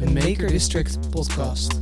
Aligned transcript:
een 0.00 0.12
Maker 0.12 0.48
District 0.48 1.10
podcast. 1.10 1.78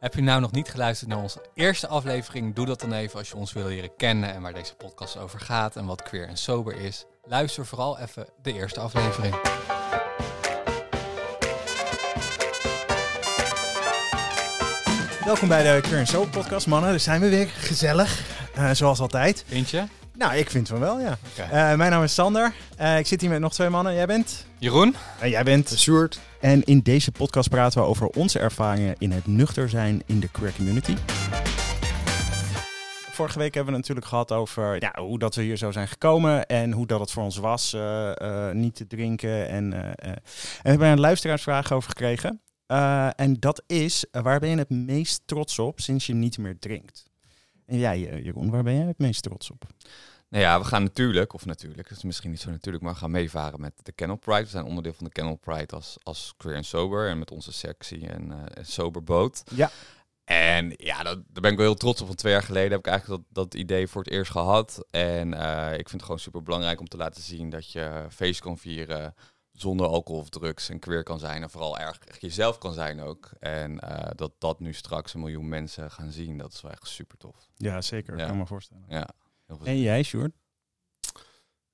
Heb 0.00 0.14
je 0.14 0.22
nou 0.22 0.40
nog 0.40 0.52
niet 0.52 0.68
geluisterd 0.68 1.10
naar 1.10 1.18
onze 1.18 1.44
eerste 1.54 1.86
aflevering? 1.86 2.54
Doe 2.54 2.66
dat 2.66 2.80
dan 2.80 2.92
even 2.92 3.18
als 3.18 3.28
je 3.28 3.36
ons 3.36 3.52
wil 3.52 3.66
leren 3.66 3.96
kennen 3.96 4.34
en 4.34 4.42
waar 4.42 4.54
deze 4.54 4.74
podcast 4.74 5.16
over 5.16 5.40
gaat 5.40 5.76
en 5.76 5.86
wat 5.86 6.02
queer 6.02 6.28
en 6.28 6.36
sober 6.36 6.76
is. 6.76 7.06
Luister 7.24 7.66
vooral 7.66 7.98
even 7.98 8.26
de 8.42 8.52
eerste 8.52 8.80
aflevering. 8.80 9.34
Welkom 15.24 15.48
bij 15.48 15.62
de 15.62 15.80
Queer 15.80 16.06
Soap 16.06 16.30
podcast, 16.30 16.66
mannen. 16.66 16.90
Daar 16.90 17.00
zijn 17.00 17.20
we 17.20 17.28
weer. 17.28 17.48
Gezellig, 17.48 18.20
eh, 18.54 18.70
zoals 18.70 19.00
altijd. 19.00 19.44
Vind 19.46 19.70
je? 19.70 19.84
Nou, 20.18 20.34
ik 20.34 20.50
vind 20.50 20.68
van 20.68 20.78
wel, 20.78 21.00
ja. 21.00 21.18
Eh, 21.36 21.50
mijn 21.76 21.90
naam 21.90 22.02
is 22.02 22.14
Sander. 22.14 22.52
Eh, 22.76 22.98
ik 22.98 23.06
zit 23.06 23.20
hier 23.20 23.30
met 23.30 23.40
nog 23.40 23.52
twee 23.52 23.68
mannen. 23.68 23.94
Jij 23.94 24.06
bent? 24.06 24.46
Jeroen? 24.58 24.94
En 25.20 25.30
jij 25.30 25.42
bent? 25.44 25.74
Sjoerd. 25.78 26.20
En 26.40 26.64
in 26.64 26.80
deze 26.80 27.12
podcast 27.12 27.48
praten 27.48 27.80
we 27.80 27.86
over 27.86 28.06
onze 28.06 28.38
ervaringen 28.38 28.94
in 28.98 29.10
het 29.12 29.26
nuchter 29.26 29.68
zijn 29.68 30.02
in 30.06 30.20
de 30.20 30.28
queer 30.28 30.52
community. 30.56 30.96
Vorige 33.10 33.38
week 33.38 33.54
hebben 33.54 33.72
we 33.72 33.78
het 33.78 33.88
natuurlijk 33.88 34.06
gehad 34.06 34.32
over 34.32 34.80
ja, 34.80 34.94
hoe 35.02 35.18
dat 35.18 35.34
we 35.34 35.42
hier 35.42 35.56
zo 35.56 35.70
zijn 35.70 35.88
gekomen 35.88 36.46
en 36.46 36.72
hoe 36.72 36.86
dat 36.86 37.00
het 37.00 37.10
voor 37.10 37.22
ons 37.22 37.36
was 37.36 37.72
eh, 37.72 38.20
eh, 38.20 38.54
niet 38.54 38.74
te 38.74 38.86
drinken. 38.86 39.48
En, 39.48 39.72
eh, 39.72 40.10
eh. 40.10 40.10
en 40.10 40.18
we 40.62 40.68
hebben 40.68 40.88
een 40.88 41.00
luisteraarsvraag 41.00 41.72
over 41.72 41.88
gekregen. 41.88 42.40
Eh, 42.66 43.08
en 43.16 43.36
dat 43.40 43.62
is, 43.66 44.04
eh, 44.10 44.22
waar 44.22 44.40
ben 44.40 44.48
je 44.48 44.56
het 44.56 44.70
meest 44.70 45.22
trots 45.24 45.58
op 45.58 45.80
sinds 45.80 46.06
je 46.06 46.14
niet 46.14 46.38
meer 46.38 46.58
drinkt? 46.58 47.10
En 47.66 47.78
jij, 47.78 48.08
eh, 48.10 48.24
Jeroen, 48.24 48.50
waar 48.50 48.62
ben 48.62 48.76
jij 48.76 48.86
het 48.86 48.98
meest 48.98 49.22
trots 49.22 49.50
op? 49.50 49.64
Nou 50.28 50.44
ja, 50.44 50.58
we 50.58 50.64
gaan 50.64 50.82
natuurlijk, 50.82 51.32
of 51.32 51.46
natuurlijk, 51.46 51.88
het 51.88 51.96
is 51.96 52.04
misschien 52.04 52.30
niet 52.30 52.40
zo 52.40 52.50
natuurlijk, 52.50 52.84
maar 52.84 52.92
we 52.92 52.98
gaan 52.98 53.10
meevaren 53.10 53.60
met 53.60 53.72
de 53.82 53.92
Kennel 53.92 54.16
Pride. 54.16 54.42
We 54.42 54.48
zijn 54.48 54.64
onderdeel 54.64 54.92
van 54.92 55.04
de 55.04 55.12
Kennel 55.12 55.36
Pride 55.36 55.74
als, 55.74 55.96
als 56.02 56.34
Queer 56.36 56.54
en 56.54 56.64
Sober 56.64 57.08
en 57.08 57.18
met 57.18 57.30
onze 57.30 57.74
en 57.90 58.32
eh 58.32 58.64
Sober 58.64 59.02
Boot. 59.02 59.42
Ja. 59.54 59.70
En 60.24 60.72
ja, 60.76 61.02
dat, 61.02 61.14
daar 61.28 61.42
ben 61.42 61.50
ik 61.50 61.56
wel 61.56 61.66
heel 61.66 61.74
trots 61.74 62.00
op. 62.00 62.06
Want 62.06 62.18
twee 62.18 62.32
jaar 62.32 62.42
geleden 62.42 62.70
heb 62.70 62.78
ik 62.78 62.86
eigenlijk 62.86 63.22
dat, 63.28 63.44
dat 63.44 63.60
idee 63.60 63.88
voor 63.88 64.02
het 64.02 64.12
eerst 64.12 64.30
gehad. 64.30 64.86
En 64.90 65.34
eh, 65.34 65.72
ik 65.72 65.88
vind 65.88 65.90
het 65.90 66.02
gewoon 66.02 66.18
super 66.18 66.42
belangrijk 66.42 66.80
om 66.80 66.88
te 66.88 66.96
laten 66.96 67.22
zien 67.22 67.50
dat 67.50 67.72
je 67.72 68.06
feest 68.10 68.40
kan 68.40 68.58
vieren 68.58 69.14
zonder 69.56 69.86
alcohol 69.86 70.20
of 70.20 70.28
drugs 70.28 70.68
en 70.68 70.78
queer 70.78 71.02
kan 71.02 71.18
zijn. 71.18 71.42
En 71.42 71.50
vooral 71.50 71.78
erg 71.78 71.98
echt 71.98 72.20
jezelf 72.20 72.58
kan 72.58 72.72
zijn 72.72 73.00
ook. 73.00 73.30
En 73.38 73.80
eh, 73.80 74.10
dat 74.14 74.32
dat 74.38 74.60
nu 74.60 74.72
straks 74.72 75.14
een 75.14 75.20
miljoen 75.20 75.48
mensen 75.48 75.90
gaan 75.90 76.10
zien, 76.10 76.38
dat 76.38 76.52
is 76.52 76.60
wel 76.60 76.70
echt 76.70 76.86
super 76.86 77.18
tof. 77.18 77.48
Ja, 77.56 77.80
zeker. 77.80 78.18
Ja. 78.18 78.26
kan 78.26 78.38
me 78.38 78.46
voorstellen. 78.46 78.84
Ja, 78.88 79.08
heel 79.46 79.56
veel 79.56 79.66
En 79.66 79.78
jij, 79.80 80.02
Sjoerd? 80.02 80.32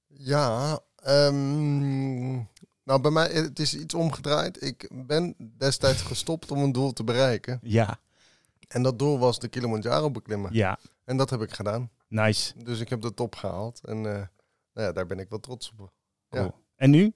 Ja, 0.07 0.81
ehm, 0.97 2.33
nou 2.85 3.01
bij 3.01 3.11
mij 3.11 3.29
het 3.31 3.59
is 3.59 3.75
iets 3.77 3.95
omgedraaid. 3.95 4.63
Ik 4.63 4.91
ben 5.07 5.35
destijds 5.59 6.03
gestopt 6.03 6.51
om 6.51 6.59
een 6.59 6.73
doel 6.73 6.93
te 6.93 7.05
bereiken. 7.05 7.61
Ja, 7.63 7.99
En 8.69 8.83
dat 8.83 8.99
doel 8.99 9.19
was 9.19 9.39
de 9.39 9.49
Kilimanjaro 9.49 10.11
beklimmen. 10.11 10.53
ja. 10.53 10.79
En 11.05 11.17
dat 11.17 11.31
heb 11.31 11.43
ik 11.43 11.53
gedaan. 11.53 11.91
Nice. 12.09 12.63
Dus 12.65 12.81
ik 12.81 12.89
heb 12.89 13.01
de 13.01 13.15
top 13.15 13.35
gehaald. 13.35 13.81
En 13.85 13.97
eh, 13.97 14.03
nou 14.73 14.87
ja, 14.87 14.93
daar 14.93 15.07
ben 15.07 15.19
ik 15.19 15.29
wel 15.29 15.41
trots 15.41 15.73
op. 15.79 15.93
Cool. 16.29 16.45
Ja. 16.45 16.55
En 16.77 16.91
nu? 16.91 17.15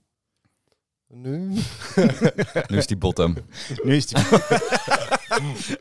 Nu? 1.09 1.49
Nu 2.69 2.77
is 2.77 2.87
die 2.87 2.97
bottom. 2.97 3.37
Nu 3.83 3.97
is 3.97 4.07
die. 4.07 4.25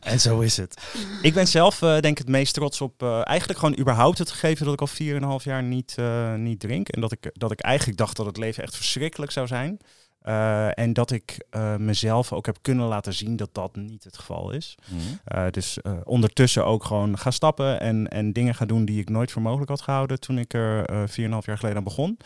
en 0.00 0.20
zo 0.20 0.40
is 0.40 0.56
het. 0.56 0.82
Ik 1.22 1.34
ben 1.34 1.46
zelf 1.46 1.82
eh, 1.82 1.88
denk 1.88 2.04
ik 2.04 2.18
het 2.18 2.28
meest 2.28 2.54
trots 2.54 2.80
op 2.80 3.02
eh, 3.02 3.26
eigenlijk 3.26 3.58
gewoon 3.58 3.78
überhaupt 3.78 4.18
het 4.18 4.30
gegeven 4.30 4.64
dat 4.64 4.74
ik 4.74 4.80
al 4.80 5.38
4,5 5.38 5.44
jaar 5.44 5.62
niet, 5.62 5.94
eh, 5.96 6.34
niet 6.34 6.60
drink. 6.60 6.88
En 6.88 7.00
dat 7.00 7.12
ik, 7.12 7.30
dat 7.32 7.50
ik 7.50 7.60
eigenlijk 7.60 7.98
dacht 7.98 8.16
dat 8.16 8.26
het 8.26 8.36
leven 8.36 8.62
echt 8.62 8.76
verschrikkelijk 8.76 9.32
zou 9.32 9.46
zijn. 9.46 9.80
Eh, 10.22 10.78
en 10.78 10.92
dat 10.92 11.10
ik 11.10 11.46
eh, 11.50 11.76
mezelf 11.76 12.32
ook 12.32 12.46
heb 12.46 12.58
kunnen 12.60 12.86
laten 12.86 13.14
zien 13.14 13.36
dat 13.36 13.48
dat 13.52 13.76
niet 13.76 14.04
het 14.04 14.18
geval 14.18 14.50
is. 14.50 14.74
Mhm. 14.88 15.50
Dus 15.50 15.80
eh, 15.80 15.92
ondertussen 16.04 16.64
ook 16.64 16.84
gewoon 16.84 17.18
ga 17.18 17.30
stappen 17.30 17.80
en, 17.80 18.08
en 18.08 18.32
dingen 18.32 18.54
gaan 18.54 18.66
doen 18.66 18.84
die 18.84 19.00
ik 19.00 19.08
nooit 19.08 19.32
voor 19.32 19.42
mogelijk 19.42 19.70
had 19.70 19.80
gehouden 19.80 20.20
toen 20.20 20.38
ik 20.38 20.54
er 20.54 20.84
eh 20.84 21.02
4,5 21.08 21.14
jaar 21.16 21.58
geleden 21.58 21.76
aan 21.76 21.84
begon. 21.84 22.18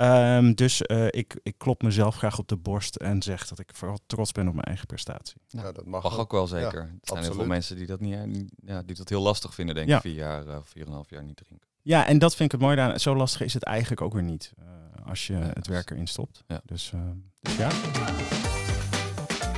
Ehm, 0.00 0.52
dus 0.54 0.82
eh, 0.82 1.06
ik, 1.10 1.40
ik 1.42 1.54
klop 1.58 1.82
mezelf 1.82 2.16
graag 2.16 2.38
op 2.38 2.48
de 2.48 2.56
borst 2.56 2.96
en 2.96 3.22
zeg 3.22 3.48
dat 3.48 3.58
ik 3.58 3.70
vooral 3.74 3.98
trots 4.06 4.32
ben 4.32 4.48
op 4.48 4.54
mijn 4.54 4.66
eigen 4.66 4.86
prestatie. 4.86 5.40
Ja, 5.48 5.72
dat 5.72 5.86
mag, 5.86 6.02
Mag 6.02 6.12
ook. 6.12 6.18
ook 6.18 6.32
wel 6.32 6.46
zeker. 6.46 6.78
er 6.80 6.98
zijn 7.02 7.22
heel 7.22 7.32
veel 7.34 7.46
mensen 7.46 7.76
die 7.76 7.86
dat, 7.86 8.00
niet, 8.00 8.14
eh, 8.14 8.22
niet- 8.22 8.52
ja, 8.64 8.82
die 8.82 8.96
dat 8.96 9.08
heel 9.08 9.20
lastig 9.22 9.54
vinden, 9.54 9.74
denk 9.74 9.88
Ja. 9.88 9.96
ik, 9.96 10.00
vier 10.02 10.14
jaar, 10.14 10.46
eh, 10.46 10.56
vier 10.64 10.82
en 10.82 10.88
een 10.88 10.94
half 10.94 11.10
jaar 11.10 11.24
niet 11.24 11.36
drinken. 11.36 11.68
Ja, 11.82 12.06
en 12.06 12.18
dat 12.18 12.34
vind 12.36 12.52
ik 12.52 12.60
het 12.60 12.68
mooie 12.68 12.80
aan. 12.80 13.00
Zo 13.00 13.16
lastig 13.16 13.40
is 13.40 13.54
het 13.54 13.62
eigenlijk 13.62 14.00
ook 14.00 14.12
weer 14.12 14.22
niet 14.22 14.52
eh, 14.58 15.06
als 15.08 15.26
je 15.26 15.32
Ja, 15.32 15.38
het 15.40 15.54
dat 15.54 15.66
werk 15.66 15.90
erin 15.90 16.06
stopt. 16.06 16.44
Ja. 16.46 16.60
Dus, 16.64 16.92
eh, 16.92 17.00
dus 17.40 17.56
ja. 17.56 17.68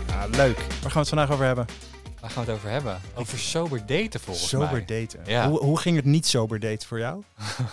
ja. 0.07 0.27
Leuk. 0.27 0.57
Waar 0.57 0.67
gaan 0.81 0.93
we 0.93 0.99
het 0.99 1.09
vandaag 1.09 1.31
over 1.31 1.45
hebben? 1.45 1.67
Waar 2.23 2.31
gaan 2.31 2.45
we 2.45 2.51
het 2.51 2.59
over 2.59 2.71
hebben? 2.71 3.01
Over 3.15 3.39
sober 3.39 3.87
daten 3.87 4.21
volgens 4.21 4.49
sober 4.49 4.71
mij. 4.73 4.85
daten. 4.85 5.21
Ja. 5.27 5.49
Hoe, 5.49 5.59
hoe 5.59 5.79
ging 5.79 5.97
het 5.97 6.05
niet 6.05 6.27
sober 6.27 6.61
daten 6.61 6.89
voor 6.89 6.99
jou? 6.99 7.23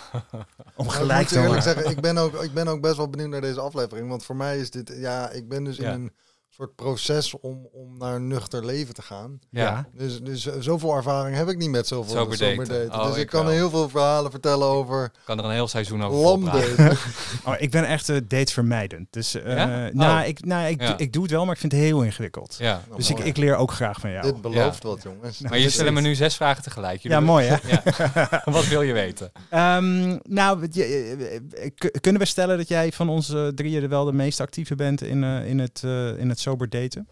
Om 0.75 0.89
gelijk 0.89 1.27
te 1.27 1.57
zeggen, 1.61 1.89
ik 1.89 2.01
ben, 2.01 2.17
ook, 2.17 2.43
ik 2.43 2.53
ben 2.53 2.67
ook 2.67 2.81
best 2.81 2.95
wel 2.97 3.09
benieuwd 3.09 3.29
naar 3.29 3.41
deze 3.41 3.59
aflevering. 3.59 4.09
Want 4.09 4.25
voor 4.25 4.35
mij 4.35 4.57
is 4.59 4.69
dit, 4.71 4.93
ja, 4.95 5.29
ik 5.29 5.49
ben 5.49 5.63
dus 5.63 5.77
Ja. 5.77 5.91
in 5.93 6.01
een 6.01 6.13
soort 6.59 6.75
proces 6.75 7.39
om, 7.39 7.67
om 7.73 7.97
naar 7.97 8.15
een 8.15 8.27
nuchter 8.27 8.65
leven 8.65 8.93
te 8.93 9.01
gaan. 9.01 9.39
Ja. 9.49 9.87
Dus, 9.93 10.21
dus 10.21 10.45
eh, 10.45 10.53
zoveel 10.59 10.95
ervaring 10.95 11.35
heb 11.37 11.47
ik 11.49 11.57
niet 11.57 11.69
met 11.69 11.87
zoveel 11.87 12.15
Sober 12.15 12.37
sober 12.37 12.67
daten. 12.67 12.87
daten. 12.87 12.99
Oh, 13.01 13.07
dus 13.07 13.15
ik, 13.15 13.21
ik 13.21 13.27
kan 13.29 13.43
wel. 13.45 13.53
heel 13.53 13.69
veel 13.69 13.89
verhalen 13.89 14.31
vertellen 14.31 14.67
over 14.67 15.03
Ik 15.05 15.11
kan 15.25 15.37
er 15.39 15.45
een 15.45 15.51
heel 15.51 15.67
seizoen 15.67 16.03
over 16.03 16.45
daten. 16.45 16.97
Oh, 17.45 17.53
ik 17.57 17.71
ben 17.71 17.85
echt 17.85 18.09
uh, 18.09 18.17
datevermijdend. 18.27 19.07
Dus 19.09 19.35
eh, 19.35 19.55
Ja? 19.55 19.89
nou, 19.93 20.21
Oh. 20.21 20.27
ik, 20.27 20.45
nou 20.45 20.67
ik, 20.67 20.81
Ja. 20.81 20.97
ik 20.97 21.13
doe 21.13 21.21
het 21.23 21.31
wel, 21.31 21.45
maar 21.45 21.53
ik 21.53 21.59
vind 21.59 21.71
het 21.71 21.81
heel 21.81 22.01
ingewikkeld. 22.03 22.55
Ja. 22.59 22.81
Nou, 22.87 22.95
Dus 22.97 23.09
ik, 23.09 23.17
mooi. 23.17 23.29
ik 23.29 23.37
leer 23.37 23.55
ook 23.55 23.71
graag 23.71 23.99
van 23.99 24.11
jou. 24.11 24.23
Dit 24.23 24.41
belooft 24.41 24.83
wat, 24.83 25.03
jongens. 25.03 25.39
Maar 25.39 25.57
je 25.59 25.69
stelt 25.69 25.91
me 25.91 26.01
nu 26.01 26.15
zes 26.15 26.35
vragen 26.35 26.63
tegelijk. 26.63 27.01
Jullie 27.01 27.17
Ja, 27.17 27.23
mooi 27.23 27.47
hè? 27.47 27.55
Ja. 27.69 28.41
Wat 28.45 28.67
wil 28.67 28.81
je 28.81 28.93
weten? 28.93 29.31
Ehm, 29.49 30.17
nou, 30.23 30.67
eh, 30.73 31.11
eh, 31.35 31.71
kunnen 32.01 32.21
we 32.21 32.27
stellen 32.27 32.57
dat 32.57 32.67
jij 32.67 32.91
van 32.91 33.09
onze 33.09 33.51
drieën 33.55 33.83
er 33.83 33.89
wel 33.89 34.05
de 34.05 34.13
meest 34.13 34.39
actieve 34.39 34.75
bent 34.75 35.01
in, 35.01 35.23
eh, 35.23 35.47
in, 35.49 35.59
het, 35.59 35.81
eh, 35.83 36.17
in 36.17 36.29
het 36.29 36.39
sober 36.49 36.69
daten? 36.69 37.07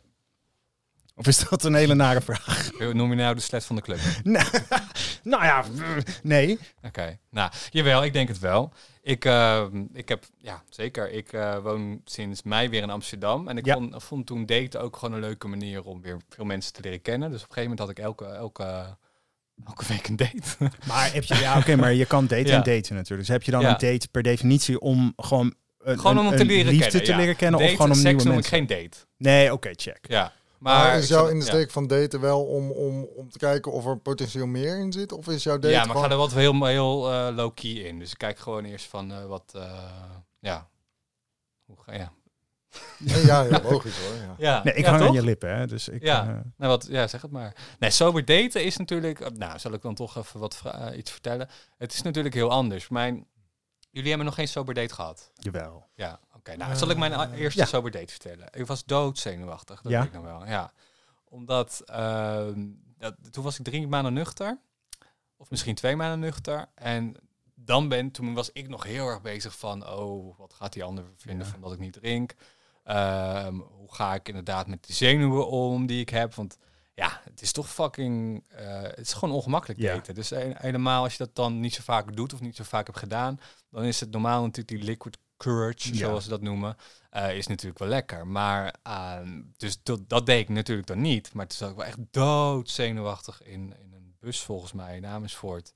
Of 1.15 1.27
is 1.27 1.49
dat 1.49 1.63
een 1.63 1.73
hele 1.73 1.93
nare 1.95 2.21
vraag? 2.21 2.69
Noem 2.93 3.09
je 3.09 3.15
nou 3.15 3.35
de 3.35 3.41
slet 3.41 3.65
van 3.65 3.75
de 3.75 3.81
club? 3.81 3.99
nou 5.23 5.43
ja, 5.43 5.65
mm, 5.71 5.97
nee. 6.23 6.59
Oké, 6.81 7.19
nou, 7.29 7.51
jawel, 7.69 8.03
ik 8.03 8.13
denk 8.13 8.27
het 8.27 8.39
wel. 8.39 8.73
Ik, 9.01 9.25
eh, 9.25 9.65
ik 9.93 10.09
heb, 10.09 10.25
ja, 10.37 10.63
zeker. 10.69 11.11
Ik 11.11 11.33
eh, 11.33 11.57
woon 11.57 12.01
sinds 12.05 12.43
mei 12.43 12.69
weer 12.69 12.81
in 12.81 12.89
Amsterdam. 12.89 13.47
En 13.47 13.57
ik 13.57 13.65
Ja. 13.65 13.73
vond, 13.73 14.03
vond 14.03 14.25
toen 14.25 14.45
daten 14.45 14.81
ook 14.81 14.97
gewoon 14.97 15.13
een 15.13 15.19
leuke 15.21 15.47
manier 15.47 15.83
om 15.83 16.01
weer 16.01 16.17
veel 16.29 16.45
mensen 16.45 16.73
te 16.73 16.81
leren 16.81 17.01
kennen. 17.01 17.31
Dus 17.31 17.43
op 17.43 17.47
een 17.49 17.53
gegeven 17.53 17.69
moment 17.77 17.97
had 17.97 17.97
ik 17.97 18.03
elke, 18.05 18.25
elke, 18.25 18.97
elke 19.65 19.85
week 19.87 20.07
een 20.07 20.15
date. 20.15 20.71
Maar 20.87 21.13
heb 21.13 21.23
je, 21.23 21.35
ja, 21.35 21.57
oké, 21.57 21.75
maar 21.75 21.93
je 21.93 22.05
kan 22.05 22.27
daten 22.33 22.45
Ja. 22.47 22.55
en 22.55 22.63
daten 22.63 22.95
natuurlijk. 22.95 23.19
Dus 23.27 23.27
heb 23.27 23.43
je 23.43 23.51
dan 23.51 23.61
Ja. 23.61 23.69
een 23.69 23.91
date 23.91 24.07
per 24.11 24.23
definitie 24.23 24.79
om 24.79 25.13
gewoon 25.15 25.53
gewoon 25.95 26.19
om 26.19 26.29
te 26.29 26.39
een 26.39 26.45
leren 26.45 26.71
liefde 26.71 26.89
kennen. 26.89 27.03
te 27.03 27.11
ja. 27.11 27.17
leren 27.17 27.35
kennen 27.35 27.59
of 27.59 27.69
gewoon 27.69 27.91
om 27.91 27.93
seks 27.93 28.03
nieuwe 28.05 28.23
noem 28.23 28.33
mensen? 28.33 28.57
ik 28.57 28.67
geen 28.69 28.83
date. 28.83 28.97
Nee, 29.17 29.53
oké, 29.53 29.69
check. 29.75 29.99
Ja. 30.01 30.33
Maar, 30.57 30.85
Maar, 30.85 30.97
is 30.97 31.07
jouw 31.07 31.27
insteek 31.27 31.71
van 31.71 31.87
daten 31.87 32.21
wel 32.21 32.43
om, 32.45 32.71
om, 32.71 33.03
om 33.15 33.29
te 33.29 33.37
kijken 33.37 33.71
of 33.71 33.85
er 33.85 33.97
potentieel 33.97 34.47
meer 34.47 34.79
in 34.79 34.91
zit? 34.91 35.11
Of 35.11 35.27
is 35.27 35.43
jouw 35.43 35.59
date 35.59 35.67
ja 35.67 35.77
maar 35.77 35.85
ik 35.85 35.91
ga 35.91 35.97
gewoon... 35.97 36.11
er 36.11 36.17
wat 36.17 36.33
heel, 36.33 36.65
heel 36.65 37.11
eh, 37.11 37.35
low-key 37.35 37.71
in. 37.71 37.99
Dus 37.99 38.11
ik 38.11 38.17
kijk 38.17 38.39
gewoon 38.39 38.65
eerst 38.65 38.85
van 38.85 39.11
eh, 39.11 39.25
wat, 39.25 39.53
eh, 39.55 39.83
ja. 40.39 40.67
Hoe 41.65 41.75
ga, 41.85 41.93
ja. 41.93 42.11
Nee, 42.97 43.25
ja, 43.25 43.41
ja, 43.41 43.61
logisch 43.69 43.97
hoor. 43.97 44.15
Ja. 44.15 44.35
Ja, 44.37 44.63
Nee, 44.63 44.73
ik 44.73 44.85
ja, 44.85 44.89
hang 44.89 45.01
aan 45.01 45.07
toch? 45.07 45.15
je 45.15 45.23
lippen, 45.23 45.57
hè. 45.57 45.67
Dus 45.67 45.87
ik, 45.87 46.03
Ja. 46.03 46.23
Nou, 46.23 46.43
wat, 46.71 46.87
ja, 46.89 47.07
zeg 47.07 47.21
het 47.21 47.31
maar. 47.31 47.55
Nee, 47.79 47.89
sober 47.89 48.25
daten 48.25 48.63
is 48.63 48.77
natuurlijk... 48.77 49.37
Nou, 49.37 49.59
zal 49.59 49.73
ik 49.73 49.81
dan 49.81 49.95
toch 49.95 50.17
even 50.17 50.39
wat 50.39 50.61
iets 50.95 51.11
vertellen. 51.11 51.49
Het 51.77 51.93
is 51.93 52.01
natuurlijk 52.01 52.35
heel 52.35 52.51
anders. 52.51 52.87
Mijn, 52.87 53.27
jullie 53.97 54.07
hebben 54.09 54.25
nog 54.25 54.35
geen 54.35 54.47
sober 54.47 54.73
date 54.73 54.93
gehad. 54.93 55.31
jawel. 55.35 55.87
Ja, 55.95 56.19
oké. 56.35 56.55
nou, 56.55 56.75
zal 56.75 56.89
ik 56.89 56.97
mijn 56.97 57.13
a- 57.13 57.31
eerste 57.31 57.59
ja. 57.59 57.65
sober 57.65 57.91
date 57.91 58.11
vertellen? 58.11 58.47
Ik 58.51 58.65
was 58.65 58.85
doodzenuwachtig, 58.85 59.81
dat 59.81 59.91
Ja. 59.91 59.97
weet 59.99 60.07
ik 60.07 60.13
nog 60.13 60.23
wel. 60.23 60.45
Ja. 60.45 60.71
Omdat, 61.29 61.81
ehm, 61.85 62.67
dat, 62.97 63.15
toen 63.31 63.43
was 63.43 63.59
ik 63.59 63.65
drie 63.65 63.87
maanden 63.87 64.13
nuchter. 64.13 64.59
Of 65.37 65.49
misschien 65.49 65.75
twee 65.75 65.95
maanden 65.95 66.19
nuchter. 66.19 66.65
En 66.75 67.15
dan 67.55 67.87
ben, 67.87 68.11
toen 68.11 68.33
was 68.33 68.51
ik 68.51 68.67
nog 68.69 68.83
heel 68.83 69.07
erg 69.07 69.21
bezig 69.21 69.57
van... 69.57 69.87
Oh, 69.89 70.37
wat 70.37 70.53
gaat 70.53 70.73
die 70.73 70.83
ander 70.83 71.03
vinden 71.17 71.45
Ja. 71.45 71.51
van 71.51 71.61
dat 71.61 71.73
ik 71.73 71.79
niet 71.79 71.93
drink? 71.93 72.33
Ehm, 72.83 73.55
hoe 73.55 73.93
ga 73.93 74.13
ik 74.13 74.27
inderdaad 74.27 74.67
met 74.67 74.83
die 74.85 74.95
zenuwen 74.95 75.47
om 75.47 75.85
die 75.85 76.01
ik 76.01 76.09
heb? 76.09 76.33
Want 76.35 76.57
ja, 77.03 77.21
het 77.23 77.41
is 77.41 77.51
toch 77.51 77.69
fucking... 77.69 78.43
eh, 78.49 78.81
het 78.81 78.99
is 78.99 79.13
gewoon 79.13 79.35
ongemakkelijk 79.35 79.79
Ja. 79.79 79.93
daten. 79.93 80.15
Dus 80.15 80.29
he- 80.29 80.51
helemaal 80.53 81.03
als 81.03 81.11
je 81.11 81.17
dat 81.23 81.35
dan 81.35 81.59
niet 81.59 81.73
zo 81.73 81.81
vaak 81.83 82.15
doet 82.15 82.33
of 82.33 82.39
niet 82.41 82.55
zo 82.55 82.63
vaak 82.63 82.85
hebt 82.85 82.99
gedaan... 82.99 83.39
dan 83.69 83.83
is 83.83 83.99
het 83.99 84.11
normaal 84.11 84.41
natuurlijk 84.41 84.67
die 84.67 84.83
liquid 84.89 85.17
courage, 85.37 85.91
Ja. 85.93 85.97
zoals 85.97 86.23
ze 86.23 86.29
dat 86.29 86.41
noemen... 86.41 86.77
eh, 87.09 87.37
is 87.37 87.47
natuurlijk 87.47 87.79
wel 87.79 87.87
lekker. 87.87 88.27
Maar 88.27 88.75
ehm, 88.83 89.41
dus 89.57 89.79
dat, 89.83 90.09
dat 90.09 90.25
deed 90.25 90.39
ik 90.41 90.49
natuurlijk 90.49 90.87
dan 90.87 91.01
niet. 91.01 91.33
Maar 91.33 91.47
toen 91.47 91.57
zat 91.57 91.69
ik 91.69 91.75
wel 91.75 91.85
echt 91.85 91.97
doodzenuwachtig 92.11 93.41
in, 93.43 93.73
in 93.81 93.93
een 93.93 94.15
bus 94.19 94.41
volgens 94.41 94.73
mij 94.73 94.95
in 94.95 95.05
Amersfoort. 95.05 95.73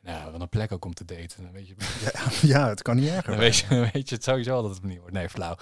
Nou, 0.00 0.32
wat 0.32 0.40
een 0.40 0.48
plek 0.48 0.72
ook 0.72 0.84
om 0.84 0.94
te 0.94 1.04
daten. 1.04 1.42
Dan 1.42 1.52
weet 1.52 1.68
je, 1.68 1.74
ja, 2.52 2.68
het 2.68 2.82
kan 2.82 2.96
niet 2.96 3.08
erger. 3.08 3.30
dan 3.30 3.38
weet 3.40 3.56
je, 3.56 3.66
dan 3.68 3.90
weet 3.92 4.08
je 4.08 4.14
het 4.14 4.24
sowieso 4.24 4.54
al 4.54 4.62
dat 4.62 4.74
het 4.74 4.82
niet 4.84 4.98
wordt. 4.98 5.12
Nee, 5.14 5.28
flauw. 5.28 5.56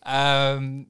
Ehm, 0.00 0.82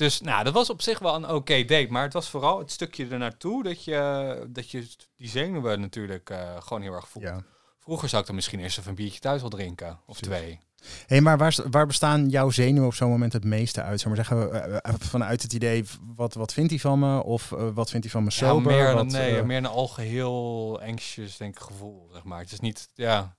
dus 0.00 0.20
nou, 0.20 0.44
dat 0.44 0.52
was 0.52 0.70
op 0.70 0.82
zich 0.82 0.98
wel 0.98 1.14
een 1.14 1.28
oké 1.28 1.64
date. 1.64 1.86
Maar 1.90 2.02
het 2.02 2.12
was 2.12 2.28
vooral 2.28 2.58
het 2.58 2.70
stukje 2.70 3.06
ernaartoe 3.08 3.62
dat 3.62 3.84
je, 3.84 4.46
dat 4.48 4.70
je 4.70 4.86
die 5.16 5.28
zenuwen 5.28 5.80
natuurlijk 5.80 6.30
eh, 6.30 6.56
gewoon 6.58 6.82
heel 6.82 6.92
erg 6.92 7.08
voelt. 7.08 7.24
Ja. 7.24 7.42
Vroeger 7.78 8.08
zou 8.08 8.20
ik 8.20 8.26
dan 8.26 8.36
misschien 8.36 8.60
eerst 8.60 8.78
even 8.78 8.90
een 8.90 8.96
biertje 8.96 9.20
thuis 9.20 9.40
wel 9.40 9.50
drinken. 9.50 10.00
Of 10.06 10.20
twee. 10.20 10.58
Hey, 11.06 11.20
maar 11.20 11.38
waar, 11.38 11.56
waar 11.70 11.86
bestaan 11.86 12.28
jouw 12.28 12.50
zenuwen 12.50 12.86
op 12.86 12.94
zo'n 12.94 13.10
moment 13.10 13.32
het 13.32 13.44
meeste 13.44 13.82
uit? 13.82 14.00
Zeg 14.00 14.08
maar 14.08 14.24
zeggen, 14.24 14.52
eh, 14.52 14.76
eh, 14.76 14.94
vanuit 14.98 15.42
het 15.42 15.52
idee, 15.52 15.84
wat, 16.16 16.34
wat 16.34 16.52
vindt 16.52 16.70
hij 16.70 16.78
van 16.78 16.98
me? 16.98 17.22
Of 17.22 17.48
wat 17.48 17.90
vindt 17.90 18.04
hij 18.04 18.14
van 18.14 18.24
me 18.24 18.30
Ja, 18.30 18.36
sober? 18.36 18.72
meer, 18.72 18.86
dan, 18.86 18.94
Wat, 18.94 19.06
nee, 19.06 19.42
meer 19.42 19.56
een 19.56 19.66
algeheel 19.66 20.80
anxious 20.82 21.36
denk 21.36 21.56
ik, 21.56 21.62
gevoel, 21.62 22.08
zeg 22.12 22.24
maar. 22.24 22.40
Het 22.40 22.52
is 22.52 22.60
niet, 22.60 22.88
ja, 22.94 23.36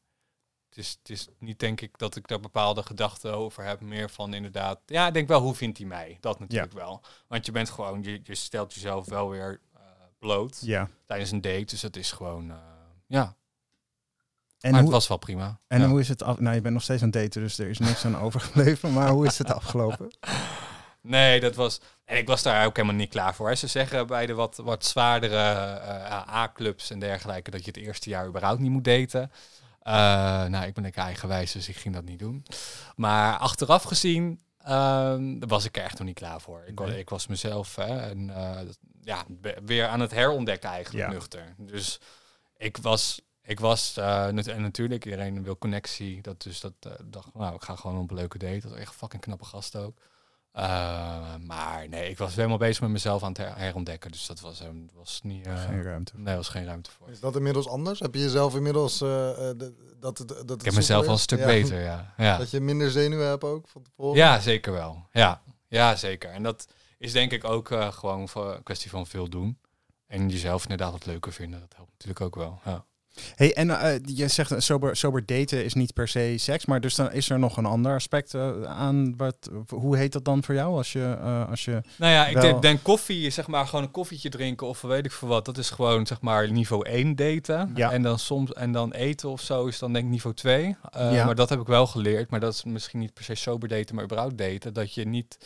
het 0.75 0.79
is, 0.85 0.97
het 0.99 1.09
is 1.09 1.27
niet 1.39 1.59
denk 1.59 1.81
ik 1.81 1.97
dat 1.97 2.15
ik 2.15 2.27
daar 2.27 2.39
bepaalde 2.39 2.83
gedachten 2.83 3.33
over 3.33 3.63
heb. 3.63 3.81
Meer 3.81 4.09
van 4.09 4.33
inderdaad, 4.33 4.79
ja, 4.85 5.07
ik 5.07 5.13
denk 5.13 5.27
wel, 5.27 5.41
hoe 5.41 5.55
vindt 5.55 5.77
hij 5.77 5.87
mij? 5.87 6.17
Dat 6.19 6.39
natuurlijk 6.39 6.73
wel. 6.73 7.01
Want 7.27 7.45
je 7.45 7.51
bent 7.51 7.69
gewoon, 7.69 8.03
je, 8.03 8.19
je 8.23 8.35
stelt 8.35 8.73
jezelf 8.73 9.05
wel 9.09 9.29
weer 9.29 9.59
eh, 9.73 9.81
bloot 10.19 10.57
ja. 10.61 10.89
tijdens 11.05 11.31
een 11.31 11.41
date. 11.41 11.65
Dus 11.65 11.81
het 11.81 11.95
is 11.97 12.11
gewoon, 12.11 12.51
eh, 12.51 12.57
ja, 13.07 13.35
En, 14.59 14.71
maar 14.71 14.79
hoe, 14.79 14.89
het 14.89 14.99
was 14.99 15.07
wel 15.07 15.17
prima. 15.17 15.59
en 15.67 15.81
Ja. 15.81 15.87
hoe 15.87 15.99
is 15.99 16.07
het 16.07 16.23
af? 16.23 16.39
Nou, 16.39 16.55
je 16.55 16.61
bent 16.61 16.73
nog 16.73 16.83
steeds 16.83 17.01
aan 17.01 17.09
het 17.09 17.21
daten, 17.21 17.41
dus 17.41 17.57
er 17.57 17.69
is 17.69 17.79
niks 17.79 18.05
aan 18.05 18.17
overgebleven. 18.25 18.93
Maar 18.93 19.09
hoe 19.09 19.25
is 19.25 19.37
het 19.37 19.51
afgelopen? 19.51 20.07
Nee, 21.03 21.39
dat 21.39 21.55
was. 21.55 21.81
En 22.05 22.17
ik 22.17 22.27
was 22.27 22.43
daar 22.43 22.65
ook 22.65 22.75
helemaal 22.75 22.97
niet 22.97 23.09
klaar 23.09 23.35
voor. 23.35 23.47
hè. 23.47 23.55
Ze 23.55 23.67
zeggen 23.67 24.07
bij 24.07 24.25
de 24.25 24.33
wat, 24.33 24.57
wat 24.63 24.85
zwaardere 24.85 25.35
eh, 25.37 26.35
A-clubs 26.35 26.89
en 26.89 26.99
dergelijke 26.99 27.51
dat 27.51 27.59
je 27.65 27.71
het 27.71 27.77
eerste 27.77 28.09
jaar 28.09 28.27
überhaupt 28.27 28.59
niet 28.59 28.71
moet 28.71 28.83
daten. 28.83 29.31
Eh, 29.81 29.93
nou, 30.45 30.65
ik 30.65 30.73
ben 30.73 30.83
lekker 30.83 31.01
eigenwijs, 31.03 31.51
dus 31.51 31.69
ik 31.69 31.75
ging 31.75 31.93
dat 31.93 32.03
niet 32.03 32.19
doen. 32.19 32.45
Maar 32.95 33.37
achteraf 33.37 33.83
gezien 33.83 34.41
ehm, 34.57 35.39
was 35.39 35.65
ik 35.65 35.77
er 35.77 35.83
echt 35.83 35.97
nog 35.97 36.07
niet 36.07 36.15
klaar 36.15 36.41
voor. 36.41 36.63
Ik, 36.67 36.79
wa- 36.79 36.85
Nee. 36.85 36.99
ik 36.99 37.09
was 37.09 37.27
mezelf 37.27 37.75
hè, 37.75 37.99
en, 38.09 38.29
eh, 38.29 38.55
dat- 38.65 38.77
ja, 39.01 39.25
weer 39.65 39.87
aan 39.87 39.99
het 39.99 40.11
herontdekken 40.11 40.69
eigenlijk, 40.69 41.05
Ja. 41.07 41.11
nuchter. 41.13 41.55
Dus 41.57 41.99
ik 42.57 42.77
was, 42.77 43.21
ik 43.41 43.59
was 43.59 43.97
eh, 43.97 44.25
en 44.27 44.61
natuurlijk, 44.61 45.05
iedereen 45.05 45.43
wil 45.43 45.57
connectie. 45.57 46.21
Dat 46.21 46.41
dus 46.41 46.59
dat 46.59 46.73
dacht, 47.05 47.33
nou, 47.33 47.55
ik 47.55 47.63
ga 47.63 47.75
gewoon 47.75 47.99
op 48.01 48.09
een 48.09 48.15
leuke 48.15 48.37
date. 48.37 48.59
Dat 48.59 48.71
was 48.71 48.79
echt 48.79 48.95
fucking 48.95 49.21
knappe 49.21 49.45
gast 49.45 49.75
ook. 49.75 49.97
Eh, 50.51 50.63
maar 51.45 51.87
nee, 51.89 52.09
ik 52.09 52.17
was 52.17 52.35
helemaal 52.35 52.57
bezig 52.57 52.81
met 52.81 52.89
mezelf 52.89 53.23
aan 53.23 53.27
het 53.29 53.37
her- 53.37 53.57
herontdekken. 53.57 54.11
Dus 54.11 54.25
dat 54.27 54.39
was, 54.39 54.61
was 54.93 55.19
niet. 55.23 55.45
eh, 55.47 55.63
Geen 55.65 55.83
ruimte. 55.83 56.11
nee, 56.15 56.35
was 56.35 56.49
geen 56.49 56.65
ruimte 56.65 56.91
voor. 56.91 57.09
Is 57.09 57.19
dat 57.19 57.35
inmiddels 57.35 57.67
anders? 57.67 57.99
Heb 57.99 58.13
je 58.13 58.19
jezelf 58.21 58.55
inmiddels... 58.55 59.01
eh, 59.01 59.29
eh, 59.49 59.57
de- 59.57 59.95
dat, 59.99 60.17
het- 60.17 60.27
dat 60.27 60.49
het 60.49 60.59
Ik 60.59 60.65
heb 60.65 60.73
mezelf 60.73 61.05
al 61.07 61.11
een 61.13 61.19
stuk 61.19 61.39
is? 61.39 61.45
beter, 61.45 61.81
ja. 61.81 62.13
Ja. 62.17 62.37
Dat 62.37 62.49
je 62.51 62.59
minder 62.59 62.91
zenuwen 62.91 63.27
hebt 63.27 63.43
ook 63.43 63.67
van 63.67 63.81
tevoren? 63.83 64.17
ja, 64.17 64.39
zeker 64.39 64.71
wel. 64.71 65.05
Ja. 65.11 65.41
ja, 65.67 65.95
zeker. 65.95 66.29
En 66.29 66.43
dat 66.43 66.67
is 66.97 67.11
denk 67.11 67.31
ik 67.31 67.43
ook 67.43 67.71
eh, 67.71 67.91
gewoon 67.91 68.29
voor 68.29 68.55
een 68.55 68.63
kwestie 68.63 68.89
van 68.89 69.07
veel 69.07 69.29
doen. 69.29 69.59
En 70.07 70.29
jezelf 70.29 70.61
inderdaad 70.63 70.91
wat 70.91 71.05
leuker 71.05 71.33
vinden. 71.33 71.59
Dat 71.59 71.73
helpt 71.75 71.91
natuurlijk 71.91 72.21
ook 72.21 72.35
wel. 72.35 72.59
Ja. 72.65 72.85
Hey, 73.35 73.53
en 73.53 73.69
eh, 73.69 73.99
je 74.05 74.27
zegt 74.27 74.51
eh, 74.51 74.59
sober, 74.59 74.95
sober 74.95 75.25
daten 75.25 75.63
is 75.63 75.73
niet 75.73 75.93
per 75.93 76.07
se 76.07 76.33
seks, 76.37 76.65
maar 76.65 76.81
dus 76.81 76.95
dan 76.95 77.11
is 77.11 77.29
er 77.29 77.39
nog 77.39 77.57
een 77.57 77.65
ander 77.65 77.93
aspect 77.93 78.33
eh, 78.33 78.63
aan. 78.63 79.17
Wat, 79.17 79.49
hoe 79.69 79.97
heet 79.97 80.11
dat 80.11 80.25
dan 80.25 80.43
voor 80.43 80.55
jou 80.55 80.75
als 80.77 80.91
je, 80.91 81.17
als 81.49 81.65
je 81.65 81.81
Nou 81.97 82.11
ja, 82.11 82.27
ik 82.27 82.33
Wel- 82.33 82.41
denk, 82.43 82.61
denk 82.61 82.83
koffie, 82.83 83.29
zeg 83.29 83.47
maar 83.47 83.65
gewoon 83.67 83.83
een 83.85 83.91
koffietje 83.91 84.29
drinken 84.29 84.67
of 84.67 84.81
weet 84.81 85.05
ik 85.05 85.11
veel 85.11 85.27
wat. 85.27 85.45
Dat 85.45 85.57
is 85.57 85.69
gewoon 85.69 86.07
zeg 86.07 86.21
maar 86.21 86.51
niveau 86.51 86.85
1 86.89 87.15
daten. 87.15 87.71
Ja. 87.75 87.91
En 87.91 88.01
dan 88.01 88.19
soms 88.19 88.53
en 88.53 88.71
dan 88.71 88.91
eten 88.91 89.29
of 89.29 89.41
zo 89.41 89.65
is 89.65 89.79
dan 89.79 89.93
denk 89.93 90.05
ik 90.05 90.11
niveau 90.11 90.35
2. 90.35 90.75
Eh, 90.91 91.13
Ja. 91.13 91.25
Maar 91.25 91.35
dat 91.35 91.49
heb 91.49 91.59
ik 91.59 91.67
wel 91.67 91.87
geleerd. 91.87 92.29
Maar 92.29 92.39
dat 92.39 92.53
is 92.53 92.63
misschien 92.63 92.99
niet 92.99 93.13
per 93.13 93.23
se 93.23 93.35
sober 93.35 93.69
daten, 93.69 93.95
maar 93.95 94.03
überhaupt 94.03 94.37
daten. 94.37 94.73
Dat 94.73 94.93
je 94.93 95.05
niet 95.07 95.37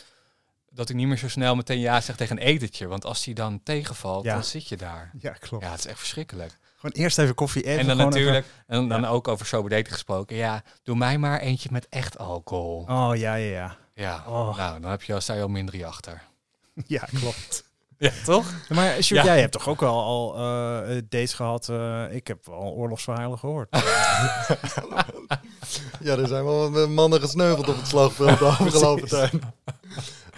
dat 0.70 0.88
ik 0.88 0.96
niet 0.96 1.06
meer 1.06 1.16
zo 1.18 1.28
snel 1.28 1.54
meteen 1.56 1.78
ja 1.80 2.00
zeg 2.00 2.16
tegen 2.16 2.36
een 2.36 2.42
etentje. 2.46 2.86
Want 2.86 3.04
als 3.04 3.24
die 3.24 3.34
dan 3.34 3.60
tegenvalt, 3.62 4.24
Ja. 4.24 4.34
dan 4.34 4.44
zit 4.44 4.68
je 4.68 4.76
daar. 4.76 5.10
Ja, 5.18 5.30
klopt. 5.32 5.64
Ja, 5.64 5.70
het 5.70 5.78
is 5.78 5.86
echt 5.86 5.98
verschrikkelijk. 5.98 6.58
Gewoon 6.86 7.04
eerst 7.04 7.18
even 7.18 7.34
koffie 7.34 7.62
even. 7.62 7.80
en 7.80 7.86
dan 7.86 7.96
natuurlijk, 7.96 8.46
en 8.66 8.88
dan 8.88 9.00
Ja. 9.00 9.08
ook 9.08 9.28
over 9.28 9.46
sober 9.46 9.70
daten 9.70 9.92
gesproken. 9.92 10.36
Ja, 10.36 10.62
doe 10.82 10.96
mij 10.96 11.18
maar 11.18 11.40
eentje 11.40 11.68
met 11.72 11.86
echt 11.88 12.18
alcohol. 12.18 12.84
Oh 12.88 13.10
ja, 13.16 13.34
ja, 13.34 13.50
ja. 13.50 13.76
Ja, 13.94 14.24
Oh. 14.26 14.56
nou, 14.56 14.80
dan 14.80 14.90
heb 14.90 15.02
je, 15.02 15.20
sta 15.20 15.34
je 15.34 15.42
al 15.42 15.48
minder 15.48 15.74
drie 15.74 15.86
achter. 15.86 16.22
Ja, 16.86 17.08
klopt. 17.14 17.64
Ja, 17.98 18.10
toch? 18.24 18.46
Maar 18.68 19.02
Sjoerd, 19.02 19.08
Ja. 19.24 19.24
jij 19.24 19.40
hebt 19.40 19.52
toch 19.52 19.68
ook 19.68 19.82
al, 19.82 20.02
al 20.04 20.34
eh, 20.34 21.02
dates 21.08 21.34
gehad? 21.34 21.68
eh, 21.68 22.04
ik 22.14 22.26
heb 22.26 22.48
al 22.48 22.72
oorlogsverhalen 22.72 23.38
gehoord. 23.38 23.68
Ja, 26.00 26.16
er 26.16 26.28
zijn 26.28 26.44
wel 26.44 26.70
wat 26.70 26.88
mannen 26.88 27.20
gesneuveld 27.20 27.68
op 27.68 27.76
het 27.76 27.88
slagveld 27.88 28.38
de 28.38 28.44
afgelopen 28.44 29.08
tijd. 29.08 29.32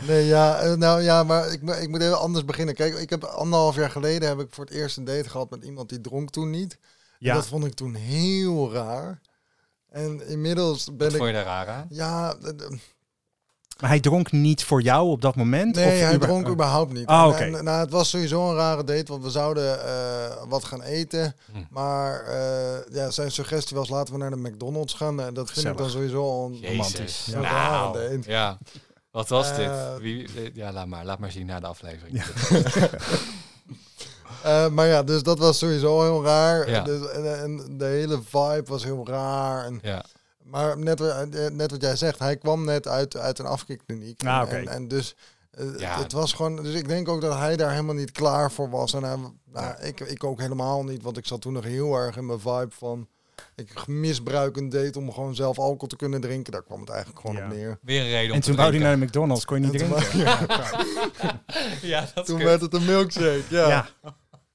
Nee, 0.07 0.27
ja, 0.27 0.59
eh, 0.59 0.73
nou 0.73 1.03
ja, 1.03 1.23
maar 1.23 1.53
ik, 1.53 1.63
ik 1.63 1.89
moet 1.89 2.01
even 2.01 2.19
anders 2.21 2.45
beginnen. 2.45 2.75
Kijk, 2.75 2.95
ik 2.95 3.11
heb 3.11 3.25
anderhalf 3.25 3.77
jaar 3.77 3.91
geleden 3.91 4.29
heb 4.29 4.41
ik 4.41 4.49
voor 4.51 4.65
het 4.65 4.75
eerst 4.75 4.97
een 4.97 5.05
date 5.05 5.29
gehad 5.31 5.51
met 5.51 5.65
iemand 5.65 5.89
die 5.89 6.01
dronk 6.01 6.31
toen 6.31 6.51
niet. 6.51 6.73
En 6.73 6.79
Ja, 7.19 7.35
dat 7.35 7.47
vond 7.47 7.65
ik 7.65 7.75
toen 7.75 7.95
heel 7.95 8.73
raar. 8.73 9.21
En 9.91 10.29
inmiddels 10.29 10.85
ben 10.85 10.97
Wat 10.99 11.11
ik... 11.11 11.17
vond 11.17 11.29
je 11.29 11.35
daar 11.35 11.45
raar 11.45 11.69
aan? 11.69 11.87
Ja, 11.91 12.37
maar 13.81 13.89
hij 13.89 14.01
dronk 14.01 14.33
niet 14.33 14.65
voor 14.65 14.83
jou 14.83 15.09
op 15.09 15.23
dat 15.23 15.35
moment? 15.37 15.75
nee, 15.75 15.85
of 15.85 15.91
hij 16.05 16.15
uber- 16.15 16.29
dronk 16.29 16.49
überhaupt 16.49 16.93
niet. 16.93 17.07
Ah, 17.07 17.41
En- 17.41 17.65
nou, 17.65 17.81
het 17.81 17.91
was 17.91 18.11
sowieso 18.11 18.49
een 18.51 18.57
rare 18.57 18.85
date, 18.85 19.13
want 19.13 19.23
we 19.25 19.31
zouden 19.31 19.85
eh, 19.87 20.43
wat 20.49 20.65
gaan 20.65 20.83
eten. 20.83 21.35
Hm. 21.53 21.59
Maar 21.71 22.21
eh, 22.25 22.95
ja, 22.95 23.11
zijn 23.11 23.31
suggestie 23.31 23.77
was 23.77 23.89
laten 23.89 24.13
we 24.15 24.19
naar 24.21 24.31
de 24.31 24.37
McDonald's 24.37 24.95
gaan. 24.95 25.21
En 25.21 25.35
dat 25.35 25.51
vind 25.51 25.67
ik 25.67 25.77
dan 25.77 25.91
sowieso 25.91 26.23
al 26.23 26.59
romantisch. 26.63 27.25
Ja. 27.31 27.41
Nou, 27.41 28.23
ja. 28.27 28.59
Wat 29.19 29.29
was 29.29 29.51
Eh, 29.51 29.57
dit? 29.57 30.01
Wie, 30.01 30.51
ja, 30.55 30.73
laat 30.73 30.87
maar. 30.87 31.05
Laat 31.05 31.19
maar 31.19 31.31
zien 31.33 31.47
na 31.47 31.61
de 31.61 31.67
aflevering. 31.67 32.23
Eh, 34.43 34.69
maar 34.69 34.87
ja, 34.87 35.03
dus 35.03 35.23
dat 35.23 35.39
was 35.39 35.59
sowieso 35.59 36.03
heel 36.03 36.25
raar. 36.25 36.71
Ja. 36.71 36.83
Dus, 36.83 37.09
en, 37.11 37.41
en 37.43 37.79
de 37.79 37.85
hele 37.85 38.23
vibe 38.23 38.63
was 38.65 38.85
heel 38.85 39.07
raar. 39.07 39.65
En, 39.65 39.79
Ja. 39.83 40.05
maar 40.43 40.79
net, 40.79 41.01
eh, 41.01 41.21
net 41.53 41.71
wat 41.71 41.81
jij 41.83 41.97
zegt, 41.97 42.19
hij 42.19 42.37
kwam 42.37 42.65
net 42.65 42.89
uit, 42.89 43.17
uit 43.17 43.39
een 43.39 43.47
afkikkliniek. 43.47 44.25
Ah, 44.27 44.53
En- 44.53 44.57
en, 44.57 44.69
en 44.69 44.89
dus 44.89 45.15
eh, 45.51 45.79
Ja. 45.79 45.99
het 46.03 46.13
was 46.13 46.33
gewoon. 46.33 46.57
Dus 46.63 46.75
ik 46.75 46.89
denk 46.89 47.09
ook 47.09 47.21
dat 47.21 47.35
hij 47.39 47.57
daar 47.57 47.71
helemaal 47.71 47.95
niet 47.95 48.13
klaar 48.13 48.53
voor 48.53 48.71
was. 48.71 48.93
En 48.95 49.03
hij, 49.03 49.17
nou, 49.53 49.83
ik, 49.83 50.01
ik 50.01 50.25
ook 50.25 50.41
helemaal 50.41 50.85
niet, 50.85 51.03
want 51.03 51.17
ik 51.17 51.27
zat 51.27 51.41
toen 51.41 51.53
nog 51.53 51.65
heel 51.65 51.95
erg 51.95 52.17
in 52.17 52.27
mijn 52.27 52.41
vibe 52.41 52.71
van. 52.71 53.09
Ik 53.57 53.87
misbruik 53.87 54.57
een 54.57 54.69
date 54.69 54.99
om 54.99 55.13
gewoon 55.13 55.35
zelf 55.35 55.59
alcohol 55.59 55.87
te 55.89 55.97
kunnen 55.97 56.21
drinken. 56.21 56.53
Daar 56.53 56.63
kwam 56.63 56.81
het 56.81 56.89
eigenlijk 56.89 57.21
gewoon 57.21 57.37
Ja. 57.37 57.45
op 57.45 57.53
neer. 57.53 57.79
Weer 57.83 58.01
een 58.01 58.07
reden 58.09 58.31
om 58.31 58.37
En 58.37 58.41
toen 58.43 58.57
wou 58.57 58.71
hij 58.71 58.79
naar 58.79 58.99
de 58.99 59.05
McDonald's, 59.05 59.45
kon 59.45 59.61
je 59.61 59.67
niet 59.71 59.81
En 59.83 59.89
toen 59.89 59.99
drinken. 59.99 60.19
Ja, 60.25 60.37
klaar. 60.47 60.87
Ja, 61.83 62.01
dat 62.01 62.17
is 62.17 62.25
Toen 62.25 62.37
kut. 62.37 62.47
werd 62.47 62.61
het 62.61 62.75
een 62.75 62.85
milkshake. 62.85 63.43
Ja. 63.51 63.69
ja. 63.69 63.89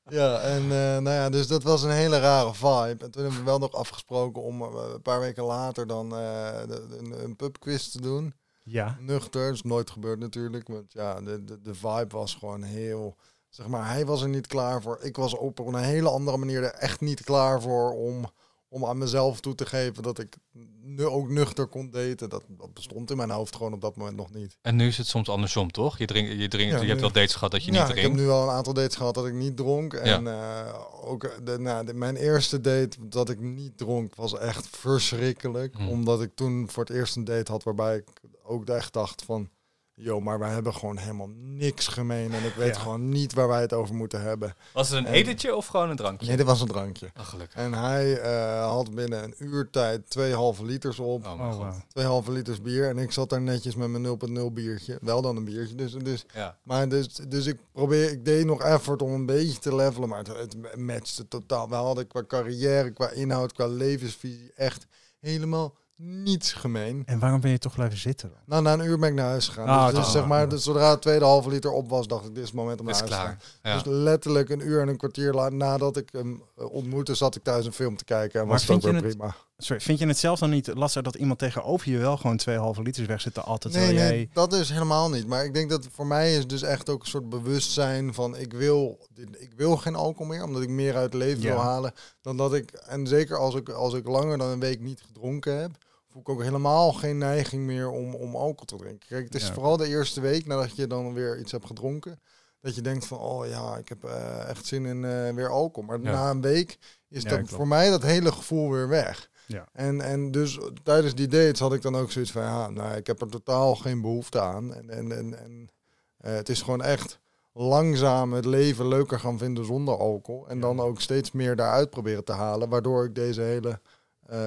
Ja, 0.09 0.39
en 0.39 0.61
eh, 0.61 0.67
nou 0.97 1.09
ja, 1.09 1.29
dus 1.29 1.47
dat 1.47 1.63
was 1.63 1.83
een 1.83 1.91
hele 1.91 2.19
rare 2.19 2.53
vibe. 2.53 3.03
En 3.05 3.11
toen 3.11 3.21
hebben 3.21 3.39
we 3.39 3.45
wel 3.45 3.59
nog 3.59 3.73
afgesproken 3.73 4.41
om 4.41 4.61
eh, 4.61 4.69
een 4.93 5.01
paar 5.01 5.19
weken 5.19 5.43
later 5.43 5.87
dan 5.87 6.15
eh, 6.15 6.57
de- 6.67 6.87
de- 6.87 6.97
een, 6.97 7.23
een 7.23 7.35
pubquiz 7.35 7.87
te 7.87 8.01
doen. 8.01 8.33
ja. 8.63 8.97
Nuchter, 8.99 9.51
is 9.51 9.61
nooit 9.61 9.89
gebeurd 9.89 10.19
natuurlijk. 10.19 10.67
Want 10.67 10.93
ja, 10.93 11.21
de, 11.21 11.43
de, 11.43 11.61
de 11.61 11.73
vibe 11.75 12.07
was 12.09 12.35
gewoon 12.35 12.63
heel... 12.63 13.15
Zeg 13.49 13.67
maar, 13.67 13.87
hij 13.89 14.05
was 14.05 14.21
er 14.21 14.29
niet 14.29 14.47
klaar 14.47 14.81
voor. 14.81 14.99
Ik 15.01 15.15
was 15.15 15.35
op 15.37 15.59
een 15.59 15.75
hele 15.75 16.09
andere 16.09 16.37
manier 16.37 16.63
er 16.63 16.73
echt 16.73 17.01
niet 17.01 17.23
klaar 17.23 17.61
voor 17.61 17.91
om, 17.91 18.25
om 18.73 18.85
aan 18.85 18.97
mezelf 18.97 19.39
toe 19.39 19.55
te 19.55 19.65
geven 19.65 20.03
dat 20.03 20.19
ik 20.19 20.35
nu 20.81 21.05
ook 21.05 21.29
nuchter 21.29 21.67
kon 21.67 21.89
daten. 21.89 22.29
Dat, 22.29 22.43
dat 22.47 22.73
bestond 22.73 23.11
in 23.11 23.17
mijn 23.17 23.29
hoofd 23.29 23.55
gewoon 23.55 23.73
op 23.73 23.81
dat 23.81 23.95
moment 23.95 24.15
nog 24.17 24.31
niet. 24.33 24.57
En 24.61 24.75
nu 24.75 24.87
is 24.87 24.97
het 24.97 25.07
soms 25.07 25.29
andersom, 25.29 25.71
toch? 25.71 25.97
Je, 25.97 26.05
drinkt, 26.05 26.31
je, 26.41 26.47
drinkt, 26.47 26.73
Ja, 26.73 26.81
je 26.81 26.87
hebt 26.87 27.01
wel 27.01 27.11
dates 27.11 27.33
gehad 27.33 27.51
dat 27.51 27.63
je 27.65 27.71
ja, 27.71 27.79
niet 27.79 27.89
ik 27.89 27.95
drinkt. 27.95 28.17
heb 28.17 28.25
nu 28.27 28.31
al 28.31 28.43
een 28.43 28.49
aantal 28.55 28.73
dates 28.73 28.95
gehad 28.95 29.13
dat 29.15 29.25
ik 29.25 29.33
niet 29.33 29.57
dronk. 29.57 29.93
En 29.93 30.27
eh, 30.27 30.73
ook 31.01 31.45
de, 31.45 31.59
nou, 31.59 31.85
de- 31.85 31.93
mijn 31.93 32.15
eerste 32.15 32.61
date 32.61 32.97
dat 33.07 33.29
ik 33.29 33.39
niet 33.39 33.77
dronk 33.77 34.15
was 34.15 34.37
echt 34.37 34.67
verschrikkelijk. 34.67 35.75
Hmm. 35.75 35.89
Omdat 35.89 36.21
ik 36.21 36.35
toen 36.35 36.69
voor 36.69 36.83
het 36.83 36.95
eerst 36.95 37.15
een 37.15 37.23
date 37.23 37.51
had 37.51 37.63
waarbij 37.63 37.95
ik 37.95 38.07
ook 38.43 38.65
echt 38.69 38.93
dacht 38.93 39.23
van... 39.25 39.49
Yo, 39.95 40.19
maar 40.19 40.39
wij 40.39 40.49
hebben 40.51 40.73
gewoon 40.73 40.97
helemaal 40.97 41.29
niks 41.35 41.87
gemeen. 41.87 42.31
En 42.33 42.43
ik 42.45 42.53
weet 42.53 42.75
Ja. 42.75 42.81
gewoon 42.81 43.09
niet 43.09 43.33
waar 43.33 43.47
wij 43.47 43.61
het 43.61 43.73
over 43.73 43.95
moeten 43.95 44.21
hebben. 44.21 44.55
Was 44.73 44.89
het 44.89 44.97
een 44.99 45.05
En- 45.05 45.13
etentje 45.13 45.55
of 45.55 45.65
gewoon 45.67 45.89
een 45.89 45.95
drankje? 45.95 46.27
Nee, 46.27 46.37
dit 46.37 46.45
was 46.45 46.61
een 46.61 46.67
drankje. 46.67 47.11
Oh, 47.19 47.25
gelukkig. 47.25 47.55
En 47.59 47.73
hij 47.73 48.19
eh, 48.19 48.69
had 48.69 48.95
binnen 48.95 49.23
een 49.23 49.35
uur 49.37 49.69
tijd 49.69 50.09
twee 50.09 50.33
halve 50.33 50.65
liters 50.65 50.99
op. 50.99 51.25
Oh, 51.25 51.37
mijn 51.37 51.53
Oh. 51.53 51.75
Twee 51.87 52.05
halve 52.05 52.31
liters 52.31 52.61
bier. 52.61 52.89
En 52.89 52.97
ik 52.97 53.11
zat 53.11 53.29
daar 53.29 53.41
netjes 53.41 53.75
met 53.75 53.87
mijn 53.89 54.03
0.0 54.03 54.51
biertje. 54.53 54.97
Wel 55.01 55.21
dan 55.21 55.35
een 55.35 55.43
biertje. 55.45 55.75
Dus, 55.75 55.93
dus 55.93 56.25
Ja. 56.33 56.57
maar 56.63 56.89
dus, 56.89 57.07
dus 57.15 57.45
ik 57.45 57.57
probeer, 57.71 58.11
ik 58.11 58.25
deed 58.25 58.45
nog 58.45 58.61
effort 58.61 59.01
om 59.01 59.11
een 59.13 59.25
beetje 59.25 59.59
te 59.59 59.75
levelen, 59.75 60.09
maar 60.09 60.17
het, 60.23 60.27
het 60.27 60.77
matchte 60.77 61.27
totaal. 61.27 61.69
We 61.69 61.75
hadden 61.75 62.07
qua 62.07 62.23
carrière, 62.27 62.91
qua 62.91 63.09
inhoud, 63.09 63.53
qua 63.53 63.67
levensvisie 63.67 64.51
echt 64.55 64.85
helemaal 65.19 65.73
niets 66.05 66.53
gemeen. 66.53 67.03
En 67.05 67.19
waarom 67.19 67.41
ben 67.41 67.51
je 67.51 67.57
toch 67.57 67.73
blijven 67.73 67.97
zitten 67.97 68.29
dan? 68.29 68.39
Nou, 68.45 68.61
na 68.63 68.73
een 68.83 68.89
uur 68.89 68.99
ben 68.99 69.09
ik 69.09 69.15
naar 69.15 69.25
huis 69.29 69.47
gegaan. 69.47 69.67
Ah, 69.67 69.85
dus 69.85 69.95
dus 69.95 70.11
zeg 70.11 70.25
maar, 70.27 70.49
dus 70.49 70.63
zodra 70.63 70.89
het 70.89 71.01
tweede 71.01 71.25
halve 71.25 71.49
liter 71.49 71.71
op 71.71 71.89
was, 71.89 72.07
dacht 72.07 72.25
ik, 72.25 72.29
dit 72.33 72.43
is 72.43 72.49
het 72.49 72.57
moment 72.57 72.79
om 72.79 72.85
naar 72.85 72.93
is 72.93 72.99
huis 72.99 73.11
te 73.11 73.17
gaan. 73.17 73.39
Ja. 73.63 73.73
Dus 73.73 73.83
letterlijk 73.85 74.49
een 74.49 74.67
uur 74.67 74.81
en 74.81 74.87
een 74.87 74.97
kwartier 74.97 75.53
nadat 75.53 75.97
ik 75.97 76.09
hem 76.11 76.43
eh, 76.57 76.71
ontmoette, 76.71 77.15
zat 77.15 77.35
ik 77.35 77.43
thuis 77.43 77.65
een 77.65 77.73
film 77.73 77.95
te 77.97 78.03
kijken. 78.03 78.39
En 78.39 78.45
Maar 78.45 78.53
was 78.55 78.67
het 78.67 78.71
ook 78.71 78.81
weer 78.81 78.93
het- 78.93 79.03
prima. 79.03 79.35
Sorry, 79.57 79.81
vind 79.81 79.99
je 79.99 80.07
het 80.07 80.17
zelf 80.17 80.39
dan 80.39 80.49
niet 80.49 80.67
lastig 80.75 81.01
dat 81.01 81.15
iemand 81.15 81.39
tegenover 81.39 81.89
je 81.91 81.97
wel 81.97 82.17
gewoon 82.17 82.37
twee 82.37 82.57
halve 82.57 82.81
liters 82.81 83.07
weg 83.07 83.21
zit 83.21 83.33
te 83.33 83.41
altijd? 83.41 83.73
Nee, 83.73 83.85
nee, 83.85 83.95
jij... 83.95 84.29
dat 84.33 84.53
is 84.53 84.69
helemaal 84.69 85.09
niet. 85.09 85.27
Maar 85.27 85.45
ik 85.45 85.53
denk 85.53 85.69
dat 85.69 85.87
voor 85.91 86.07
mij 86.07 86.35
is 86.35 86.47
dus 86.47 86.61
echt 86.61 86.89
ook 86.89 87.01
een 87.01 87.07
soort 87.07 87.29
bewustzijn 87.29 88.13
van 88.13 88.37
ik 88.37 88.53
wil, 88.53 88.99
dit- 89.13 89.41
ik 89.41 89.51
wil 89.55 89.77
geen 89.77 89.95
alcohol 89.95 90.25
meer, 90.27 90.43
omdat 90.43 90.61
ik 90.61 90.69
meer 90.69 90.95
uit 90.95 91.03
het 91.13 91.21
leven 91.21 91.41
Ja. 91.41 91.53
wil 91.53 91.61
halen. 91.61 91.93
Dan 92.21 92.37
dat 92.37 92.53
ik, 92.53 92.71
en 92.71 93.07
zeker 93.07 93.37
als 93.37 93.55
ik, 93.55 93.69
als 93.69 93.93
ik 93.93 94.07
langer 94.07 94.37
dan 94.37 94.47
een 94.49 94.59
week 94.59 94.79
niet 94.79 95.01
gedronken 95.05 95.59
heb, 95.61 95.71
voel 96.13 96.21
ik 96.21 96.29
ook 96.29 96.41
helemaal 96.41 96.93
geen 96.93 97.17
neiging 97.17 97.63
meer 97.65 97.89
om, 97.89 98.15
om 98.15 98.35
alcohol 98.35 98.65
te 98.65 98.75
drinken. 98.75 99.07
Kijk, 99.07 99.23
het 99.25 99.35
is 99.35 99.47
Ja. 99.47 99.53
vooral 99.53 99.77
de 99.77 99.87
eerste 99.87 100.21
week 100.21 100.45
nadat 100.45 100.75
je 100.75 100.87
dan 100.87 101.13
weer 101.13 101.39
iets 101.39 101.51
hebt 101.51 101.65
gedronken. 101.65 102.19
Dat 102.61 102.75
je 102.75 102.81
denkt 102.81 103.05
van, 103.05 103.17
oh 103.17 103.47
ja, 103.47 103.77
ik 103.77 103.89
heb 103.89 104.03
eh, 104.03 104.49
echt 104.49 104.65
zin 104.65 104.85
in 104.85 105.05
eh, 105.05 105.33
weer 105.33 105.49
alcohol. 105.49 105.89
Maar 105.89 106.01
Ja. 106.01 106.11
na 106.11 106.29
een 106.29 106.41
week 106.41 106.77
is 107.09 107.23
Ja, 107.23 107.29
dat 107.29 107.49
voor 107.49 107.67
mij 107.67 107.89
dat 107.89 108.01
hele 108.03 108.31
gevoel 108.31 108.71
weer 108.71 108.87
weg. 108.87 109.29
Ja. 109.47 109.67
En, 109.73 110.01
en 110.01 110.31
dus 110.31 110.59
tijdens 110.83 111.15
die 111.15 111.27
dates 111.27 111.59
had 111.59 111.73
ik 111.73 111.81
dan 111.81 111.95
ook 111.95 112.11
zoiets 112.11 112.31
van, 112.31 112.41
ja, 112.41 112.69
nou, 112.69 112.95
ik 112.95 113.07
heb 113.07 113.21
er 113.21 113.29
totaal 113.29 113.75
geen 113.75 114.01
behoefte 114.01 114.41
aan. 114.41 114.73
En, 114.73 114.89
en, 114.89 115.11
en, 115.17 115.39
en 115.39 115.69
eh, 116.17 116.33
het 116.33 116.49
is 116.49 116.61
gewoon 116.61 116.81
echt 116.83 117.19
langzaam 117.53 118.33
het 118.33 118.45
leven 118.45 118.87
leuker 118.87 119.19
gaan 119.19 119.37
vinden 119.37 119.65
zonder 119.65 119.97
alcohol. 119.97 120.47
En 120.47 120.59
dan 120.59 120.79
ook 120.79 121.01
steeds 121.01 121.31
meer 121.31 121.55
daaruit 121.55 121.89
proberen 121.89 122.23
te 122.23 122.31
halen, 122.31 122.69
waardoor 122.69 123.05
ik 123.05 123.15
deze 123.15 123.41
hele 123.41 123.79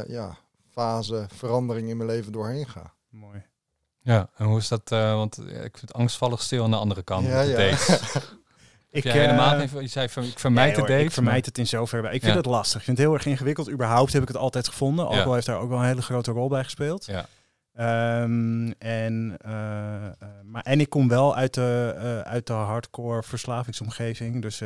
ja, 0.07 0.39
fase 0.81 1.27
verandering 1.35 1.89
in 1.89 1.97
mijn 1.97 2.09
leven 2.09 2.33
doorheen 2.33 2.67
ga. 2.69 2.95
Mooi. 3.09 3.43
Ja, 4.01 4.29
en 4.37 4.47
hoe 4.47 4.59
is 4.59 4.69
dat? 4.69 4.91
eh, 4.93 5.15
want 5.15 5.39
eh, 5.39 5.65
ik 5.65 5.79
vind 5.79 5.93
angstvallig 5.93 6.43
stil 6.43 6.65
aan 6.65 6.71
de 6.71 6.77
andere 6.77 7.03
kant. 7.03 7.27
Ja, 7.27 7.41
ja. 7.41 7.59
Ik, 8.91 9.03
jij 9.03 9.13
helemaal 9.13 9.59
geen- 9.69 9.81
je 9.83 9.87
zei 9.89 10.09
van, 10.09 10.23
ik 10.23 10.39
vermijd 10.39 10.67
nee, 10.67 10.75
de 10.75 10.81
hoor, 10.81 10.89
dates. 10.91 11.07
Ik 11.07 11.13
vermijd 11.13 11.47
het 11.47 11.59
in 11.59 11.67
zoverre. 11.67 12.07
Ik 12.07 12.21
vind 12.21 12.33
Ja. 12.33 12.37
het 12.37 12.47
lastig. 12.47 12.79
Ik 12.79 12.85
vind 12.85 12.99
het 12.99 13.07
heel 13.07 13.15
erg 13.17 13.27
ingewikkeld. 13.27 13.71
Überhaupt 13.71 14.13
heb 14.13 14.23
ik 14.23 14.29
het 14.29 14.37
altijd 14.37 14.69
gevonden. 14.69 15.05
Alcohol 15.07 15.27
Ja. 15.29 15.35
heeft 15.35 15.47
daar 15.47 15.59
ook 15.59 15.69
wel 15.69 15.79
een 15.79 15.85
hele 15.85 16.03
grote 16.03 16.31
rol 16.31 16.49
bij 16.49 16.65
gespeeld. 16.65 17.05
Ja. 17.07 17.27
Ehm, 17.77 18.71
en, 18.79 19.37
eh, 19.39 20.07
eh, 20.07 20.13
maar, 20.45 20.63
en 20.63 20.81
ik 20.81 20.89
kom 20.89 21.09
wel 21.09 21.37
uit 21.37 21.55
de, 21.55 21.95
eh, 21.97 22.21
uit 22.21 22.47
de 22.47 22.53
hardcore 22.53 23.23
verslavingsomgeving. 23.23 24.43
Dus 24.43 24.63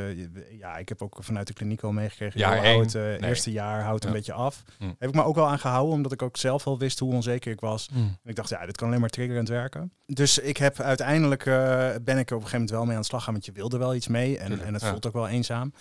ja, 0.59 0.77
ik 0.77 0.89
heb 0.89 1.03
ook 1.03 1.17
vanuit 1.21 1.47
de 1.47 1.53
kliniek 1.53 1.83
al 1.83 1.93
meegekregen. 1.93 2.43
Hou 2.43 2.81
het 2.81 2.93
Nee. 2.95 3.23
eerste 3.23 3.53
jaar 3.53 3.83
houdt 3.83 4.05
een 4.05 4.11
Ja. 4.11 4.17
beetje 4.17 4.33
af. 4.33 4.63
Hm. 4.79 4.85
Heb 4.99 5.09
ik 5.09 5.15
me 5.15 5.23
ook 5.23 5.35
wel 5.35 5.47
aan 5.49 5.59
gehouden, 5.59 5.95
omdat 5.95 6.13
ik 6.13 6.23
ook 6.23 6.37
zelf 6.37 6.65
wel 6.65 6.79
wist 6.79 6.99
hoe 6.99 7.13
onzeker 7.13 7.53
ik 7.53 7.61
was. 7.61 7.89
Hm. 7.93 7.99
En 7.99 8.19
ik 8.25 8.37
dacht, 8.37 8.49
ja, 8.49 8.67
dit 8.67 8.77
kan 8.77 8.89
alleen 8.89 9.01
maar 9.01 9.09
triggerend 9.11 9.49
werken. 9.49 9.93
Dus 10.07 10.39
ik 10.39 10.57
heb 10.57 10.81
uiteindelijk, 10.81 11.45
ben 11.45 12.19
ik 12.19 12.31
er 12.31 12.37
op 12.37 12.43
een 12.43 12.49
gegeven 12.49 12.51
moment 12.53 12.71
wel 12.71 12.85
mee 12.85 12.95
aan 12.95 13.01
de 13.01 13.07
slag 13.07 13.25
gaan, 13.25 13.33
want 13.33 13.45
je 13.47 13.53
wilde 13.53 13.79
wel 13.79 13.95
iets 13.95 14.09
mee. 14.09 14.39
En, 14.39 14.47
Tuurlijk, 14.47 14.67
en 14.67 14.73
het 14.75 14.83
ja. 14.83 14.91
voelt 14.91 15.07
ook 15.07 15.13
wel 15.13 15.29
eenzaam. 15.29 15.73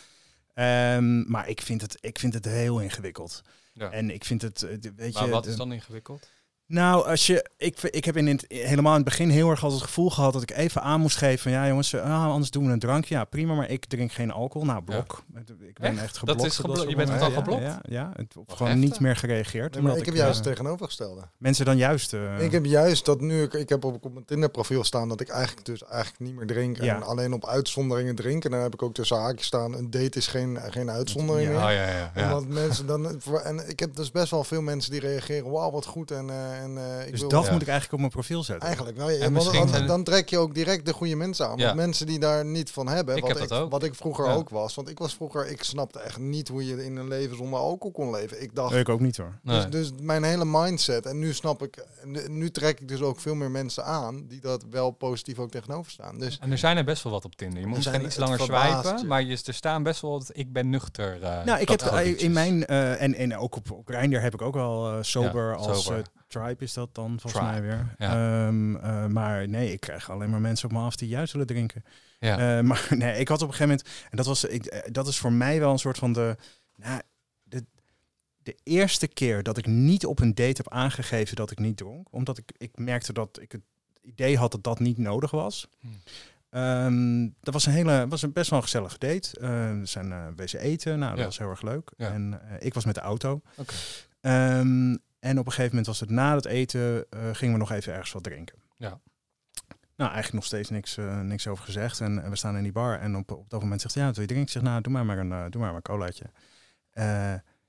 Ehm, 0.53 1.31
maar 1.31 1.49
ik 1.49 1.61
vind, 1.61 1.81
het, 1.81 1.97
ik 1.99 2.19
vind 2.19 2.33
het 2.33 2.45
heel 2.45 2.79
ingewikkeld. 2.79 3.41
Ja. 3.73 3.89
En 3.89 4.09
ik 4.09 4.25
vind 4.25 4.41
het, 4.41 4.67
weet 4.95 5.13
Maar 5.13 5.25
je... 5.25 5.31
wat 5.31 5.45
is 5.45 5.55
dan 5.55 5.71
ingewikkeld? 5.71 6.29
Nou, 6.69 7.07
als 7.07 7.27
je, 7.27 7.49
ik, 7.57 7.81
ik 7.81 8.05
heb 8.05 8.17
in 8.17 8.27
het, 8.27 8.45
helemaal 8.47 8.91
in 8.91 8.97
het 9.01 9.05
begin 9.09 9.29
heel 9.29 9.49
erg 9.49 9.63
altijd 9.63 9.81
het 9.81 9.89
gevoel 9.89 10.09
gehad 10.09 10.33
dat 10.33 10.41
ik 10.41 10.51
even 10.51 10.81
aan 10.81 10.99
moest 11.01 11.17
geven 11.17 11.39
van 11.39 11.51
ja 11.51 11.67
jongens, 11.67 11.93
eh, 11.93 12.01
ah, 12.03 12.25
anders 12.31 12.51
doen 12.51 12.65
we 12.65 12.71
een 12.71 12.79
drankje. 12.79 13.15
Ja, 13.15 13.23
prima, 13.23 13.53
maar 13.53 13.69
ik 13.69 13.85
drink 13.85 14.11
geen 14.11 14.31
alcohol. 14.31 14.67
Nou, 14.67 14.81
blok. 14.83 15.23
Ik 15.67 15.79
ben 15.79 15.91
Echt? 15.91 16.01
echt 16.03 16.07
Dat 16.13 16.17
geblokt. 16.17 16.43
is 16.45 16.57
op 16.59 16.65
geblo- 16.65 16.75
soort 16.75 16.89
je 16.89 16.95
bent 16.95 17.09
momenten. 17.09 17.35
al 17.35 17.41
geblokt? 17.43 17.61
Ja, 17.63 17.79
ja, 17.83 17.99
ja. 17.99 18.11
Het, 18.15 18.35
gewoon 18.47 18.79
niet 18.79 18.99
meer 18.99 19.15
gereageerd. 19.15 19.73
Nee, 19.73 19.81
maar 19.81 19.91
omdat 19.91 19.97
ik 19.97 20.05
heb 20.05 20.13
eh, 20.13 20.19
juist 20.19 20.35
het 20.35 20.47
tegenovergestelde. 20.47 21.21
mensen 21.37 21.65
dan 21.65 21.77
juist... 21.77 22.13
eh, 22.13 22.41
Ik 22.41 22.51
heb 22.51 22.65
juist 22.65 23.05
dat 23.05 23.21
nu 23.21 23.41
ik, 23.43 23.53
ik 23.53 23.69
heb 23.69 23.83
op, 23.83 24.13
mijn 24.13 24.25
Tinder 24.25 24.49
profiel 24.49 24.83
staan 24.83 25.09
dat 25.09 25.21
ik 25.21 25.29
eigenlijk 25.29 25.65
dus 25.65 25.83
eigenlijk 25.85 26.19
niet 26.23 26.35
meer 26.35 26.47
drink 26.47 26.81
Ja. 26.81 26.95
en 26.95 27.03
alleen 27.03 27.33
op 27.33 27.45
uitzonderingen 27.47 28.15
drink. 28.15 28.45
En 28.45 28.51
dan 28.51 28.59
heb 28.59 28.73
ik 28.73 28.81
ook 28.83 28.93
tussen 28.93 29.17
haakjes 29.17 29.45
staan, 29.47 29.73
een 29.73 29.89
date 29.89 30.17
is 30.17 30.27
geen, 30.27 30.57
geen 30.69 30.89
uitzondering 30.89 31.47
Ja. 31.51 31.53
meer. 31.57 31.65
Oh 31.65 31.71
ja, 31.73 31.87
ja. 31.97 32.11
ja. 32.15 32.23
Omdat 32.37 32.47
mensen 32.53 32.85
dan 32.85 33.21
en 33.43 33.69
ik 33.69 33.79
heb 33.79 33.95
dus 33.95 34.11
best 34.11 34.31
wel 34.31 34.43
veel 34.43 34.61
mensen 34.61 34.91
die 34.91 34.99
reageren, 34.99 35.51
wauw 35.51 35.71
wat 35.71 35.85
goed 35.85 36.11
en, 36.11 36.29
eh, 36.29 36.58
en 36.59 36.77
eh, 36.77 37.05
ik 37.05 37.11
dus 37.11 37.19
wil 37.19 37.29
dat 37.29 37.45
Ja. 37.45 37.51
moet 37.51 37.61
ik 37.61 37.67
eigenlijk 37.67 37.93
op 37.93 37.99
mijn 37.99 38.11
profiel 38.11 38.43
zetten. 38.43 38.67
eigenlijk 38.67 38.97
wel. 38.97 39.09
Ja, 39.09 39.15
En 39.15 39.33
want 39.33 39.51
misschien 39.53 39.85
dan, 39.87 40.03
trek 40.03 40.29
je 40.29 40.37
ook 40.37 40.53
direct 40.53 40.85
de 40.85 40.93
goede 40.93 41.15
mensen 41.15 41.47
aan. 41.49 41.57
Want 41.57 41.75
mensen 41.75 42.05
die 42.05 42.19
daar 42.19 42.45
niet 42.45 42.71
van 42.71 42.87
hebben, 42.87 43.15
Ik 43.15 43.21
wat, 43.21 43.31
heb 43.31 43.41
ik, 43.41 43.49
dat 43.49 43.59
ook. 43.59 43.71
wat 43.71 43.83
ik 43.83 43.95
vroeger 43.95 44.25
Ja. 44.25 44.33
ook 44.33 44.49
was. 44.49 44.75
Want 44.75 44.89
ik 44.89 44.97
was 44.99 45.13
vroeger, 45.13 45.47
ik 45.49 45.63
snapte 45.63 45.99
echt 45.99 46.17
niet 46.17 46.47
hoe 46.47 46.65
je 46.65 46.85
in 46.85 46.95
een 46.95 47.07
leven 47.07 47.37
zonder 47.37 47.59
alcohol 47.59 47.91
kon 47.91 48.11
leven. 48.11 48.41
Ik 48.41 48.55
dacht, 48.55 48.75
Ik 48.75 48.89
ook 48.89 48.99
niet 48.99 49.17
hoor. 49.17 49.39
Nee. 49.43 49.55
dus, 49.67 49.69
dus 49.69 50.01
mijn 50.01 50.23
hele 50.23 50.45
mindset. 50.45 51.05
En 51.05 51.19
nu 51.19 51.33
snap 51.33 51.63
ik, 51.63 51.85
nu- 52.27 52.51
trek 52.51 52.79
ik 52.79 52.87
dus 52.87 53.01
ook 53.01 53.19
veel 53.19 53.35
meer 53.35 53.51
mensen 53.51 53.85
aan 53.85 54.25
die 54.27 54.41
dat 54.41 54.65
wel 54.69 54.91
positief 54.91 55.39
ook 55.39 55.51
tegenover 55.51 55.91
staan. 55.91 56.17
Dus 56.19 56.37
En 56.41 56.51
er 56.51 56.57
zijn 56.57 56.77
er 56.77 56.83
best 56.85 57.03
wel 57.03 57.13
wat 57.13 57.25
op 57.25 57.35
Tinder. 57.35 57.59
Je 57.59 57.65
moet 57.67 57.75
misschien 57.75 58.05
iets 58.05 58.15
langer 58.17 58.41
je. 58.41 59.05
maar 59.07 59.23
je, 59.23 59.37
er 59.45 59.53
staan 59.53 59.83
best 59.83 60.01
wel 60.01 60.11
wat 60.11 60.29
ik 60.33 60.53
ben 60.53 60.69
nuchter. 60.69 61.23
eh, 61.23 61.43
Nou, 61.43 61.59
ik 61.59 61.69
heb 61.69 61.81
in 62.17 62.31
mijn 62.31 62.65
eh, 62.65 63.01
en, 63.01 63.15
en 63.15 63.37
ook 63.37 63.55
op, 63.55 63.71
op 63.71 63.87
Grindr 63.87 64.17
heb 64.21 64.33
ik 64.33 64.41
ook 64.41 64.53
wel 64.53 64.91
eh, 64.91 64.97
sober 65.01 65.47
Ja, 65.49 65.53
als 65.55 65.83
sober. 65.83 66.03
Tribe 66.29 66.63
is 66.63 66.73
dat 66.73 66.95
dan 66.95 67.19
volgens 67.19 67.33
Tribe, 67.43 67.51
mij 67.51 67.61
weer. 67.61 67.95
ja. 67.97 68.45
Ehm, 68.47 68.75
eh, 68.75 69.05
maar 69.05 69.47
nee, 69.47 69.71
ik 69.71 69.79
krijg 69.79 70.09
alleen 70.09 70.29
maar 70.29 70.41
mensen 70.41 70.69
op 70.69 70.75
me 70.75 70.81
af 70.81 70.95
die 70.95 71.07
juist 71.07 71.31
willen 71.31 71.47
drinken. 71.47 71.83
Ja. 72.19 72.57
Eh, 72.57 72.63
maar 72.63 72.87
nee, 72.97 73.19
ik 73.19 73.27
had 73.27 73.41
op 73.41 73.47
een 73.47 73.53
gegeven 73.53 73.75
moment 73.77 74.07
en 74.11 74.17
dat 74.17 74.25
was 74.25 74.43
ik, 74.43 74.65
eh, 74.65 74.91
dat 74.91 75.07
is 75.07 75.17
voor 75.17 75.33
mij 75.33 75.59
wel 75.59 75.71
een 75.71 75.79
soort 75.79 75.97
van 75.97 76.13
de 76.13 76.35
nou, 76.75 77.01
de, 77.43 77.65
de 78.37 78.57
eerste 78.63 79.07
keer 79.07 79.43
dat 79.43 79.57
ik 79.57 79.65
niet 79.65 80.05
op 80.05 80.19
een 80.19 80.35
date 80.35 80.61
heb 80.63 80.69
aangegeven 80.69 81.35
dat 81.35 81.51
ik 81.51 81.59
niet 81.59 81.77
dronk, 81.77 82.07
omdat 82.13 82.37
ik 82.37 82.51
ik 82.57 82.77
merkte 82.77 83.13
dat 83.13 83.39
ik 83.41 83.51
het 83.51 83.61
idee 84.01 84.37
had 84.37 84.51
dat 84.51 84.63
dat 84.63 84.79
niet 84.79 84.97
nodig 84.97 85.31
was. 85.31 85.67
Hmm. 85.79 86.01
Ehm, 86.49 87.27
dat 87.41 87.53
was 87.53 87.65
een 87.65 87.71
hele, 87.73 88.05
was 88.07 88.21
een 88.21 88.33
best 88.33 88.49
wel 88.49 88.59
een 88.59 88.65
gezellige 88.65 88.97
date. 88.97 89.29
We 89.79 89.81
zijn 89.83 90.11
eh 90.11 90.27
wezen 90.35 90.59
eten, 90.59 90.99
nou 90.99 91.09
dat 91.11 91.19
Ja. 91.19 91.25
was 91.25 91.37
heel 91.37 91.49
erg 91.49 91.61
leuk. 91.61 91.91
Ja. 91.97 92.11
En 92.11 92.41
ik 92.59 92.73
was 92.73 92.85
met 92.85 92.95
de 92.95 93.01
auto. 93.01 93.41
Ehm, 94.21 94.95
en 95.19 95.39
op 95.39 95.45
een 95.45 95.51
gegeven 95.51 95.69
moment 95.69 95.87
was 95.87 95.99
het 95.99 96.09
na 96.09 96.35
het 96.35 96.45
eten, 96.45 97.05
eh, 97.09 97.19
gingen 97.33 97.53
we 97.53 97.59
nog 97.59 97.71
even 97.71 97.93
ergens 97.93 98.11
wat 98.11 98.23
drinken. 98.23 98.57
Ja. 98.77 98.99
Nou, 99.95 100.11
eigenlijk 100.11 100.33
nog 100.33 100.45
steeds 100.45 100.69
niks, 100.69 100.97
eh, 100.97 101.19
niks 101.19 101.47
over 101.47 101.63
gezegd. 101.63 101.99
En 101.99 102.29
we 102.29 102.35
staan 102.35 102.57
in 102.57 102.63
die 102.63 102.71
bar 102.71 102.99
en 102.99 103.15
op, 103.15 103.31
op 103.31 103.49
dat 103.49 103.61
moment 103.61 103.81
zegt 103.81 103.93
hij, 103.93 104.03
ja, 104.03 104.11
wil 104.11 104.21
je 104.21 104.27
drinken? 104.27 104.47
Ik 104.47 104.53
zeg, 104.53 104.63
nou, 104.63 104.81
doe 104.81 104.93
maar 104.93 105.05
maar 105.05 105.17
een, 105.17 105.31
eh, 105.31 105.45
doe 105.49 105.61
maar 105.61 105.71
maar 105.71 105.75
een 105.75 105.81
colaatje. 105.81 106.25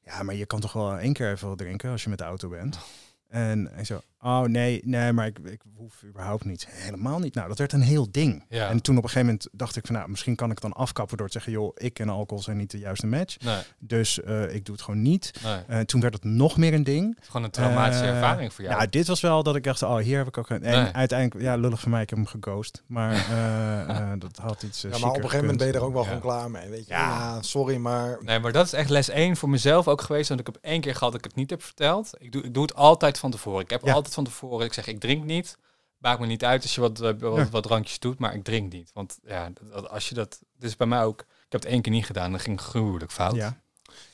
Ja, 0.02 0.23
maar 0.23 0.35
je 0.35 0.47
kan 0.47 0.61
toch 0.61 0.73
wel 0.73 0.99
één 0.99 1.12
keer 1.12 1.30
even 1.30 1.49
wat 1.49 1.59
drinken 1.59 1.90
als 1.90 2.02
je 2.02 2.09
met 2.09 2.19
de 2.19 2.25
auto 2.25 2.49
bent. 2.49 2.78
En 3.28 3.78
ik 3.78 3.87
zo, 3.87 4.00
oh 4.23 4.43
nee, 4.43 4.81
nee, 4.85 5.12
maar 5.12 5.27
ik, 5.27 5.39
ik 5.39 5.61
hoef 5.77 6.03
überhaupt 6.05 6.45
niet. 6.45 6.67
Helemaal 6.71 7.19
niet. 7.19 7.35
Nou, 7.35 7.49
dat 7.49 7.59
werd 7.59 7.73
een 7.73 7.81
heel 7.81 8.07
ding. 8.11 8.45
Ja. 8.49 8.69
En 8.69 8.81
toen 8.83 8.97
op 8.97 9.03
een 9.03 9.09
gegeven 9.09 9.27
moment 9.33 9.49
dacht 9.53 9.77
ik 9.77 9.87
van, 9.87 9.95
nou, 9.95 10.09
misschien 10.09 10.37
kan 10.37 10.47
ik 10.50 10.59
het 10.62 10.62
dan 10.62 10.73
afkappen 10.73 11.17
door 11.17 11.27
te 11.27 11.33
zeggen, 11.33 11.53
joh, 11.53 11.71
ik 11.75 11.99
en 11.99 12.09
alcohol 12.09 12.43
zijn 12.43 12.57
niet 12.57 12.71
de 12.71 12.79
juiste 12.79 13.07
match. 13.07 13.37
Nee, 13.41 13.59
Dus 13.79 14.23
eh, 14.23 14.55
ik 14.55 14.65
doe 14.65 14.75
het 14.75 14.85
gewoon 14.85 15.03
niet. 15.03 15.33
nee. 15.43 15.59
Eh, 15.69 15.81
toen 15.81 16.00
werd 16.00 16.15
het 16.15 16.25
nog 16.25 16.57
meer 16.57 16.75
een 16.75 16.85
ding. 16.85 17.19
Gewoon 17.21 17.45
een 17.45 17.50
traumatische 17.50 18.05
Eh, 18.05 18.11
ervaring 18.15 18.53
voor 18.53 18.65
jou. 18.65 18.77
Nou, 18.77 18.89
dit 18.89 19.07
was 19.07 19.21
wel 19.21 19.43
dat 19.43 19.57
ik 19.57 19.65
dacht, 19.65 19.83
oh, 19.83 19.97
hier 19.97 20.19
heb 20.19 20.27
ik 20.27 20.39
ook 20.39 20.50
een... 20.50 20.62
En 20.62 20.83
Nee. 20.83 20.93
uiteindelijk, 20.93 21.41
ja, 21.45 21.57
lullig 21.57 21.81
van 21.81 21.91
mij, 21.91 22.03
ik 22.03 22.11
heb 22.11 22.19
hem 22.19 22.27
geghost. 22.27 22.83
Maar 22.87 23.12
eh, 23.12 23.81
eh, 24.00 24.11
dat 24.19 24.37
had 24.37 24.62
iets 24.62 24.85
uh, 24.85 24.93
ja, 24.93 24.99
maar 24.99 25.09
op 25.09 25.15
een 25.17 25.21
gegeven 25.23 25.41
moment 25.41 25.59
ben 25.59 25.67
je 25.67 25.73
er 25.73 25.85
ook 25.85 25.93
wel 25.93 26.05
gewoon 26.05 26.21
klaar 26.21 26.50
mee. 26.50 26.69
Weet 26.69 26.87
je? 26.87 26.93
Ja. 26.93 26.99
Ja. 27.09 27.43
sorry, 27.43 27.77
maar 27.77 28.19
Nee, 28.23 28.39
maar 28.39 28.53
dat 28.53 28.67
is 28.67 28.73
echt 28.73 28.91
les 28.91 29.09
1 29.09 29.37
voor 29.37 29.49
mezelf 29.49 29.89
ook 29.89 30.00
geweest. 30.00 30.29
Want 30.29 30.41
ik 30.41 30.47
heb 30.47 30.57
één 30.61 30.81
keer 30.81 30.95
gehad 30.95 31.12
dat 31.12 31.21
ik 31.25 31.27
het 31.27 31.37
niet 31.37 31.50
heb 31.50 31.62
verteld. 31.62 32.11
Ik 32.19 32.33
doe, 32.33 32.43
ik 32.43 32.55
doe 32.55 32.62
het 32.62 32.75
altijd 32.75 33.19
van 33.19 33.31
tevoren. 33.31 33.61
Ik 33.61 33.71
heb 33.71 33.85
Ja. 33.85 33.93
Altijd 34.17 34.29
van 34.38 34.49
tevoren, 34.49 34.67
ik 34.67 34.73
zeg 34.73 34.87
ik 34.87 35.00
drink 35.00 35.25
niet. 35.25 35.57
Maakt 35.99 36.21
me 36.21 36.26
niet 36.26 36.45
uit 36.45 36.62
als 36.62 36.75
je 36.75 36.81
wat, 36.81 37.00
eh, 37.00 37.12
wat, 37.19 37.37
Ja. 37.37 37.49
wat 37.49 37.62
drankjes 37.62 37.99
doet, 37.99 38.19
maar 38.19 38.35
ik 38.35 38.45
drink 38.45 38.73
niet. 38.73 38.90
Want 38.95 39.19
ja, 39.23 39.50
dat- 39.71 39.88
als 39.88 40.09
je 40.09 40.14
dat... 40.14 40.38
Dit 40.59 40.69
is 40.71 40.76
bij 40.76 40.87
mij 40.87 41.05
ook... 41.05 41.21
Ik 41.21 41.57
heb 41.57 41.62
het 41.62 41.71
één 41.71 41.83
keer 41.83 41.93
niet 41.93 42.07
gedaan, 42.07 42.33
dat 42.33 42.40
ging 42.40 42.61
gruwelijk 42.61 43.12
fout. 43.12 43.35
Ja. 43.35 43.61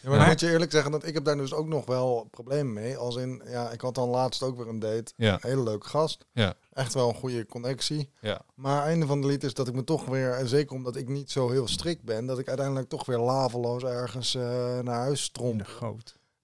Ja, 0.01 0.11
maar 0.11 0.27
moet 0.29 0.41
je 0.41 0.51
eerlijk 0.51 0.73
zeggen 0.73 0.91
dat 0.91 1.07
ik 1.07 1.15
heb 1.15 1.25
daar 1.25 1.37
dus 1.37 1.53
ook 1.53 1.67
nog 1.67 1.87
wel 1.87 2.29
problemen 2.31 2.73
mee. 2.73 2.97
Als 2.97 3.17
in, 3.17 3.43
ja, 3.47 3.71
ik 3.71 3.81
had 3.81 3.95
dan 3.95 4.09
laatst 4.09 4.43
ook 4.43 4.57
weer 4.57 4.69
een 4.69 4.79
date. 4.79 5.13
Ja. 5.17 5.39
Hele 5.41 5.63
leuke 5.63 5.89
gast. 5.89 6.25
Ja. 6.33 6.55
Echt 6.73 6.95
wel 6.95 7.09
een 7.09 7.15
goede 7.15 7.47
connectie. 7.47 8.11
Ja. 8.21 8.41
Maar 8.55 8.83
einde 8.83 9.07
van 9.07 9.21
de 9.21 9.27
lied 9.27 9.45
is 9.45 9.55
dat 9.55 9.69
ik 9.69 9.75
me 9.75 9.85
toch 9.85 10.05
weer, 10.05 10.33
en 10.33 10.49
zeker 10.49 10.75
omdat 10.77 10.97
ik 10.97 11.09
niet 11.09 11.31
zo 11.31 11.51
heel 11.51 11.69
strikt 11.69 12.03
ben, 12.03 12.27
dat 12.27 12.39
ik 12.39 12.49
uiteindelijk 12.49 12.89
toch 12.89 13.07
weer 13.07 13.19
laveloos 13.19 13.83
ergens 13.83 14.35
eh, 14.35 14.43
naar 14.79 14.99
huis 15.01 15.19
In 15.21 15.25
stromp. 15.25 15.67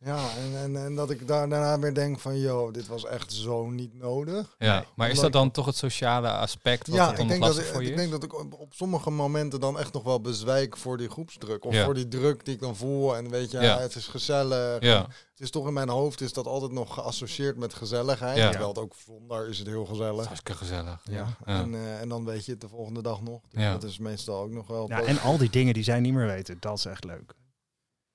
Ja, 0.05 0.29
en, 0.37 0.57
en, 0.63 0.85
en 0.85 0.95
dat 0.95 1.11
ik 1.11 1.27
daar, 1.29 1.49
daarna 1.49 1.79
weer 1.79 1.95
denk 1.95 2.19
van, 2.21 2.39
yo, 2.39 2.71
dit 2.71 2.87
was 2.87 3.07
echt 3.07 3.33
zo 3.33 3.71
niet 3.71 3.95
nodig. 3.95 4.55
Ja, 4.59 4.75
Nee, 4.79 4.85
maar 4.97 5.11
is 5.11 5.21
dat 5.21 5.33
dan 5.33 5.51
toch 5.51 5.67
het 5.67 5.77
sociale 5.77 6.29
aspect 6.31 6.87
wat 6.87 6.97
ja, 6.97 7.11
het 7.11 7.19
ik 7.19 7.29
denk, 7.29 7.43
dat, 7.43 7.63
voor 7.63 7.83
je 7.83 7.91
ik 7.91 7.97
denk 7.97 8.11
dat 8.11 8.23
ik 8.23 8.39
op, 8.39 8.55
op 8.55 8.75
sommige 8.75 9.11
momenten 9.11 9.61
dan 9.61 9.79
echt 9.79 9.93
nog 9.93 10.03
wel 10.03 10.21
bezwijk 10.21 10.77
voor 10.77 10.97
die 10.99 11.09
groepsdruk. 11.09 11.65
Of 11.65 11.75
Ja. 11.75 11.85
voor 11.85 11.95
die 11.95 12.09
druk 12.09 12.45
die 12.45 12.55
ik 12.55 12.61
dan 12.61 12.77
voel. 12.77 13.17
En 13.17 13.31
weet 13.31 13.51
je, 13.51 13.61
Ja. 13.61 13.79
het 13.79 13.95
is 13.95 14.07
gezellig. 14.07 14.83
Ja, 14.83 15.07
Het 15.33 15.41
is 15.41 15.51
toch 15.51 15.67
in 15.67 15.73
mijn 15.73 15.89
hoofd 15.89 16.21
is 16.21 16.33
dat 16.33 16.47
altijd 16.47 16.73
nog 16.73 16.95
geassocieerd 16.95 17.57
met 17.57 17.75
gezelligheid. 17.75 18.37
Ja. 18.37 18.49
Terwijl 18.49 18.69
het 18.69 18.79
ook 18.79 18.95
zonder 19.07 19.49
is 19.49 19.59
het 19.59 19.67
heel 19.67 19.85
gezellig. 19.85 20.25
hartstikke 20.27 20.55
gezellig. 20.65 21.01
Ja. 21.05 21.27
Ja. 21.47 21.61
En, 21.61 21.75
eh, 21.75 22.01
en 22.01 22.09
dan 22.09 22.25
weet 22.25 22.45
je 22.45 22.53
het 22.53 22.61
de 22.61 22.69
volgende 22.69 23.03
dag 23.03 23.21
nog. 23.23 23.41
Dus 23.51 23.63
Ja. 23.63 23.73
dat 23.73 23.83
is 23.85 23.99
meestal 23.99 24.43
ook 24.43 24.51
nog 24.51 24.67
wel... 24.67 24.89
Ja, 24.89 25.03
en 25.03 25.21
al 25.21 25.39
die 25.39 25.51
dingen 25.51 25.75
die 25.75 25.83
zij 25.85 26.01
niet 26.01 26.13
meer 26.15 26.27
weten, 26.27 26.57
dat 26.61 26.79
is 26.79 26.85
echt 26.85 27.05
leuk. 27.05 27.35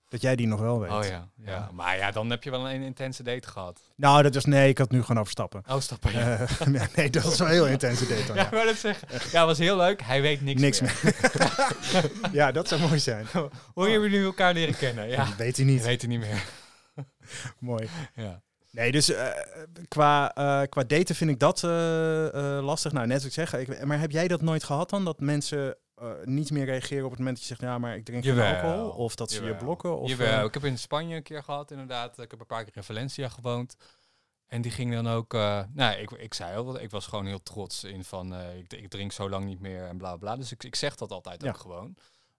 Dat 0.09 0.21
jij 0.21 0.35
die 0.35 0.47
nog 0.47 0.59
wel 0.59 0.79
weet. 0.79 0.91
Oh 0.91 1.03
ja, 1.03 1.09
ja. 1.09 1.51
Ja. 1.51 1.69
Maar 1.73 1.97
ja, 1.97 2.11
dan 2.11 2.29
heb 2.29 2.43
je 2.43 2.51
wel 2.51 2.69
een 2.69 2.81
intense 2.81 3.23
date 3.23 3.47
gehad. 3.47 3.81
Nou, 3.95 4.23
dat 4.23 4.33
was 4.33 4.45
nee, 4.45 4.69
ik 4.69 4.77
had 4.77 4.91
nu 4.91 5.01
gewoon 5.01 5.17
overstappen. 5.19 5.63
Oh, 5.69 5.79
stappen. 5.79 6.11
Ja. 6.11 6.37
Eh, 6.37 6.67
nee, 6.67 6.81
nee, 6.95 7.09
dat 7.09 7.23
was 7.23 7.37
wel 7.37 7.47
een 7.47 7.53
heel 7.53 7.67
intense 7.67 8.07
date 8.07 8.25
dan. 8.25 8.35
Ja, 8.43 8.49
wou 8.49 8.67
het 8.67 8.77
zeggen. 8.77 9.07
Ja, 9.31 9.45
was 9.45 9.57
heel 9.57 9.77
leuk. 9.77 10.01
Hij 10.01 10.21
weet 10.21 10.41
niks, 10.41 10.61
Niks 10.61 10.81
meer. 10.81 11.15
ja, 12.31 12.51
dat 12.51 12.67
zou 12.67 12.81
mooi 12.81 12.99
zijn. 12.99 13.25
Hoe 13.73 13.89
hebben 13.89 14.09
jullie 14.09 14.25
elkaar 14.25 14.53
leren 14.53 14.77
kennen? 14.77 15.07
Ja, 15.07 15.25
Dat 15.25 15.35
weet 15.35 15.57
hij 15.57 15.65
niet. 15.65 15.83
weet 15.83 16.01
het 16.01 16.09
niet 16.09 16.19
meer. 16.19 16.43
Mooi. 17.59 17.89
Ja. 18.15 18.41
Nee, 18.71 18.91
dus 18.91 19.09
eh, 19.09 19.27
qua, 19.87 20.33
eh, 20.33 20.61
qua 20.69 20.83
daten 20.83 21.15
vind 21.15 21.29
ik 21.29 21.39
dat 21.39 21.61
lastig. 22.63 22.91
Nou, 22.91 23.07
net 23.07 23.17
wat 23.17 23.25
ik 23.27 23.33
zeg. 23.33 23.53
Ik, 23.53 23.85
maar 23.85 23.99
heb 23.99 24.11
jij 24.11 24.27
dat 24.27 24.41
nooit 24.41 24.63
gehad 24.63 24.89
dan? 24.89 25.05
Dat 25.05 25.19
mensen 25.19 25.75
eh, 25.97 26.11
niet 26.23 26.51
meer 26.51 26.65
reageren 26.65 27.03
op 27.03 27.09
het 27.09 27.19
moment 27.19 27.37
dat 27.37 27.47
je 27.47 27.55
zegt... 27.55 27.61
ja, 27.71 27.77
maar 27.77 27.95
ik 27.95 28.05
drink 28.05 28.23
geen 28.23 28.39
alcohol? 28.39 28.89
Of 28.89 29.15
dat 29.15 29.31
ze 29.31 29.43
je 29.43 29.55
blokken? 29.55 29.99
Of, 29.99 30.09
Jawel, 30.09 30.39
eh, 30.39 30.45
ik 30.45 30.53
heb 30.53 30.63
in 30.63 30.77
Spanje 30.77 31.15
een 31.15 31.23
keer 31.23 31.43
gehad, 31.43 31.71
inderdaad. 31.71 32.19
Ik 32.19 32.31
heb 32.31 32.39
een 32.39 32.45
paar 32.45 32.63
keer 32.63 32.75
in 32.75 32.83
Valencia 32.83 33.29
gewoond. 33.29 33.75
En 34.47 34.61
die 34.61 34.71
ging 34.71 34.93
dan 34.93 35.07
ook... 35.07 35.33
eh 35.33 35.63
nou, 35.73 35.97
ik, 35.97 36.11
ik 36.11 36.33
zei 36.33 36.57
al, 36.57 36.65
dat 36.65 36.81
ik 36.81 36.89
was 36.91 37.07
gewoon 37.07 37.25
heel 37.25 37.43
trots 37.43 37.83
in 37.83 38.03
van... 38.03 38.35
ik, 38.35 38.73
ik 38.73 38.89
drink 38.89 39.11
zo 39.11 39.29
lang 39.29 39.45
niet 39.45 39.59
meer 39.59 39.85
en 39.85 39.97
bla 39.97 40.15
bla. 40.17 40.35
Dus 40.35 40.51
ik, 40.51 40.63
ik 40.63 40.75
zeg 40.75 40.95
dat 40.95 41.11
altijd 41.11 41.41
Ja. 41.41 41.49
ook 41.49 41.57
gewoon. 41.57 41.95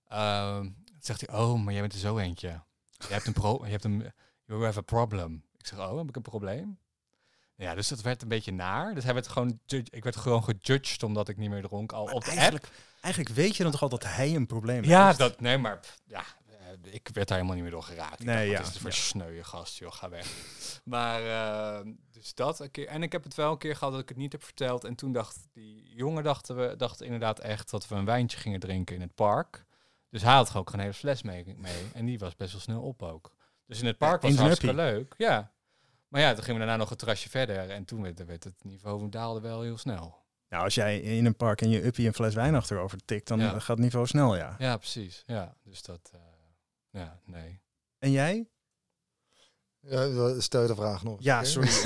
Ehm, 0.09 0.69
zegt 1.01 1.27
hij, 1.27 1.39
oh, 1.39 1.63
maar 1.65 1.73
jij 1.73 1.81
bent 1.83 1.93
er 1.93 1.99
zo 1.99 2.19
eentje. 2.19 2.63
Je 3.09 3.13
hebt 3.13 3.27
een 3.27 3.33
pro... 3.33 3.61
Je 3.65 3.71
hebt 3.71 3.85
een... 3.85 4.13
You 4.45 4.65
have 4.65 4.79
a 4.79 4.83
problem. 4.83 5.45
Ik 5.57 5.67
zeg, 5.67 5.79
oh, 5.79 5.97
heb 5.99 6.09
ik 6.09 6.17
een 6.17 6.23
probleem? 6.23 6.79
Ja, 7.55 7.75
dus 7.75 7.89
dat 7.89 8.01
werd 8.01 8.23
een 8.23 8.29
beetje 8.29 8.53
naar. 8.53 8.95
Dus 8.95 9.05
hij 9.05 9.15
werd 9.15 9.29
gewoon... 9.29 9.61
Ik 9.91 10.05
werd 10.05 10.17
gewoon 10.17 10.45
gejudged 10.45 11.03
omdat 11.03 11.29
ik 11.29 11.37
niet 11.37 11.51
meer 11.51 11.63
dronk. 11.63 11.93
Al 11.93 12.05
maar 12.05 12.15
op 12.15 12.25
de 12.25 12.41
app. 12.41 12.69
Eigenlijk, 13.01 13.35
weet 13.35 13.57
je 13.57 13.63
dan 13.63 13.73
toch 13.73 13.83
al 13.83 13.89
dat 13.89 14.05
hij 14.05 14.35
een 14.35 14.47
probleem 14.47 14.85
Ja, 14.85 15.07
heeft? 15.07 15.19
dat, 15.19 15.41
nee, 15.41 15.59
maar 15.59 15.81
ja, 16.07 16.25
eh, 16.49 16.93
ik 16.93 17.09
werd 17.13 17.29
daar 17.29 17.37
helemaal 17.37 17.55
niet 17.55 17.63
meer 17.65 17.73
door 17.73 17.83
geraakt. 17.83 18.21
Ik 18.21 18.27
Nee, 18.27 18.51
dacht, 18.51 18.59
ja, 18.59 18.61
is 18.61 18.73
het 18.75 18.79
voor 18.83 18.91
ja. 18.91 18.97
sneuwe 18.97 19.45
gast, 19.45 19.79
joh, 19.79 19.93
ga 19.93 20.09
weg. 20.09 20.27
Maar, 20.85 21.23
eh, 21.23 21.87
dus 22.11 22.35
dat 22.35 22.61
een 22.61 22.71
keer. 22.71 22.87
En 22.87 23.03
ik 23.03 23.13
heb 23.13 23.25
het 23.25 23.35
wel 23.35 23.53
een 23.53 23.59
keer 23.59 23.77
gehad 23.77 23.93
dat 23.93 24.03
ik 24.03 24.09
het 24.09 24.19
niet 24.19 24.33
heb 24.33 24.45
verteld. 24.45 24.85
En 24.85 24.95
toen 24.95 25.13
dacht 25.13 25.39
die 25.53 25.89
jongen, 25.95 26.23
dachten 26.25 26.57
we, 26.57 26.77
dachten 26.77 27.05
inderdaad 27.05 27.39
echt 27.39 27.71
dat 27.71 27.89
we 27.89 27.95
een 27.95 28.05
wijntje 28.05 28.39
gingen 28.39 28.61
drinken 28.61 28.95
in 28.95 29.01
het 29.01 29.15
park. 29.15 29.65
Dus 30.11 30.23
hij 30.23 30.33
had 30.35 30.55
ook 30.55 30.71
geen 30.71 30.81
hele 30.81 30.93
fles 30.95 31.23
mee, 31.23 31.55
mee. 31.57 31.91
En 31.95 32.05
die 32.07 32.19
was 32.19 32.37
best 32.37 32.53
wel 32.53 32.61
snel 32.61 32.83
op 32.83 33.03
ook. 33.03 33.35
Dus 33.67 33.81
in 33.81 33.87
het 33.87 33.99
park 33.99 34.23
was 34.23 34.31
het 34.31 34.41
een 34.41 34.45
hartstikke 34.47 34.75
leuk. 34.77 35.15
Ja. 35.19 35.53
Maar 36.09 36.21
ja, 36.21 36.35
toen 36.35 36.43
gingen 36.45 36.61
we 36.61 36.67
daarna 36.67 36.77
nog 36.83 36.91
een 36.91 36.97
terrasje 36.97 37.29
verder. 37.29 37.71
En 37.71 37.85
toen 37.85 38.03
werd, 38.03 38.25
werd 38.25 38.45
het 38.45 38.65
niveau 38.65 39.09
daalde 39.09 39.41
wel 39.41 39.63
heel 39.63 39.79
snel. 39.79 40.18
Nou, 40.49 40.65
als 40.65 40.75
jij 40.75 41.01
in 41.01 41.27
een 41.27 41.37
park 41.37 41.61
en 41.63 41.69
je 41.69 41.85
uppie 41.85 42.07
een 42.07 42.15
fles 42.15 42.35
wijn 42.35 42.55
achterover 42.55 42.99
tikt... 43.05 43.29
dan 43.29 43.39
Ja. 43.39 43.51
gaat 43.51 43.67
het 43.67 43.79
niveau 43.79 44.07
snel, 44.07 44.37
ja. 44.37 44.57
Ja, 44.59 44.77
precies. 44.77 45.23
Ja, 45.27 45.57
dus 45.63 45.83
dat... 45.83 46.11
eh, 46.15 46.21
ja, 46.91 47.21
nee. 47.25 47.61
En 47.99 48.11
jij? 48.11 48.49
Ja, 49.81 50.41
stel 50.41 50.63
je 50.63 50.69
de 50.69 50.75
vraag 50.75 51.03
nog. 51.05 51.17
Ja, 51.21 51.45
sorry. 51.45 51.69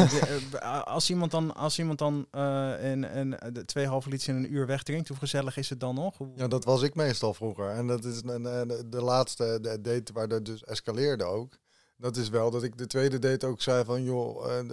Eh, 0.52 0.82
als 0.82 1.10
iemand 1.10 1.30
dan, 1.30 1.54
als 1.54 1.78
iemand 1.78 1.98
dan 1.98 2.26
eh 2.30 2.72
een, 2.90 3.16
een, 3.18 3.30
de 3.52 3.64
twee 3.64 3.86
halve 3.86 4.08
liters 4.08 4.28
in 4.28 4.34
een 4.36 4.52
uur 4.52 4.66
wegdrinkt, 4.66 5.08
hoe 5.08 5.16
gezellig 5.16 5.56
is 5.56 5.70
het 5.70 5.80
dan 5.80 5.94
nog? 5.94 6.16
Hoe- 6.18 6.32
Ja, 6.36 6.48
dat 6.48 6.64
was 6.64 6.82
ik 6.82 6.94
meestal 6.94 7.34
vroeger. 7.34 7.68
En 7.70 7.86
dat 7.86 8.04
is 8.04 8.22
een, 8.22 8.44
een- 8.44 8.68
de, 8.68 8.88
de 8.88 9.02
laatste 9.02 9.58
de 9.60 9.80
date 9.80 10.12
waar 10.12 10.28
dat 10.28 10.44
dus 10.44 10.64
escaleerde 10.64 11.24
ook. 11.24 11.58
Dat 11.96 12.16
is 12.16 12.28
wel 12.28 12.50
dat 12.50 12.62
ik 12.62 12.78
de 12.78 12.86
tweede 12.86 13.18
date 13.18 13.46
ook 13.46 13.62
zei 13.62 13.84
van, 13.84 14.02
joh... 14.02 14.46
eh, 14.50 14.58
eh, 14.58 14.66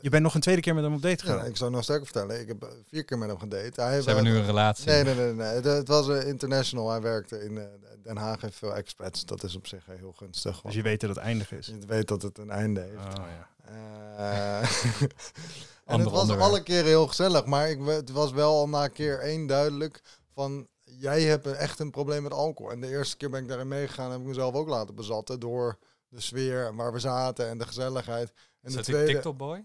Je 0.00 0.10
bent 0.10 0.22
nog 0.22 0.34
een 0.34 0.40
tweede 0.40 0.60
keer 0.60 0.74
met 0.74 0.84
hem 0.84 0.94
op 0.94 1.02
date 1.02 1.26
ja, 1.26 1.32
gegaan. 1.32 1.46
ik 1.46 1.56
zou 1.56 1.70
nog 1.70 1.82
sterker 1.82 2.04
vertellen. 2.04 2.40
Ik 2.40 2.48
heb 2.48 2.62
eh, 2.62 2.68
vier 2.88 3.04
keer 3.04 3.18
met 3.18 3.28
hem 3.28 3.38
gedate. 3.38 3.80
Hij 3.80 4.00
Ze 4.00 4.06
hebben 4.06 4.24
nu 4.24 4.36
een 4.36 4.46
relatie. 4.46 4.86
Nee, 4.86 5.04
nee, 5.04 5.14
nee. 5.14 5.32
nee. 5.32 5.46
Het, 5.46 5.64
het 5.64 5.88
was 5.88 6.08
eh, 6.08 6.28
international. 6.28 6.90
Hij 6.90 7.00
werkte 7.00 7.44
in 7.44 7.58
eh, 7.58 7.64
Den 8.02 8.16
Haag. 8.16 8.40
Heeft 8.40 8.56
veel 8.56 8.74
expats. 8.74 9.24
Dat 9.24 9.42
is 9.44 9.56
op 9.56 9.66
zich 9.66 9.86
heel 9.86 10.12
gunstig. 10.12 10.60
Dus 10.60 10.74
je 10.74 10.82
weet 10.82 11.00
dat 11.00 11.10
het 11.10 11.18
eindig 11.18 11.52
is. 11.52 11.66
je 11.66 11.86
weet 11.86 12.08
dat 12.08 12.22
het 12.22 12.38
een 12.38 12.50
einde 12.50 12.80
heeft. 12.80 13.18
Oh, 13.18 13.24
ja. 13.26 13.48
En 15.84 16.00
het 16.00 16.10
was 16.10 16.20
onderwerp. 16.20 16.48
alle 16.48 16.62
keren 16.62 16.84
heel 16.84 17.06
gezellig, 17.06 17.44
maar 17.44 17.70
ik, 17.70 17.78
het 17.86 18.10
was 18.10 18.32
wel 18.32 18.54
al 18.54 18.68
na 18.68 18.88
keer 18.88 19.20
één 19.20 19.46
duidelijk 19.46 20.02
van 20.34 20.68
jij 20.84 21.22
hebt 21.22 21.46
echt 21.46 21.78
een 21.78 21.90
probleem 21.90 22.22
met 22.22 22.32
alcohol. 22.32 22.72
En 22.72 22.80
de 22.80 22.88
eerste 22.88 23.16
keer 23.16 23.30
ben 23.30 23.42
ik 23.42 23.48
daarin 23.48 23.68
meegegaan 23.68 24.04
en 24.04 24.10
heb 24.10 24.20
ik 24.20 24.26
mezelf 24.26 24.54
ook 24.54 24.68
laten 24.68 24.94
bezatten 24.94 25.40
door 25.40 25.78
de 26.08 26.20
sfeer 26.20 26.66
en 26.66 26.74
waar 26.74 26.92
we 26.92 26.98
zaten 26.98 27.48
en 27.48 27.58
de 27.58 27.66
gezelligheid. 27.66 28.32
En 28.60 28.68
Is 28.68 28.74
de 28.74 28.82
tweede, 28.82 29.12
TikTok 29.12 29.36
boy? 29.36 29.64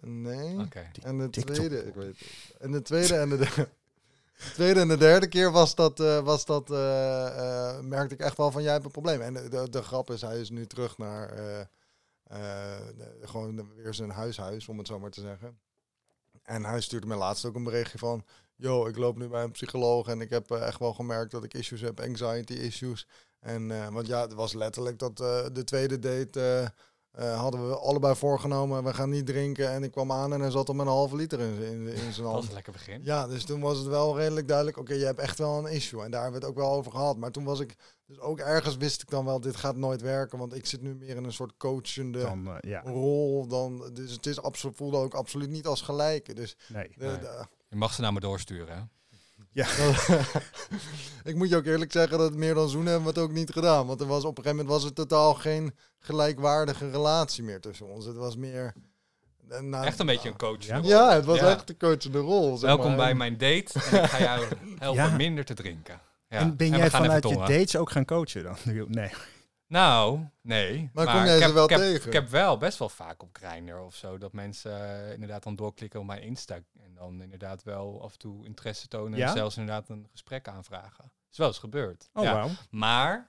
Nee. 0.00 0.58
En 1.02 1.18
de 1.18 1.30
TikTok 1.30 1.54
tweede, 1.54 1.86
ik 1.86 1.94
weet 1.94 2.18
het. 2.18 2.28
En 2.58 2.72
de 2.72 2.82
tweede 2.82 3.14
en 3.16 3.28
de, 3.28 3.36
de 3.56 4.50
tweede 4.54 4.80
en 4.80 4.88
de 4.88 4.96
derde 4.96 5.28
keer 5.28 5.50
was 5.52 5.74
dat, 5.74 6.00
eh, 6.00 6.20
was 6.20 6.44
dat 6.44 6.70
eh, 6.70 7.26
eh, 7.76 7.80
merkte 7.80 8.14
ik 8.14 8.20
echt 8.20 8.36
wel 8.36 8.50
van 8.50 8.62
jij 8.62 8.72
hebt 8.72 8.84
een 8.84 8.90
probleem. 8.90 9.20
En 9.20 9.34
de, 9.34 9.48
de, 9.48 9.70
de 9.70 9.82
grap 9.82 10.10
is, 10.10 10.20
hij 10.20 10.40
is 10.40 10.50
nu 10.50 10.66
terug 10.66 10.98
naar 10.98 11.28
eh, 11.30 11.60
eh, 11.60 12.86
de- 12.96 13.18
gewoon 13.26 13.74
weer 13.74 13.94
zijn 13.94 14.10
huishuis, 14.10 14.68
om 14.68 14.78
het 14.78 14.86
zo 14.86 14.98
maar 14.98 15.10
te 15.10 15.20
zeggen. 15.20 15.58
En 16.42 16.64
hij 16.64 16.80
stuurde 16.80 17.06
me 17.06 17.14
laatst 17.16 17.44
ook 17.44 17.54
een 17.54 17.64
berichtje 17.64 17.98
van, 17.98 18.24
yo, 18.56 18.86
ik 18.86 18.96
loop 18.96 19.16
nu 19.18 19.28
bij 19.28 19.42
een 19.42 19.50
psycholoog 19.50 20.08
en 20.08 20.20
ik 20.20 20.30
heb 20.30 20.50
echt 20.50 20.78
wel 20.78 20.94
gemerkt 20.94 21.30
dat 21.30 21.44
ik 21.44 21.54
issues 21.54 21.80
heb, 21.80 22.00
anxiety 22.00 22.52
issues. 22.52 23.06
En 23.40 23.70
eh, 23.70 23.88
want 23.88 24.06
ja, 24.06 24.20
het 24.20 24.32
was 24.34 24.52
letterlijk 24.52 24.98
dat 24.98 25.20
eh, 25.20 25.46
de 25.52 25.64
tweede 25.64 25.98
date 25.98 26.72
eh, 27.12 27.40
hadden 27.40 27.68
we 27.68 27.76
allebei 27.78 28.14
voorgenomen, 28.14 28.84
we 28.84 28.94
gaan 28.94 29.10
niet 29.10 29.26
drinken. 29.26 29.70
En 29.70 29.82
ik 29.82 29.90
kwam 29.90 30.12
aan 30.12 30.32
en 30.32 30.40
hij 30.40 30.50
zat 30.50 30.68
om 30.68 30.80
een 30.80 30.86
halve 30.86 31.16
liter 31.16 31.40
in, 31.40 31.62
in, 31.62 31.86
in 31.86 31.96
zijn 31.96 32.04
Dat 32.06 32.16
was 32.16 32.32
hand. 32.32 32.48
een 32.48 32.54
lekker 32.54 32.72
begin. 32.72 33.00
Ja, 33.04 33.26
dus 33.26 33.44
toen 33.44 33.60
was 33.60 33.78
het 33.78 33.86
wel 33.86 34.16
redelijk 34.18 34.48
duidelijk, 34.48 34.76
oké, 34.76 34.94
je 34.94 35.04
hebt 35.04 35.18
echt 35.18 35.38
wel 35.38 35.58
een 35.58 35.72
issue. 35.72 36.02
En 36.04 36.10
daar 36.10 36.22
hebben 36.22 36.40
we 36.40 36.46
het 36.46 36.56
ook 36.56 36.62
wel 36.62 36.72
over 36.72 36.92
gehad. 36.92 37.16
Maar 37.16 37.30
toen 37.30 37.44
was 37.44 37.60
ik, 37.60 37.74
dus 38.06 38.18
ook 38.20 38.38
ergens 38.38 38.76
wist 38.76 39.02
ik 39.02 39.10
dan 39.10 39.24
wel, 39.24 39.40
dit 39.40 39.56
gaat 39.56 39.76
nooit 39.76 40.00
werken. 40.00 40.38
Want 40.38 40.54
ik 40.54 40.66
zit 40.66 40.82
nu 40.82 40.94
meer 40.94 41.16
in 41.16 41.24
een 41.24 41.32
soort 41.32 41.56
coachende 41.56 42.20
Dan, 42.20 42.46
eh, 42.46 42.70
ja, 42.70 42.80
rol. 42.84 43.46
Dan, 43.46 43.90
dus 43.92 44.10
het 44.12 44.26
is 44.26 44.42
absoluut, 44.42 44.76
voelde 44.76 44.96
ook 44.96 45.14
absoluut 45.14 45.50
niet 45.50 45.66
als 45.66 45.80
gelijke. 45.80 46.34
Dus 46.34 46.56
nee. 46.68 46.88
de, 46.96 47.04
Nee. 47.06 47.18
de- 47.18 47.46
Je 47.68 47.76
mag 47.76 47.92
ze 47.92 48.00
naar 48.00 48.12
me 48.12 48.20
doorsturen, 48.20 48.76
hè? 48.76 48.82
ik 51.24 51.34
moet 51.34 51.48
je 51.48 51.56
ook 51.56 51.64
eerlijk 51.64 51.92
zeggen 51.92 52.18
dat 52.18 52.34
meer 52.34 52.54
dan 52.54 52.68
zoenen 52.68 52.92
hebben 52.92 53.14
we 53.14 53.20
het 53.20 53.28
ook 53.28 53.34
niet 53.36 53.50
gedaan. 53.52 53.86
Want 53.86 54.00
er 54.00 54.06
was 54.06 54.24
op 54.24 54.38
een 54.38 54.42
gegeven 54.44 54.56
moment 54.56 54.74
was 54.74 54.84
het 54.84 54.94
totaal 54.94 55.34
geen 55.34 55.74
gelijkwaardige 55.98 56.90
relatie 56.90 57.42
meer 57.44 57.60
tussen 57.60 57.86
ons. 57.86 58.04
Het 58.04 58.16
was 58.16 58.36
meer... 58.36 58.74
eh, 59.48 59.60
nou, 59.60 59.86
Echt 59.86 59.98
een 59.98 60.06
beetje 60.06 60.28
een 60.28 60.36
coach. 60.36 60.64
Ja? 60.66 60.80
Ja, 60.82 61.12
het 61.14 61.24
was 61.24 61.38
Ja. 61.38 61.50
echt 61.50 61.66
de 61.66 61.76
coachende 61.76 62.18
rol. 62.18 62.56
zeg 62.56 62.68
Welkom 62.68 62.86
maar. 62.88 62.96
bij 62.96 63.14
mijn 63.14 63.32
date. 63.38 63.66
En 63.90 64.02
ik 64.02 64.10
ga 64.10 64.20
jou 64.20 64.44
helpen 64.78 65.02
Ja. 65.02 65.16
minder 65.16 65.44
te 65.44 65.54
drinken. 65.54 66.00
Ja. 66.28 66.38
en 66.38 66.56
ben 66.56 66.68
jij 66.68 66.90
vanuit 66.90 67.28
je 67.28 67.36
dates 67.36 67.76
ook 67.76 67.90
gaan 67.90 68.04
coachen 68.04 68.42
dan? 68.42 68.56
Nee. 68.88 69.10
Nou, 69.68 70.26
nee. 70.40 70.90
Maar 70.92 71.06
kom 71.06 71.14
jij 71.14 71.34
ik 71.34 71.38
ze 71.38 71.44
heb, 71.44 71.54
wel 71.54 71.64
ik 71.64 71.70
heb, 71.70 71.78
tegen? 71.78 72.06
Ik 72.06 72.12
heb 72.12 72.28
wel 72.28 72.58
best 72.58 72.78
wel 72.78 72.88
vaak 72.88 73.22
op 73.22 73.28
Grindr 73.32 73.78
of 73.78 73.94
zo 73.94 74.18
dat 74.18 74.32
mensen 74.32 75.04
eh, 75.06 75.12
inderdaad 75.12 75.42
dan 75.42 75.56
doorklikken 75.56 76.00
op 76.00 76.06
mijn 76.06 76.22
Insta. 76.22 76.54
En 76.54 76.94
dan 76.94 77.22
inderdaad 77.22 77.62
wel 77.62 78.02
af 78.02 78.12
en 78.12 78.18
toe 78.18 78.46
interesse 78.46 78.88
tonen. 78.88 79.18
Ja? 79.18 79.26
En 79.26 79.32
zelfs 79.32 79.56
inderdaad 79.56 79.88
een 79.88 80.06
gesprek 80.10 80.48
aanvragen. 80.48 81.12
is 81.30 81.38
wel 81.38 81.46
eens 81.46 81.58
gebeurd. 81.58 82.08
Oh, 82.12 82.24
ja. 82.24 82.48
Maar, 82.70 83.28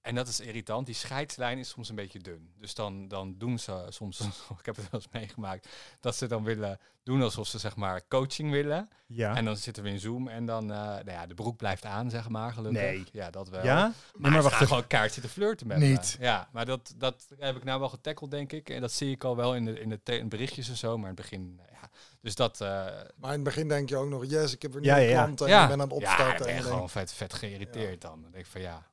en 0.00 0.14
dat 0.14 0.28
is 0.28 0.40
irritant, 0.40 0.86
die 0.86 0.94
scheidslijn 0.94 1.58
is 1.58 1.68
soms 1.68 1.88
een 1.88 1.94
beetje 1.94 2.18
dun. 2.18 2.52
Dus 2.58 2.74
dan, 2.74 3.08
dan 3.08 3.34
doen 3.38 3.58
ze 3.58 3.86
soms, 3.88 4.20
ik 4.60 4.66
heb 4.66 4.76
het 4.76 4.90
wel 4.90 5.00
eens 5.00 5.12
meegemaakt, 5.12 5.68
dat 6.00 6.16
ze 6.16 6.26
dan 6.26 6.44
willen 6.44 6.78
doen 7.02 7.22
alsof 7.22 7.46
ze 7.46 7.58
zeg 7.58 7.76
maar 7.76 8.00
coaching 8.08 8.50
willen. 8.50 8.88
Ja. 9.06 9.36
En 9.36 9.44
dan 9.44 9.56
zitten 9.56 9.82
we 9.82 9.88
in 9.88 9.98
Zoom 10.00 10.28
en 10.28 10.46
dan, 10.46 10.62
eh, 10.72 10.76
nou 10.78 11.10
ja, 11.10 11.26
de 11.26 11.34
broek 11.34 11.56
blijft 11.56 11.84
aan, 11.84 12.10
zeg 12.10 12.28
maar, 12.28 12.52
gelukkig. 12.52 12.80
Nee. 12.82 13.04
Ja, 13.12 13.30
dat 13.30 13.48
wel. 13.48 13.64
ja? 13.64 13.74
Maar, 13.74 13.94
Nee, 14.18 14.30
maar 14.30 14.42
wacht 14.42 14.54
even. 14.54 14.66
gewoon 14.66 14.86
kaart 14.86 15.12
zitten 15.12 15.30
flirten 15.32 15.66
met 15.66 15.78
Niet. 15.78 16.16
me. 16.18 16.24
Ja, 16.24 16.48
maar 16.52 16.66
dat, 16.66 16.94
dat 16.96 17.26
heb 17.38 17.56
ik 17.56 17.64
nou 17.64 17.80
wel 17.80 17.88
getackeld, 17.88 18.30
denk 18.30 18.52
ik. 18.52 18.70
En 18.70 18.80
dat 18.80 18.92
zie 18.92 19.10
ik 19.10 19.24
al 19.24 19.36
wel 19.36 19.54
in 19.54 19.64
de, 19.64 19.80
in 19.80 19.88
de 20.04 20.24
berichtjes 20.28 20.68
en 20.68 20.76
zo. 20.76 20.98
Maar 20.98 21.10
in 21.10 21.16
het 21.16 21.22
begin, 21.30 21.60
eh, 21.66 21.72
ja. 21.80 21.90
Dus 22.20 22.34
dat... 22.34 22.60
eh, 22.60 22.68
Maar 23.16 23.30
in 23.30 23.30
het 23.30 23.42
begin 23.42 23.68
denk 23.68 23.88
je 23.88 23.96
ook 23.96 24.08
nog, 24.08 24.24
yes, 24.26 24.52
ik 24.54 24.62
heb 24.62 24.74
een 24.74 24.82
Ja, 24.82 24.94
nieuwe 24.96 25.10
ja, 25.10 25.16
ja. 25.18 25.24
klant 25.24 25.40
en 25.40 25.48
ja, 25.48 25.62
ik 25.62 25.68
ben 25.68 25.80
aan 25.80 25.88
het 25.90 26.00
ja, 26.00 26.08
opstarten. 26.10 26.46
ik 26.46 26.54
ben 26.54 26.54
en 26.56 26.62
gewoon 26.62 26.90
vet, 26.90 27.12
vet 27.12 27.34
geïrriteerd 27.34 28.00
dan. 28.00 28.22
Dan 28.22 28.30
denk 28.30 28.44
ik 28.44 28.50
van 28.50 28.60
ja, 28.60 28.86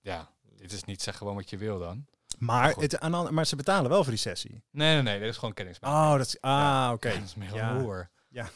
ja, 0.00 0.28
dit 0.58 0.72
is 0.72 0.84
niet 0.84 1.02
zeg 1.02 1.16
gewoon 1.16 1.34
wat 1.34 1.50
je 1.50 1.56
wil 1.56 1.78
dan. 1.78 2.06
Maar, 2.38 2.72
Goed. 2.72 2.82
het, 2.82 3.00
aan, 3.00 3.34
maar 3.34 3.46
ze 3.46 3.56
betalen 3.56 3.90
wel 3.90 4.02
voor 4.02 4.12
die 4.12 4.20
sessie. 4.20 4.62
Nee, 4.70 4.94
nee, 4.94 5.02
nee, 5.02 5.18
dat 5.20 5.28
is 5.28 5.36
gewoon 5.36 5.54
kennismaking. 5.54 6.02
Oh, 6.02 6.16
dat 6.16 6.26
is... 6.26 6.40
Ah, 6.40 6.90
oké. 6.92 7.08
Dat 7.08 7.22
is 7.24 7.34
meer 7.34 7.54
Ja. 7.54 7.78
hoer. 7.80 8.10
Ja. 8.28 8.48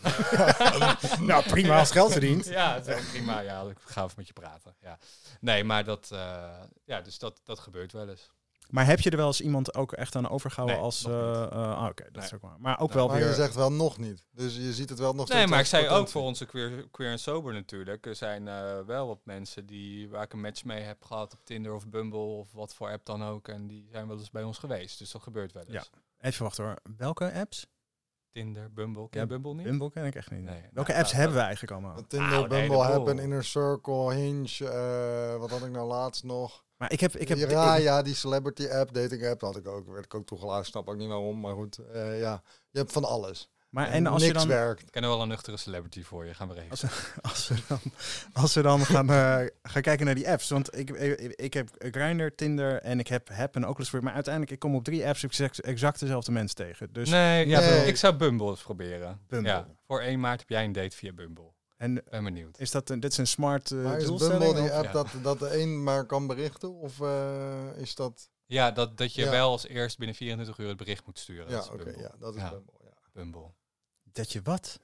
nou, 1.20 1.42
prima 1.44 1.78
als 1.78 1.90
geld 1.90 2.12
verdient. 2.12 2.44
Ja, 2.46 2.74
het 2.74 2.86
is 2.86 2.94
wel 2.94 3.04
prima. 3.10 3.40
Ja, 3.40 3.62
ik 3.62 3.76
ga 3.84 4.02
even 4.02 4.14
met 4.16 4.26
je 4.26 4.32
praten. 4.32 4.74
Ja. 4.80 4.98
Nee, 5.40 5.64
maar 5.64 5.84
dat, 5.84 6.08
eh, 6.12 6.60
ja, 6.84 7.00
dus 7.00 7.18
dat, 7.18 7.40
dat 7.44 7.58
gebeurt 7.58 7.92
wel 7.92 8.08
eens. 8.08 8.30
Maar 8.70 8.86
heb 8.86 9.00
je 9.00 9.10
er 9.10 9.16
wel 9.16 9.26
eens 9.26 9.40
iemand 9.40 9.74
ook 9.74 9.92
echt 9.92 10.16
aan 10.16 10.28
overgehouden 10.28 10.76
Nee, 10.76 10.84
als... 10.84 11.04
eh, 11.04 11.42
eh, 11.42 11.50
ah, 11.52 11.84
oké, 11.88 12.02
dat 12.04 12.12
Nee. 12.14 12.24
is 12.24 12.34
ook 12.34 12.40
waar. 12.42 12.56
Maar 12.60 12.80
ook 12.80 12.88
Nee. 12.88 12.96
wel 12.96 13.06
Maar 13.06 13.16
weer... 13.18 13.28
je 13.28 13.34
zegt 13.34 13.54
wel 13.54 13.72
nog 13.72 13.98
niet. 13.98 14.26
Dus 14.30 14.56
je 14.56 14.72
ziet 14.72 14.88
het 14.88 14.98
wel 14.98 15.14
nog 15.14 15.28
Nee, 15.28 15.46
maar 15.46 15.60
ik 15.60 15.66
zei 15.66 15.88
ook 15.88 16.08
voor 16.08 16.22
onze 16.22 16.46
queer, 16.46 16.88
queer 16.90 17.10
en 17.10 17.18
sober 17.18 17.52
natuurlijk. 17.52 18.06
Er 18.06 18.14
zijn 18.16 18.48
eh, 18.48 18.80
wel 18.86 19.06
wat 19.06 19.20
mensen 19.24 19.66
die, 19.66 20.08
waar 20.08 20.22
ik 20.22 20.32
een 20.32 20.40
match 20.40 20.64
mee 20.64 20.80
heb 20.82 21.04
gehad 21.04 21.32
op 21.32 21.44
Tinder 21.44 21.74
of 21.74 21.88
Bumble 21.88 22.18
of 22.18 22.52
wat 22.52 22.74
voor 22.74 22.90
app 22.90 23.04
dan 23.06 23.24
ook. 23.24 23.48
En 23.48 23.66
die 23.66 23.88
zijn 23.90 24.06
wel 24.08 24.18
eens 24.18 24.30
bij 24.30 24.42
ons 24.42 24.58
geweest. 24.58 24.98
Dus 24.98 25.10
dat 25.10 25.22
gebeurt 25.22 25.52
wel 25.52 25.62
eens. 25.64 25.90
Ja. 25.92 26.28
Even 26.28 26.42
wachten 26.44 26.64
hoor. 26.64 26.76
Welke 26.96 27.32
apps? 27.32 27.66
Tinder, 28.32 28.72
Bumble. 28.72 29.08
Ken 29.08 29.20
Ja, 29.20 29.26
je 29.26 29.26
Bumble 29.26 29.54
niet? 29.54 29.64
Bumble 29.64 29.90
ken 29.90 30.04
ik 30.04 30.14
echt 30.14 30.30
niet. 30.30 30.42
Nee. 30.44 30.62
Welke 30.72 30.90
Nou, 30.90 31.00
apps 31.02 31.12
nou, 31.12 31.14
hebben 31.22 31.36
we 31.36 31.42
eigenlijk 31.42 31.72
allemaal? 31.72 32.06
Tinder, 32.06 32.28
Nou, 32.28 32.40
Bumble, 32.40 32.56
heleboel. 32.56 32.84
Happen, 32.84 33.18
Inner 33.18 33.44
Circle, 33.44 34.14
Hinge, 34.14 34.68
eh, 34.68 35.38
wat 35.38 35.50
had 35.50 35.62
ik 35.64 35.70
nou 35.70 35.86
laatst 35.86 36.24
nog? 36.24 36.64
Maar 36.82 36.92
ik 36.92 37.00
heb... 37.00 37.16
Ik 37.16 37.28
heb 37.28 37.38
ja, 37.38 37.76
ik- 37.76 37.82
ja, 37.82 38.02
die 38.02 38.14
celebrity 38.14 38.66
app, 38.68 38.92
dating 38.94 39.26
app, 39.26 39.40
dat 39.40 39.54
had 39.54 39.62
ik 39.64 39.68
ook, 39.68 39.86
werd 39.92 40.04
ik 40.04 40.14
ook 40.14 40.26
toegelaten. 40.26 40.64
Snap 40.66 40.88
ook 40.88 40.96
niet 40.96 41.08
waarom, 41.08 41.40
maar 41.40 41.54
goed. 41.54 41.78
eh, 41.92 42.20
ja, 42.20 42.42
je 42.70 42.78
hebt 42.78 42.92
van 42.92 43.04
alles. 43.04 43.50
maar 43.70 43.88
en 43.88 44.06
als 44.06 44.24
je 44.24 44.32
dan... 44.32 44.48
werkt. 44.48 44.82
Ik 44.82 44.90
ken 44.90 45.02
wel 45.02 45.22
een 45.22 45.28
nuchtere 45.28 45.56
celebrity 45.56 46.02
voor 46.02 46.26
je. 46.26 46.34
Gaan 46.34 46.48
we 46.48 46.54
regelen. 46.54 46.90
Als 47.22 47.48
we 47.48 47.54
dan, 47.68 47.80
als 48.32 48.54
we 48.54 48.62
dan 48.62 48.80
gaan, 48.84 49.10
eh, 49.10 49.46
gaan 49.62 49.82
kijken 49.82 50.06
naar 50.06 50.14
die 50.14 50.30
apps. 50.30 50.48
Want 50.48 50.78
ik, 50.78 50.90
ik, 50.90 51.20
ik 51.36 51.54
heb 51.54 51.68
Grindr, 51.78 52.26
Tinder 52.34 52.80
en 52.80 52.98
ik 52.98 53.08
heb 53.08 53.28
Happen 53.28 53.62
en 53.62 53.68
Oculus 53.68 53.90
Rift. 53.90 54.04
Maar 54.04 54.14
uiteindelijk, 54.14 54.52
ik 54.54 54.58
kom 54.58 54.74
op 54.74 54.84
drie 54.84 55.06
apps 55.06 55.22
exact, 55.22 55.60
exact 55.60 56.00
dezelfde 56.00 56.32
mensen 56.32 56.56
tegen. 56.56 56.92
Dus 56.92 57.08
nee, 57.08 57.46
ja, 57.46 57.60
Nee. 57.60 57.86
ik 57.86 57.96
zou 57.96 58.14
Bumble 58.14 58.48
eens 58.50 58.62
proberen. 58.62 59.20
Bumble. 59.28 59.50
Ja, 59.50 59.66
voor 59.86 60.00
1 60.00 60.20
maart 60.20 60.40
heb 60.40 60.48
jij 60.48 60.64
een 60.64 60.72
date 60.72 60.96
via 60.96 61.12
Bumble. 61.12 61.51
En 61.82 62.02
Ben 62.10 62.24
benieuwd. 62.24 62.58
is 62.58 62.70
dat 62.70 62.90
een, 62.90 63.00
dit 63.00 63.10
is 63.12 63.18
een 63.18 63.26
smart 63.26 63.70
eh, 63.70 63.82
Maar 63.82 63.98
is 63.98 64.04
doelstelling, 64.06 64.38
Bumble 64.42 64.62
die 64.62 64.72
app 64.72 64.84
Ja. 64.84 64.92
dat, 64.92 65.06
dat 65.22 65.38
de 65.38 65.60
een 65.60 65.82
maar 65.82 66.04
kan 66.06 66.26
berichten? 66.26 66.74
Of 66.74 67.00
eh, 67.00 67.66
is 67.76 67.94
dat... 67.94 68.30
Ja, 68.46 68.70
dat, 68.70 68.98
dat 68.98 69.14
je 69.14 69.22
Ja. 69.24 69.30
wel 69.30 69.50
als 69.50 69.66
eerst 69.66 69.98
binnen 69.98 70.16
24 70.16 70.58
uur 70.58 70.68
het 70.68 70.76
bericht 70.76 71.06
moet 71.06 71.18
sturen. 71.18 71.44
Ja, 71.48 71.52
Dat 71.56 71.64
is 71.64 71.70
oké, 71.70 71.84
Bumble. 71.84 72.02
ja, 72.02 72.10
dat 72.18 72.34
is 72.34 72.40
Ja. 72.40 72.50
Bumble. 72.50 72.72
Ja. 72.84 72.92
Bumble. 73.12 73.50
Dat 74.12 74.32
je 74.32 74.40
wat? 74.42 74.78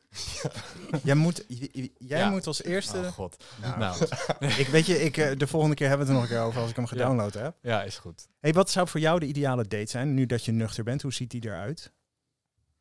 jij 1.05 1.15
moet, 1.15 1.45
jij 1.49 2.19
Ja. 2.19 2.31
moet 2.31 2.47
als 2.47 2.63
eerste... 2.63 2.99
Oh 2.99 3.07
god. 3.07 3.45
Nou, 3.61 3.79
Nou, 3.79 3.97
ik 4.63 4.67
weet 4.67 4.87
je, 4.87 5.03
ik, 5.05 5.17
eh, 5.17 5.37
de 5.39 5.47
volgende 5.47 5.75
keer 5.77 5.89
hebben 5.89 6.07
we 6.07 6.13
het 6.13 6.23
er 6.23 6.29
nog 6.29 6.31
een 6.33 6.37
keer 6.43 6.49
over 6.49 6.61
als 6.61 6.71
ik 6.71 6.77
hem 6.77 6.87
gedownload 6.87 7.35
heb. 7.35 7.57
ja, 7.63 7.83
is 7.83 7.99
goed. 7.99 8.29
Hey, 8.41 8.53
wat 8.53 8.71
zou 8.71 8.89
voor 8.89 9.01
jou 9.01 9.19
de 9.21 9.27
ideale 9.27 9.67
date 9.67 9.91
zijn, 9.91 10.15
nu 10.15 10.27
dat 10.27 10.45
je 10.45 10.53
nuchter 10.53 10.85
bent? 10.85 11.03
Hoe 11.03 11.13
ziet 11.13 11.31
die 11.31 11.45
eruit? 11.45 11.93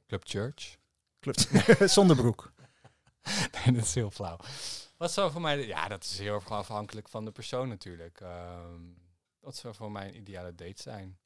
Club 0.08 0.22
Church. 0.26 0.76
Klopt. 1.20 1.50
Zonder 1.98 2.16
broek. 2.16 2.52
Nee, 3.66 3.76
dat 3.76 3.84
is 3.84 3.96
heel 3.96 4.12
flauw. 4.12 4.38
Wat 4.98 5.12
zou 5.12 5.32
voor 5.32 5.42
mij... 5.42 5.56
de- 5.56 5.68
Ja, 5.68 5.88
dat 5.88 6.04
is 6.04 6.20
heel 6.20 6.34
erg 6.34 6.52
afhankelijk 6.52 7.10
van 7.10 7.26
de 7.26 7.32
persoon 7.32 7.68
natuurlijk. 7.68 8.22
Ehm, 8.22 8.82
wat 9.40 9.56
zou 9.56 9.76
voor 9.76 9.92
mij 9.92 10.08
een 10.08 10.16
ideale 10.18 10.56
date 10.56 10.82
zijn? 10.82 11.18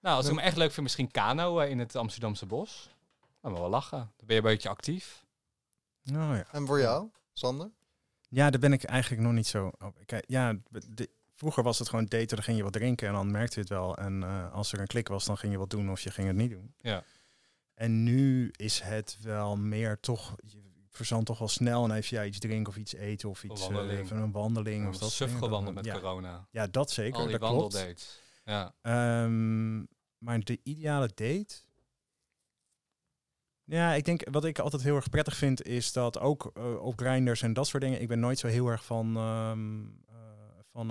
Nou, 0.00 0.16
als 0.16 0.24
ik 0.26 0.30
hem 0.30 0.40
echt 0.40 0.56
leuk 0.56 0.70
vind, 0.70 0.82
misschien 0.82 1.10
kano 1.10 1.58
eh, 1.58 1.70
in 1.70 1.78
het 1.78 1.96
Amsterdamse 1.96 2.46
bos. 2.46 2.90
Dan 3.40 3.52
wel 3.52 3.68
lachen. 3.68 3.98
Dan 3.98 4.26
ben 4.26 4.36
je 4.36 4.42
een 4.42 4.48
beetje 4.48 4.68
actief. 4.68 5.24
Oh, 6.10 6.14
ja. 6.14 6.44
En 6.52 6.66
voor 6.66 6.80
jou, 6.80 7.10
Sander? 7.32 7.70
Ja, 8.28 8.50
daar 8.50 8.60
ben 8.60 8.72
ik 8.72 8.84
eigenlijk 8.84 9.22
nog 9.22 9.32
niet 9.32 9.46
zo. 9.46 9.70
op. 9.78 9.96
Kijk, 10.06 10.24
ja, 10.28 10.54
de- 10.70 11.10
vroeger 11.34 11.62
was 11.62 11.78
het 11.78 11.88
gewoon 11.88 12.04
daten, 12.04 12.28
dan 12.36 12.42
ging 12.42 12.56
je 12.56 12.62
wat 12.62 12.72
drinken 12.72 13.08
en 13.08 13.14
dan 13.14 13.30
merkte 13.30 13.54
je 13.54 13.60
het 13.60 13.68
wel. 13.68 13.96
En 13.96 14.22
eh, 14.22 14.52
als 14.52 14.72
er 14.72 14.80
een 14.80 14.86
klik 14.86 15.08
was, 15.08 15.24
dan 15.24 15.38
ging 15.38 15.52
je 15.52 15.58
wat 15.58 15.70
doen 15.70 15.90
of 15.90 16.00
je 16.00 16.10
ging 16.10 16.26
het 16.26 16.36
niet 16.36 16.50
doen. 16.50 16.74
Ja. 16.80 17.04
En 17.74 18.02
nu 18.02 18.48
is 18.56 18.80
het 18.80 19.18
wel 19.20 19.56
meer 19.56 20.00
toch, 20.00 20.34
je 20.46 20.63
verzandt 20.96 21.26
toch 21.26 21.38
wel 21.38 21.48
snel 21.48 21.84
en 21.84 21.90
even 21.90 22.16
ja, 22.16 22.24
iets 22.24 22.38
drinken 22.38 22.72
of 22.72 22.78
iets 22.78 22.94
eten 22.94 23.28
of 23.28 23.44
iets, 23.44 23.60
wandeling. 23.60 23.90
eh, 23.92 23.98
even 23.98 24.16
een 24.16 24.32
wandeling. 24.32 24.88
Of 24.88 24.98
dat 24.98 25.10
suf 25.10 25.38
gewandeld 25.38 25.74
met 25.74 25.84
ja. 25.84 25.94
corona. 25.94 26.46
Ja, 26.50 26.66
dat 26.66 26.90
zeker, 26.90 27.18
Al 27.18 27.26
die 27.28 27.38
dat 27.38 27.48
klopt. 27.48 27.72
wandeldates. 27.72 28.20
Ja. 28.44 28.74
Ehm, 28.82 29.78
maar 30.18 30.40
de 30.40 30.60
ideale 30.62 31.06
date. 31.14 31.54
Ja, 33.64 33.92
ik 33.92 34.04
denk 34.04 34.22
wat 34.30 34.44
ik 34.44 34.58
altijd 34.58 34.82
heel 34.82 34.96
erg 34.96 35.08
prettig 35.10 35.36
vind 35.36 35.62
is 35.66 35.92
dat 35.92 36.18
ook 36.18 36.50
eh, 36.54 36.74
op 36.84 36.98
grinders 36.98 37.42
en 37.42 37.52
dat 37.52 37.66
soort 37.66 37.82
dingen. 37.82 38.00
Ik 38.00 38.08
ben 38.08 38.20
nooit 38.20 38.38
zo 38.38 38.46
heel 38.46 38.68
erg 38.68 38.84
van, 38.84 39.16
ehm, 39.16 39.82
eh, 40.08 40.14
van 40.72 40.86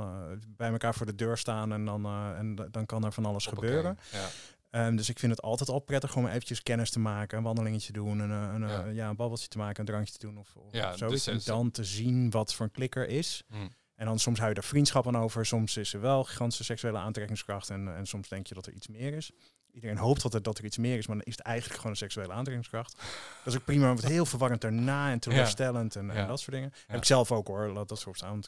bij 0.47 0.71
elkaar 0.71 0.93
voor 0.95 1.05
de 1.05 1.15
deur 1.15 1.37
staan 1.37 1.71
en 1.73 1.85
dan, 1.85 2.05
en 2.35 2.55
dan 2.71 2.85
kan 2.85 3.03
er 3.05 3.11
van 3.11 3.25
alles 3.25 3.45
Hoppakee. 3.45 3.69
gebeuren. 3.69 3.97
Ja. 4.11 4.27
Ehm, 4.73 4.95
dus 4.95 5.09
ik 5.09 5.19
vind 5.19 5.31
het 5.31 5.41
altijd 5.41 5.69
al 5.69 5.79
prettig 5.79 6.15
om 6.15 6.27
eventjes 6.27 6.63
kennis 6.63 6.89
te 6.89 6.99
maken, 6.99 7.37
een 7.37 7.43
wandelingetje 7.43 7.93
doen, 7.93 8.19
een, 8.19 8.31
eh, 8.31 8.53
een, 8.53 8.63
eh, 8.63 8.69
Ja. 8.69 8.85
ja. 8.85 9.09
een 9.09 9.15
babbeltje 9.15 9.47
te 9.47 9.57
maken, 9.57 9.79
een 9.79 9.85
drankje 9.85 10.13
te 10.13 10.25
doen 10.25 10.37
of, 10.37 10.55
of 10.55 10.71
Ja, 10.71 10.97
zoiets. 10.97 11.23
dus 11.23 11.33
en 11.33 11.53
dan 11.53 11.71
te 11.71 11.83
zien 11.83 12.29
wat 12.29 12.53
voor 12.53 12.65
een 12.65 12.71
klikker 12.71 13.07
is. 13.07 13.43
Hm. 13.49 13.55
En 13.95 14.05
dan 14.05 14.19
soms 14.19 14.37
hou 14.39 14.49
je 14.51 14.55
er 14.55 14.63
vriendschap 14.63 15.07
aan 15.07 15.17
over. 15.17 15.45
Soms 15.45 15.77
is 15.77 15.93
er 15.93 16.01
wel 16.01 16.23
gigantische 16.23 16.63
seksuele 16.63 16.97
aantrekkingskracht. 16.97 17.69
En, 17.69 17.95
en 17.95 18.05
soms 18.05 18.27
denk 18.29 18.47
je 18.47 18.53
dat 18.53 18.65
er 18.65 18.73
iets 18.73 18.87
meer 18.87 19.13
is. 19.13 19.31
Iedereen 19.71 19.97
hoopt 19.97 20.23
altijd 20.23 20.43
dat 20.43 20.57
er 20.57 20.65
iets 20.65 20.77
meer 20.77 20.97
is, 20.97 21.07
maar 21.07 21.15
dan 21.17 21.25
is 21.25 21.35
het 21.35 21.45
eigenlijk 21.45 21.75
gewoon 21.77 21.91
een 21.91 21.97
seksuele 21.97 22.33
aantrekkingskracht. 22.33 22.95
Dat 23.43 23.53
is 23.53 23.59
ook 23.59 23.65
prima, 23.65 23.87
wordt 23.87 24.07
heel 24.07 24.25
verwarrend 24.25 24.61
daarna 24.61 25.11
en 25.11 25.19
teleurstellend 25.19 25.95
en, 25.95 26.09
en 26.09 26.27
dat 26.27 26.39
soort 26.39 26.51
dingen. 26.55 26.73
Heb 26.87 26.97
ik 26.97 27.05
zelf 27.05 27.31
ook 27.31 27.47
hoor, 27.47 27.67
laat 27.67 27.89
dat 27.89 27.99
soort 27.99 28.17
staan. 28.17 28.41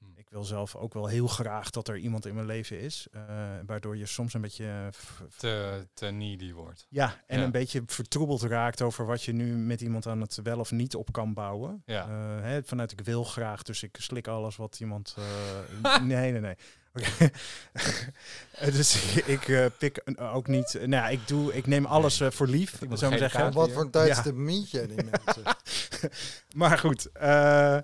Want 0.00 0.12
Hm. 0.14 0.20
ik 0.20 0.30
wil 0.30 0.44
zelf 0.44 0.76
ook 0.76 0.94
wel 0.94 1.06
heel 1.06 1.26
graag 1.26 1.70
dat 1.70 1.88
er 1.88 1.96
iemand 1.96 2.26
in 2.26 2.34
mijn 2.34 2.46
leven 2.46 2.80
is. 2.80 3.06
eh, 3.12 3.22
waardoor 3.66 3.96
je 3.96 4.06
soms 4.06 4.34
een 4.34 4.40
beetje... 4.40 4.64
eh, 4.66 5.24
Te, 5.36 5.86
te 5.94 6.06
needy 6.06 6.52
wordt. 6.52 6.86
ja, 6.88 7.22
en 7.26 7.38
Ja. 7.38 7.44
een 7.44 7.50
beetje 7.50 7.82
vertroebeld 7.86 8.42
raakt 8.42 8.82
over 8.82 9.06
wat 9.06 9.22
je 9.22 9.32
nu 9.32 9.56
met 9.56 9.80
iemand 9.80 10.06
aan 10.06 10.20
het 10.20 10.38
wel 10.42 10.58
of 10.58 10.70
niet 10.70 10.94
op 10.94 11.12
kan 11.12 11.34
bouwen. 11.34 11.82
Ja. 11.86 12.02
Eh, 12.08 12.42
hè, 12.44 12.62
vanuit 12.64 12.92
ik 12.92 13.00
wil 13.00 13.24
graag, 13.24 13.62
dus 13.62 13.82
ik 13.82 13.96
slik 14.00 14.28
alles 14.28 14.56
wat 14.56 14.80
iemand. 14.80 15.16
eh, 15.82 16.00
nee, 16.02 16.30
nee, 16.32 16.40
nee. 16.40 16.54
Oké. 16.94 17.30
Dus 18.76 19.14
ik 19.36 19.48
eh, 19.48 19.66
pik 19.78 20.02
ook 20.18 20.46
niet. 20.46 20.72
nou 20.74 20.90
ja, 20.90 21.08
ik 21.08 21.28
doe, 21.28 21.54
ik 21.54 21.66
neem 21.66 21.84
alles 21.86 22.22
voor 22.28 22.46
lief, 22.46 22.78
zou 22.92 23.18
zeggen. 23.18 23.52
Wat 23.52 23.70
voor 23.72 23.82
een 23.82 23.90
tijdstip 23.90 24.34
meet 24.34 24.70
je 24.70 24.86
die 24.86 24.96
mensen? 25.04 25.42
Maar 26.56 26.78
goed. 26.78 27.12
eh, 27.12 27.78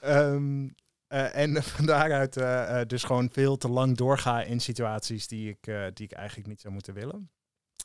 ehm, 0.00 0.68
eh, 1.12 1.42
en 1.42 1.62
van 1.72 1.86
daaruit 1.86 2.36
eh, 2.36 2.80
eh, 2.80 2.88
dus 2.88 3.04
gewoon 3.04 3.28
veel 3.32 3.56
te 3.56 3.68
lang 3.68 3.96
doorga 3.96 4.42
in 4.42 4.60
situaties 4.60 5.26
die 5.26 5.48
ik, 5.50 5.66
eh, 5.66 5.84
die 5.94 6.06
ik 6.06 6.12
eigenlijk 6.12 6.48
niet 6.48 6.60
zou 6.60 6.72
moeten 6.72 6.94
willen. 6.94 7.30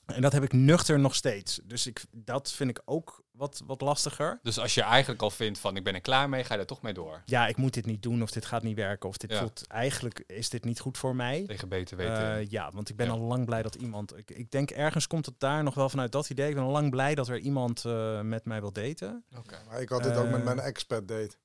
En 0.05 0.21
dat 0.21 0.33
heb 0.33 0.43
ik 0.43 0.53
nuchter 0.53 0.99
nog 0.99 1.15
steeds. 1.15 1.59
Dus 1.63 1.87
ik, 1.87 2.05
dat 2.11 2.51
vind 2.51 2.69
ik 2.69 2.81
ook 2.85 3.23
wat, 3.31 3.61
wat 3.65 3.81
lastiger. 3.81 4.39
Dus 4.43 4.59
als 4.59 4.73
je 4.73 4.81
eigenlijk 4.81 5.21
al 5.21 5.29
vindt 5.29 5.59
van 5.59 5.75
ik 5.75 5.83
ben 5.83 5.93
er 5.93 6.01
klaar 6.01 6.29
mee, 6.29 6.43
ga 6.43 6.53
je 6.53 6.59
er 6.59 6.65
toch 6.65 6.81
mee 6.81 6.93
door. 6.93 7.21
Ja, 7.25 7.47
ik 7.47 7.57
moet 7.57 7.73
dit 7.73 7.85
niet 7.85 8.01
doen 8.03 8.21
of 8.21 8.31
dit 8.31 8.45
gaat 8.45 8.63
niet 8.63 8.75
werken 8.75 9.09
of 9.09 9.17
dit 9.17 9.31
Ja. 9.31 9.39
voelt 9.39 9.67
eigenlijk 9.67 10.23
is 10.27 10.49
dit 10.49 10.63
niet 10.65 10.79
goed 10.79 10.97
voor 10.97 11.15
mij. 11.15 11.43
Tegen 11.47 11.69
beter 11.69 11.97
weten. 11.97 12.35
Eh, 12.35 12.49
ja, 12.49 12.71
want 12.73 12.89
ik 12.89 12.95
ben 12.95 13.05
Ja. 13.05 13.11
al 13.11 13.19
lang 13.19 13.45
blij 13.45 13.61
dat 13.61 13.75
iemand. 13.75 14.17
Ik, 14.17 14.31
ik 14.31 14.51
denk 14.51 14.69
ergens 14.71 15.07
komt 15.07 15.25
het 15.25 15.39
daar 15.39 15.63
nog 15.63 15.73
wel 15.73 15.89
vanuit 15.89 16.11
dat 16.11 16.29
idee. 16.29 16.49
Ik 16.49 16.55
ben 16.55 16.63
al 16.63 16.71
lang 16.71 16.89
blij 16.89 17.15
dat 17.15 17.27
er 17.27 17.37
iemand 17.39 17.85
eh, 17.85 18.21
met 18.21 18.45
mij 18.45 18.59
wil 18.59 18.71
daten. 18.71 19.23
Oké. 19.37 19.55
Maar 19.69 19.81
ik 19.81 19.89
had 19.89 20.03
dit 20.03 20.15
ook 20.17 20.29
met 20.29 20.43
mijn 20.43 20.59
expat 20.59 21.07
date. 21.07 21.35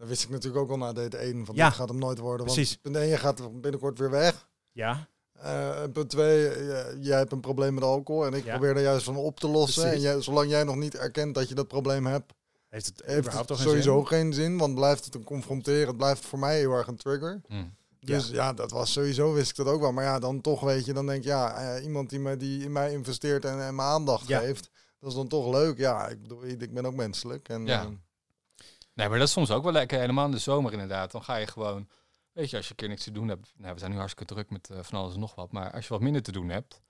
Dat 0.00 0.08
wist 0.08 0.22
ik 0.22 0.28
natuurlijk 0.30 0.62
ook 0.62 0.70
al 0.70 0.76
na 0.78 0.92
date 0.92 1.16
1 1.16 1.46
van 1.46 1.54
Ja, 1.54 1.66
dit 1.66 1.74
gaat 1.76 1.88
hem 1.88 1.98
nooit 1.98 2.18
worden. 2.18 2.46
Want 2.46 2.56
precies. 2.58 2.76
punt 2.76 2.96
1, 2.96 3.08
je 3.08 3.16
gaat 3.16 3.60
binnenkort 3.60 3.98
weer 3.98 4.10
weg. 4.10 4.48
Ja, 4.72 5.08
Eh, 5.40 5.82
punt 5.92 6.10
2, 6.10 6.50
jij 7.00 7.18
hebt 7.18 7.32
een 7.32 7.40
probleem 7.40 7.74
met 7.74 7.82
alcohol 7.82 8.26
en 8.26 8.34
ik 8.34 8.44
Ja. 8.44 8.50
probeer 8.58 8.76
er 8.76 8.82
juist 8.82 9.04
van 9.04 9.16
op 9.16 9.40
te 9.40 9.48
lossen. 9.48 9.82
Precies. 9.82 10.04
En 10.04 10.10
jij, 10.12 10.22
zolang 10.22 10.50
jij 10.50 10.64
nog 10.64 10.76
niet 10.76 10.94
erkent 10.94 11.34
dat 11.34 11.48
je 11.48 11.54
dat 11.54 11.68
probleem 11.68 12.06
hebt, 12.06 12.32
heeft 12.68 12.86
het 12.86 13.02
heeft 13.04 13.18
überhaupt 13.18 13.48
het 13.48 13.58
toch 13.58 13.66
een 13.66 13.72
sowieso 13.72 13.96
zin? 13.98 14.06
geen 14.06 14.32
zin. 14.32 14.58
Want 14.58 14.74
blijft 14.74 15.04
het 15.04 15.14
een 15.14 15.24
confronteren, 15.24 15.86
het 15.88 15.96
blijft 15.96 16.24
voor 16.26 16.38
mij 16.38 16.58
heel 16.58 16.72
erg 16.72 16.86
een 16.86 16.96
trigger. 16.96 17.40
Hm. 17.48 17.64
Dus 18.00 18.28
ja. 18.28 18.52
dat 18.52 18.70
was 18.70 18.92
sowieso, 18.92 19.32
wist 19.32 19.50
ik 19.50 19.56
dat 19.56 19.66
ook 19.66 19.80
wel. 19.80 19.92
Maar 19.92 20.04
ja, 20.04 20.18
dan 20.18 20.40
toch 20.40 20.60
weet 20.60 20.84
je, 20.84 20.92
dan 20.92 21.06
denk 21.06 21.22
je, 21.22 21.28
ja, 21.28 21.54
eh, 21.76 21.84
iemand 21.84 22.10
die, 22.10 22.20
me, 22.20 22.36
die 22.36 22.64
in 22.64 22.72
mij 22.72 22.92
investeert 22.92 23.44
en, 23.44 23.60
en 23.62 23.74
me 23.74 23.82
aandacht 23.82 24.28
Ja. 24.28 24.38
geeft, 24.38 24.70
dat 24.98 25.10
is 25.10 25.16
dan 25.16 25.28
toch 25.28 25.50
leuk. 25.52 25.78
Ja, 25.78 26.08
ik 26.08 26.22
bedoel, 26.22 26.44
ik 26.44 26.74
ben 26.74 26.86
ook 26.86 26.94
menselijk. 26.94 27.48
En, 27.48 27.66
Ja. 27.66 27.90
Nee, 28.94 29.08
maar 29.08 29.18
dat 29.18 29.26
is 29.26 29.32
soms 29.32 29.50
ook 29.50 29.62
wel 29.62 29.72
lekker. 29.72 29.98
Helemaal 29.98 30.24
in 30.24 30.30
de 30.30 30.38
zomer 30.38 30.72
inderdaad. 30.72 31.10
Dan 31.10 31.22
ga 31.24 31.36
je 31.36 31.46
gewoon... 31.46 31.88
Weet 32.32 32.50
je, 32.50 32.56
als 32.56 32.64
je 32.64 32.70
een 32.70 32.76
keer 32.76 32.88
niks 32.88 33.04
te 33.04 33.10
doen 33.12 33.28
hebt... 33.28 33.52
Nou, 33.56 33.72
we 33.74 33.78
zijn 33.78 33.90
nu 33.90 33.96
hartstikke 33.96 34.34
druk 34.34 34.50
met 34.50 34.70
eh, 34.70 34.78
van 34.82 34.98
alles 34.98 35.14
en 35.14 35.20
nog 35.20 35.34
wat. 35.34 35.52
Maar 35.52 35.72
als 35.72 35.86
je 35.86 35.92
wat 35.92 36.00
minder 36.02 36.22
te 36.22 36.32
doen 36.32 36.48
hebt... 36.48 36.80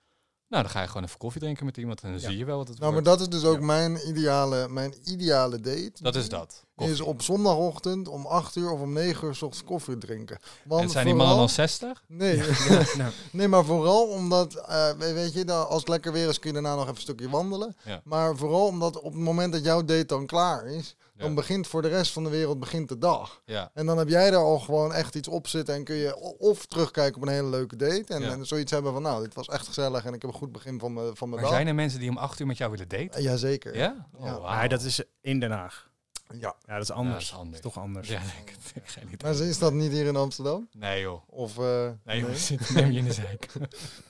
Nou, 0.49 0.63
dan 0.63 0.73
ga 0.73 0.81
je 0.81 0.87
gewoon 0.87 1.05
even 1.05 1.19
koffie 1.19 1.41
drinken 1.41 1.65
met 1.65 1.77
iemand. 1.77 2.01
En 2.03 2.11
dan 2.13 2.21
Ja. 2.21 2.29
zie 2.29 2.39
je 2.39 2.45
wel 2.45 2.57
wat 2.57 2.69
het 2.69 2.79
nou, 2.79 2.93
maar 2.93 3.03
dat 3.03 3.21
is 3.21 3.29
dus 3.29 3.45
ook 3.45 3.59
Ja. 3.59 3.65
mijn, 3.65 4.09
ideale, 4.09 4.69
mijn 4.69 4.95
ideale 5.05 5.61
date. 5.61 5.93
Dat 6.03 6.15
is 6.17 6.29
dat. 6.29 6.65
Is 6.77 7.01
op 7.01 7.23
zondagochtend 7.23 8.09
om 8.09 8.27
8 8.27 8.57
uur 8.57 8.71
of 8.71 8.81
om 8.81 8.93
9 8.93 9.27
uur 9.29 9.35
's 9.35 9.43
ochtends 9.43 9.65
koffie 9.69 9.99
drinken. 9.99 10.39
Want 10.65 10.83
en 10.83 10.91
zijn 10.91 11.05
die 11.07 11.15
mannen 11.15 11.37
dan 11.37 11.49
60? 11.49 12.03
Nee, 12.09 12.37
nou, 12.99 13.13
nee, 13.33 13.49
maar 13.49 13.65
vooral 13.65 14.07
omdat, 14.09 14.55
eh, 14.55 14.91
we- 14.91 15.13
weet 15.13 15.33
je, 15.33 15.45
dan, 15.45 15.69
als 15.69 15.79
het 15.81 15.89
lekker 15.89 16.13
weer 16.13 16.29
is 16.29 16.39
kun 16.39 16.49
je 16.49 16.55
daarna 16.55 16.75
nog 16.75 16.83
even 16.83 16.95
een 16.95 17.01
stukje 17.01 17.29
wandelen. 17.29 17.77
Ja. 17.85 18.01
Maar 18.05 18.37
vooral 18.37 18.67
omdat 18.67 19.01
op 19.01 19.13
het 19.13 19.23
moment 19.23 19.53
dat 19.53 19.65
jouw 19.65 19.85
date 19.85 20.07
dan 20.07 20.27
klaar 20.27 20.67
is, 20.67 20.97
dan 21.21 21.35
begint 21.35 21.67
voor 21.67 21.83
de 21.83 21.89
rest 21.89 22.13
van 22.13 22.25
de 22.25 22.31
wereld 22.31 22.59
begint 22.61 22.89
de 22.89 22.99
dag. 22.99 23.43
Ja. 23.45 23.71
En 23.75 23.87
dan 23.87 23.99
heb 23.99 24.09
jij 24.09 24.31
daar 24.31 24.41
al 24.41 24.59
gewoon 24.59 24.93
echt 24.93 25.15
iets 25.15 25.29
op 25.29 25.47
zitten 25.49 25.75
en 25.75 25.85
kun 25.85 25.95
je 25.97 26.17
of 26.39 26.67
terugkijken 26.67 27.17
op 27.17 27.23
een 27.29 27.33
hele 27.35 27.49
leuke 27.49 27.77
date 27.77 28.15
en, 28.15 28.21
Ja. 28.23 28.31
en 28.31 28.47
zoiets 28.47 28.71
hebben 28.73 28.93
van, 28.93 29.03
nou, 29.03 29.23
dit 29.23 29.35
was 29.35 29.47
echt 29.49 29.67
gezellig 29.67 30.05
en 30.05 30.15
ik 30.15 30.23
heb 30.23 30.31
een 30.31 30.37
goed 30.37 30.53
begin 30.53 30.79
van 30.79 30.93
mijn 30.93 31.17
van 31.17 31.29
mijn 31.29 31.41
Maar 31.41 31.51
dag. 31.51 31.59
zijn 31.59 31.69
er 31.69 31.75
mensen 31.75 32.01
die 32.01 32.11
om 32.11 32.17
8 32.19 32.41
uur 32.41 32.47
met 32.47 32.57
jou 32.57 32.71
willen 32.71 32.89
daten? 32.89 33.11
Eh, 33.13 33.23
Jazeker. 33.23 33.77
Ja? 33.77 34.07
Oh, 34.17 34.25
Ja. 34.25 34.69
dat 34.69 34.83
is 34.83 35.03
in 35.21 35.41
Den 35.41 35.51
Haag. 35.51 35.89
Ja. 36.33 36.55
Ja, 36.67 36.73
dat 36.75 36.83
is 36.83 36.89
Ja, 36.89 36.95
anders. 36.95 37.15
dat 37.31 37.33
is 37.35 37.39
anders. 37.45 37.61
toch 37.61 37.79
anders. 37.79 38.09
Ja, 38.09 38.21
denk 38.37 38.49
het. 38.51 38.73
Ik 38.75 38.83
Geen 38.91 39.05
idee. 39.13 39.17
Maar 39.37 39.47
is 39.49 39.59
dat 39.59 39.73
niet 39.73 39.93
hier 39.93 40.07
in 40.07 40.17
Amsterdam? 40.17 40.69
Nee 40.73 41.01
joh. 41.01 41.23
Of, 41.29 41.59
eh, 41.59 41.89
Nee, 42.05 42.21
joh. 42.21 42.31
Zit, 42.33 42.71
neem 42.75 42.91
je 42.91 42.99
in 42.99 43.05
de 43.05 43.13
zijk. 43.13 43.47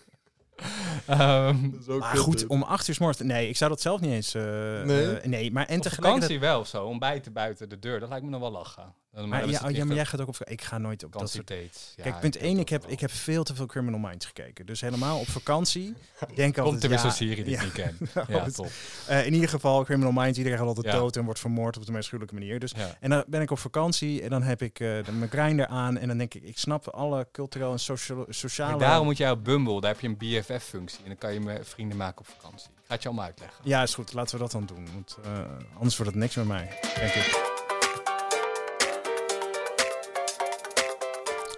Ehm, 1.06 1.56
Maar 1.98 2.16
goed, 2.16 2.46
om 2.46 2.62
acht 2.62 2.88
uur 2.88 2.94
's 2.94 2.98
morgens. 2.98 3.20
Nee, 3.28 3.48
ik 3.48 3.56
zou 3.56 3.70
dat 3.70 3.80
zelf 3.80 4.00
niet 4.00 4.10
eens. 4.12 4.34
eh, 4.34 4.42
Nee? 4.84 5.06
eh, 5.16 5.26
nee, 5.28 5.52
maar 5.52 5.66
en 5.66 5.76
op 5.76 5.82
tegelijkertijd. 5.82 6.02
vakantie 6.12 6.40
wel 6.40 6.60
of 6.60 6.66
zo. 6.66 6.84
Ontbijten 6.84 7.32
buiten 7.32 7.68
de 7.68 7.78
deur. 7.78 8.00
Dat 8.00 8.08
lijkt 8.08 8.24
me 8.24 8.30
nog 8.30 8.40
wel 8.40 8.50
lachen. 8.50 8.94
Maar, 9.14 9.48
ja, 9.48 9.68
ja, 9.68 9.84
maar 9.84 9.94
jij 9.96 10.06
gaat 10.06 10.20
ook 10.20 10.28
op... 10.28 10.36
Ik 10.44 10.62
ga 10.62 10.78
nooit 10.78 11.04
op 11.04 11.12
dat 11.12 11.30
soort... 11.30 11.46
dates. 11.46 11.92
Ja, 11.96 12.02
Kijk, 12.02 12.20
punt 12.20 12.34
ik 12.36 12.40
1, 12.42 12.52
weet 12.52 12.60
ik 12.60 12.68
heb, 12.68 12.82
wel. 12.82 12.90
ik 12.90 13.00
heb 13.00 13.10
veel 13.10 13.42
te 13.42 13.54
veel 13.54 13.66
Criminal 13.66 13.98
Minds 14.00 14.26
gekeken. 14.26 14.66
Dus 14.66 14.80
helemaal 14.80 15.18
op 15.18 15.28
vakantie. 15.28 15.94
Denk 16.34 16.58
altijd, 16.58 16.66
Komt 16.66 16.82
er 16.82 16.88
weer 16.88 16.98
ja, 16.98 17.02
zo'n 17.04 17.12
serie 17.12 17.44
die 17.44 17.54
ik 17.54 17.62
niet 17.62 17.72
ken. 17.72 17.96
Ja, 18.28 18.42
het- 18.44 18.54
top. 18.54 18.70
Eh, 19.06 19.26
in 19.26 19.32
ieder 19.34 19.48
geval, 19.48 19.84
Criminal 19.84 20.12
Minds, 20.12 20.38
iedereen 20.38 20.58
gaat 20.58 20.66
altijd 20.66 20.94
dood 20.94 21.16
en 21.16 21.24
wordt 21.24 21.40
vermoord 21.40 21.76
op 21.76 21.86
de 21.86 21.92
meest 21.92 22.08
gruwelijke 22.08 22.38
manier. 22.40 22.58
Dus, 22.60 22.72
en 23.00 23.10
dan 23.10 23.24
ben 23.26 23.40
ik 23.40 23.50
op 23.50 23.58
vakantie 23.58 24.22
en 24.22 24.30
dan 24.30 24.42
heb 24.42 24.62
ik 24.62 24.80
eh, 24.80 25.04
de- 25.04 25.12
mijn 25.12 25.30
grinder 25.30 25.66
aan. 25.66 25.98
En 25.98 26.08
dan 26.08 26.18
denk 26.18 26.34
ik, 26.34 26.42
ik 26.42 26.58
snap 26.58 26.88
alle 26.88 27.28
culturele 27.32 27.72
en 27.72 27.78
socia- 27.78 28.24
sociale... 28.28 28.70
Maar 28.70 28.80
daarom 28.80 29.06
moet 29.06 29.16
jij 29.16 29.30
op 29.30 29.44
Bumble, 29.44 29.80
daar 29.80 29.90
heb 29.92 30.00
je 30.00 30.08
een 30.08 30.16
BFF-functie. 30.16 30.98
En 31.02 31.06
dan 31.06 31.18
kan 31.18 31.32
je 31.32 31.40
me 31.40 31.60
vrienden 31.62 31.96
maken 31.96 32.20
op 32.20 32.26
vakantie. 32.40 32.68
Ik 32.68 32.86
ga 32.86 32.92
het 32.94 33.02
je 33.02 33.08
allemaal 33.08 33.26
uitleggen. 33.26 33.58
Ja, 33.64 33.82
is 33.82 33.94
goed. 33.94 34.12
Laten 34.12 34.34
we 34.36 34.40
dat 34.42 34.50
dan 34.52 34.66
doen. 34.66 34.88
Want 34.94 35.16
eh, 35.24 35.38
anders 35.76 35.96
wordt 35.96 36.12
het 36.12 36.20
niks 36.20 36.34
met 36.34 36.46
mij, 36.46 36.78
denk 36.98 37.12
ik. 37.14 37.68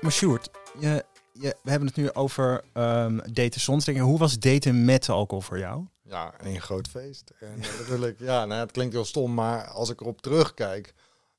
Maar 0.03 0.13
Sjoerd, 0.13 0.51
je, 0.79 1.05
je, 1.33 1.57
we 1.63 1.71
hebben 1.71 1.89
het 1.89 1.97
nu 1.97 2.13
over 2.13 2.65
ehm, 2.73 3.19
daten 3.33 3.61
zonder. 3.61 3.99
Hoe 3.99 4.19
was 4.19 4.39
daten 4.39 4.85
met 4.85 5.09
alcohol 5.09 5.43
voor 5.43 5.59
jou? 5.59 5.85
Ja, 6.03 6.35
een 6.39 6.61
groot 6.61 6.89
feest. 6.89 7.33
En 7.41 7.63
eh, 7.63 7.79
natuurlijk, 7.79 8.19
ja, 8.19 8.45
nou, 8.45 8.61
het 8.61 8.71
klinkt 8.73 8.93
heel 8.95 9.05
stom, 9.05 9.35
maar 9.35 9.67
als 9.67 9.91
ik 9.91 10.01
erop 10.01 10.21
terugkijk, 10.23 10.95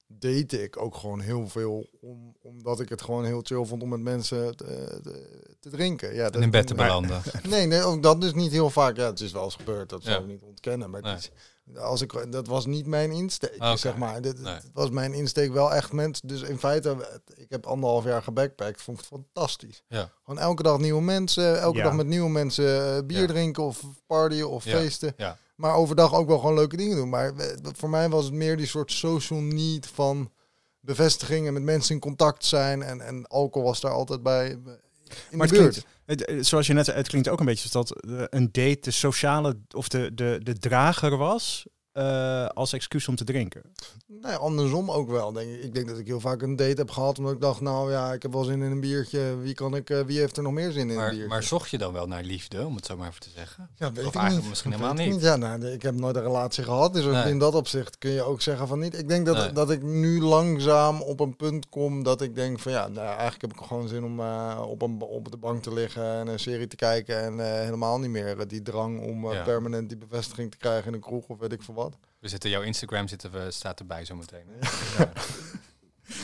deed 0.07 0.53
ik 0.53 0.77
ook 0.81 0.95
gewoon 0.95 1.19
heel 1.19 1.47
veel. 1.47 1.89
Om, 2.01 2.35
omdat 2.41 2.79
ik 2.79 2.89
het 2.89 3.01
gewoon 3.01 3.25
heel 3.25 3.41
chill 3.43 3.65
vond 3.65 3.81
om 3.83 3.89
met 3.89 3.99
mensen 3.99 4.55
te, 4.55 4.99
te, 5.03 5.55
te 5.59 5.69
drinken. 5.69 6.13
Ja, 6.15 6.25
En 6.25 6.31
dat- 6.31 6.41
in 6.41 6.49
bed 6.49 6.67
te 6.67 6.73
belanden. 6.75 7.21
Nee, 7.49 7.65
nee, 7.67 7.81
ook 7.81 8.03
dat 8.03 8.23
is 8.23 8.33
niet 8.33 8.51
heel 8.51 8.69
vaak. 8.69 8.97
Ja, 8.97 9.05
het 9.05 9.19
is 9.19 9.31
wel 9.31 9.43
eens 9.43 9.55
gebeurd, 9.55 9.89
dat 9.89 10.03
zou 10.03 10.15
Ja. 10.15 10.21
ik 10.21 10.27
niet 10.27 10.41
ontkennen. 10.41 10.89
Maar 10.89 11.01
Nee. 11.01 11.11
het 11.11 11.19
is, 11.21 11.31
als 11.77 12.01
ik, 12.01 12.31
dat 12.31 12.47
was 12.47 12.65
niet 12.65 12.85
mijn 12.87 13.11
insteek, 13.11 13.55
Oké. 13.55 13.77
zeg 13.77 13.97
maar. 13.97 14.21
Dit, 14.21 14.41
Nee. 14.41 14.57
Was 14.73 14.89
mijn 14.89 15.13
insteek 15.13 15.51
wel 15.53 15.73
echt 15.73 15.91
mensen. 15.91 16.27
Dus 16.27 16.41
in 16.41 16.57
feite, 16.59 17.21
ik 17.35 17.49
heb 17.49 17.65
anderhalf 17.65 18.03
jaar 18.03 18.23
gebackpackt, 18.23 18.81
vond 18.81 18.99
ik 18.99 19.05
het 19.09 19.19
fantastisch. 19.19 19.83
Ja. 19.87 20.09
Gewoon 20.23 20.39
elke 20.39 20.63
dag 20.63 20.77
nieuwe 20.79 21.01
mensen, 21.01 21.59
elke 21.59 21.77
Ja. 21.77 21.83
dag 21.83 21.93
met 21.93 22.07
nieuwe 22.07 22.29
mensen 22.29 22.95
eh, 22.97 23.03
bier 23.05 23.21
Ja. 23.21 23.27
drinken 23.27 23.63
of 23.63 23.81
partyen 24.07 24.49
of 24.49 24.65
Ja. 24.65 24.77
feesten. 24.77 25.13
Ja. 25.17 25.37
Maar 25.55 25.75
overdag 25.75 26.13
ook 26.13 26.27
wel 26.27 26.39
gewoon 26.39 26.55
leuke 26.55 26.77
dingen 26.77 26.95
doen. 26.97 27.09
Maar 27.09 27.35
eh, 27.35 27.47
voor 27.77 27.89
mij 27.89 28.09
was 28.09 28.25
het 28.25 28.33
meer 28.33 28.57
die 28.57 28.67
soort 28.67 28.91
social 28.91 29.39
need 29.39 29.87
van 29.87 30.31
bevestiging 30.79 31.47
en 31.47 31.53
met 31.53 31.63
mensen 31.63 31.93
in 31.95 32.01
contact 32.01 32.45
zijn. 32.45 32.83
En, 32.83 33.01
en 33.01 33.27
alcohol 33.27 33.67
was 33.67 33.79
daar 33.81 33.91
altijd 33.91 34.23
bij 34.23 34.45
eh, 34.45 34.51
in 35.29 35.37
Maar 35.37 35.47
de 35.47 35.53
buurt. 35.53 35.69
klinkt, 35.71 35.89
het, 36.05 36.25
eh, 36.25 36.37
zoals 36.41 36.67
je 36.67 36.73
net 36.73 36.85
het 36.85 37.07
klinkt 37.07 37.29
ook 37.29 37.39
een 37.39 37.45
beetje 37.45 37.69
dat 37.69 37.91
eh, 37.91 38.23
een 38.29 38.49
date 38.51 38.79
de 38.81 38.91
sociale 38.91 39.59
of 39.75 39.87
de, 39.87 40.13
de, 40.13 40.39
de 40.43 40.57
drager 40.57 41.17
was 41.17 41.65
eh, 41.93 42.45
als 42.47 42.73
excuus 42.73 43.07
om 43.07 43.15
te 43.15 43.23
drinken. 43.23 43.61
Nee, 44.21 44.35
andersom 44.35 44.91
ook 44.91 45.09
wel. 45.09 45.31
Denk 45.31 45.49
ik. 45.49 45.63
ik 45.63 45.73
denk 45.73 45.87
dat 45.87 45.97
ik 45.97 46.07
heel 46.07 46.19
vaak 46.19 46.41
een 46.41 46.55
date 46.55 46.73
heb 46.81 46.89
gehad 46.89 47.17
omdat 47.17 47.33
ik 47.33 47.41
dacht, 47.41 47.61
nou 47.61 47.91
ja, 47.91 48.13
ik 48.13 48.21
heb 48.21 48.33
wel 48.33 48.43
zin 48.43 48.61
in 48.61 48.71
een 48.71 48.79
biertje. 48.79 49.37
Wie, 49.37 49.53
kan 49.53 49.75
ik, 49.75 49.89
eh, 49.89 49.99
wie 50.01 50.19
heeft 50.19 50.37
er 50.37 50.43
nog 50.43 50.53
meer 50.53 50.71
zin 50.71 50.81
in 50.81 50.89
een 50.89 50.95
Maar, 50.95 51.09
biertje? 51.09 51.27
maar 51.27 51.43
zocht 51.43 51.69
je 51.69 51.77
dan 51.77 51.93
wel 51.93 52.07
naar 52.07 52.23
liefde, 52.23 52.65
om 52.65 52.75
het 52.75 52.85
zo 52.85 52.97
maar 52.97 53.07
even 53.07 53.21
te 53.21 53.29
zeggen? 53.35 53.69
ja, 53.75 53.91
weet 53.91 54.05
of 54.05 54.09
ik 54.09 54.15
eigenlijk 54.15 54.41
niet. 54.41 54.49
misschien 54.49 54.71
helemaal 54.71 54.97
ik 54.99 55.11
niet. 55.11 55.21
Ja, 55.21 55.35
nou, 55.35 55.65
ik 55.65 55.81
heb 55.81 55.93
nooit 55.95 56.15
een 56.15 56.21
relatie 56.21 56.63
gehad, 56.63 56.93
dus 56.93 57.05
Nee. 57.05 57.29
in 57.29 57.39
dat 57.39 57.55
opzicht 57.55 57.97
kun 57.97 58.11
je 58.11 58.21
ook 58.23 58.41
zeggen 58.41 58.67
van 58.67 58.79
niet. 58.79 58.97
Ik 58.99 59.07
denk 59.07 59.25
dat, 59.25 59.35
Nee. 59.35 59.51
dat 59.51 59.71
ik 59.71 59.81
nu 59.83 60.21
langzaam 60.21 61.01
op 61.01 61.19
een 61.19 61.35
punt 61.35 61.69
kom 61.69 62.03
dat 62.03 62.21
ik 62.21 62.35
denk 62.35 62.59
van 62.59 62.71
ja, 62.71 62.87
nou, 62.87 63.07
eigenlijk 63.07 63.41
heb 63.41 63.53
ik 63.53 63.67
gewoon 63.67 63.87
zin 63.87 64.03
om 64.03 64.19
eh, 64.19 64.63
op, 64.67 64.81
een, 64.81 65.01
op 65.01 65.31
de 65.31 65.37
bank 65.37 65.63
te 65.63 65.73
liggen 65.73 66.03
en 66.13 66.27
een 66.27 66.39
serie 66.39 66.67
te 66.67 66.75
kijken 66.75 67.21
en 67.21 67.39
eh, 67.39 67.45
helemaal 67.63 67.99
niet 67.99 68.09
meer 68.09 68.47
die 68.47 68.61
drang 68.61 69.01
om 69.01 69.31
Ja. 69.31 69.43
permanent 69.43 69.89
die 69.89 69.97
bevestiging 69.97 70.51
te 70.51 70.57
krijgen 70.57 70.87
in 70.87 70.93
een 70.93 70.99
kroeg 70.99 71.27
of 71.27 71.39
weet 71.39 71.51
ik 71.51 71.61
veel 71.61 71.73
wat. 71.73 71.81
We 72.23 72.29
zitten, 72.29 72.49
jouw 72.49 72.61
Instagram 72.61 73.07
zitten 73.07 73.31
we, 73.31 73.51
staat 73.51 73.79
erbij 73.79 74.05
zometeen. 74.05 74.45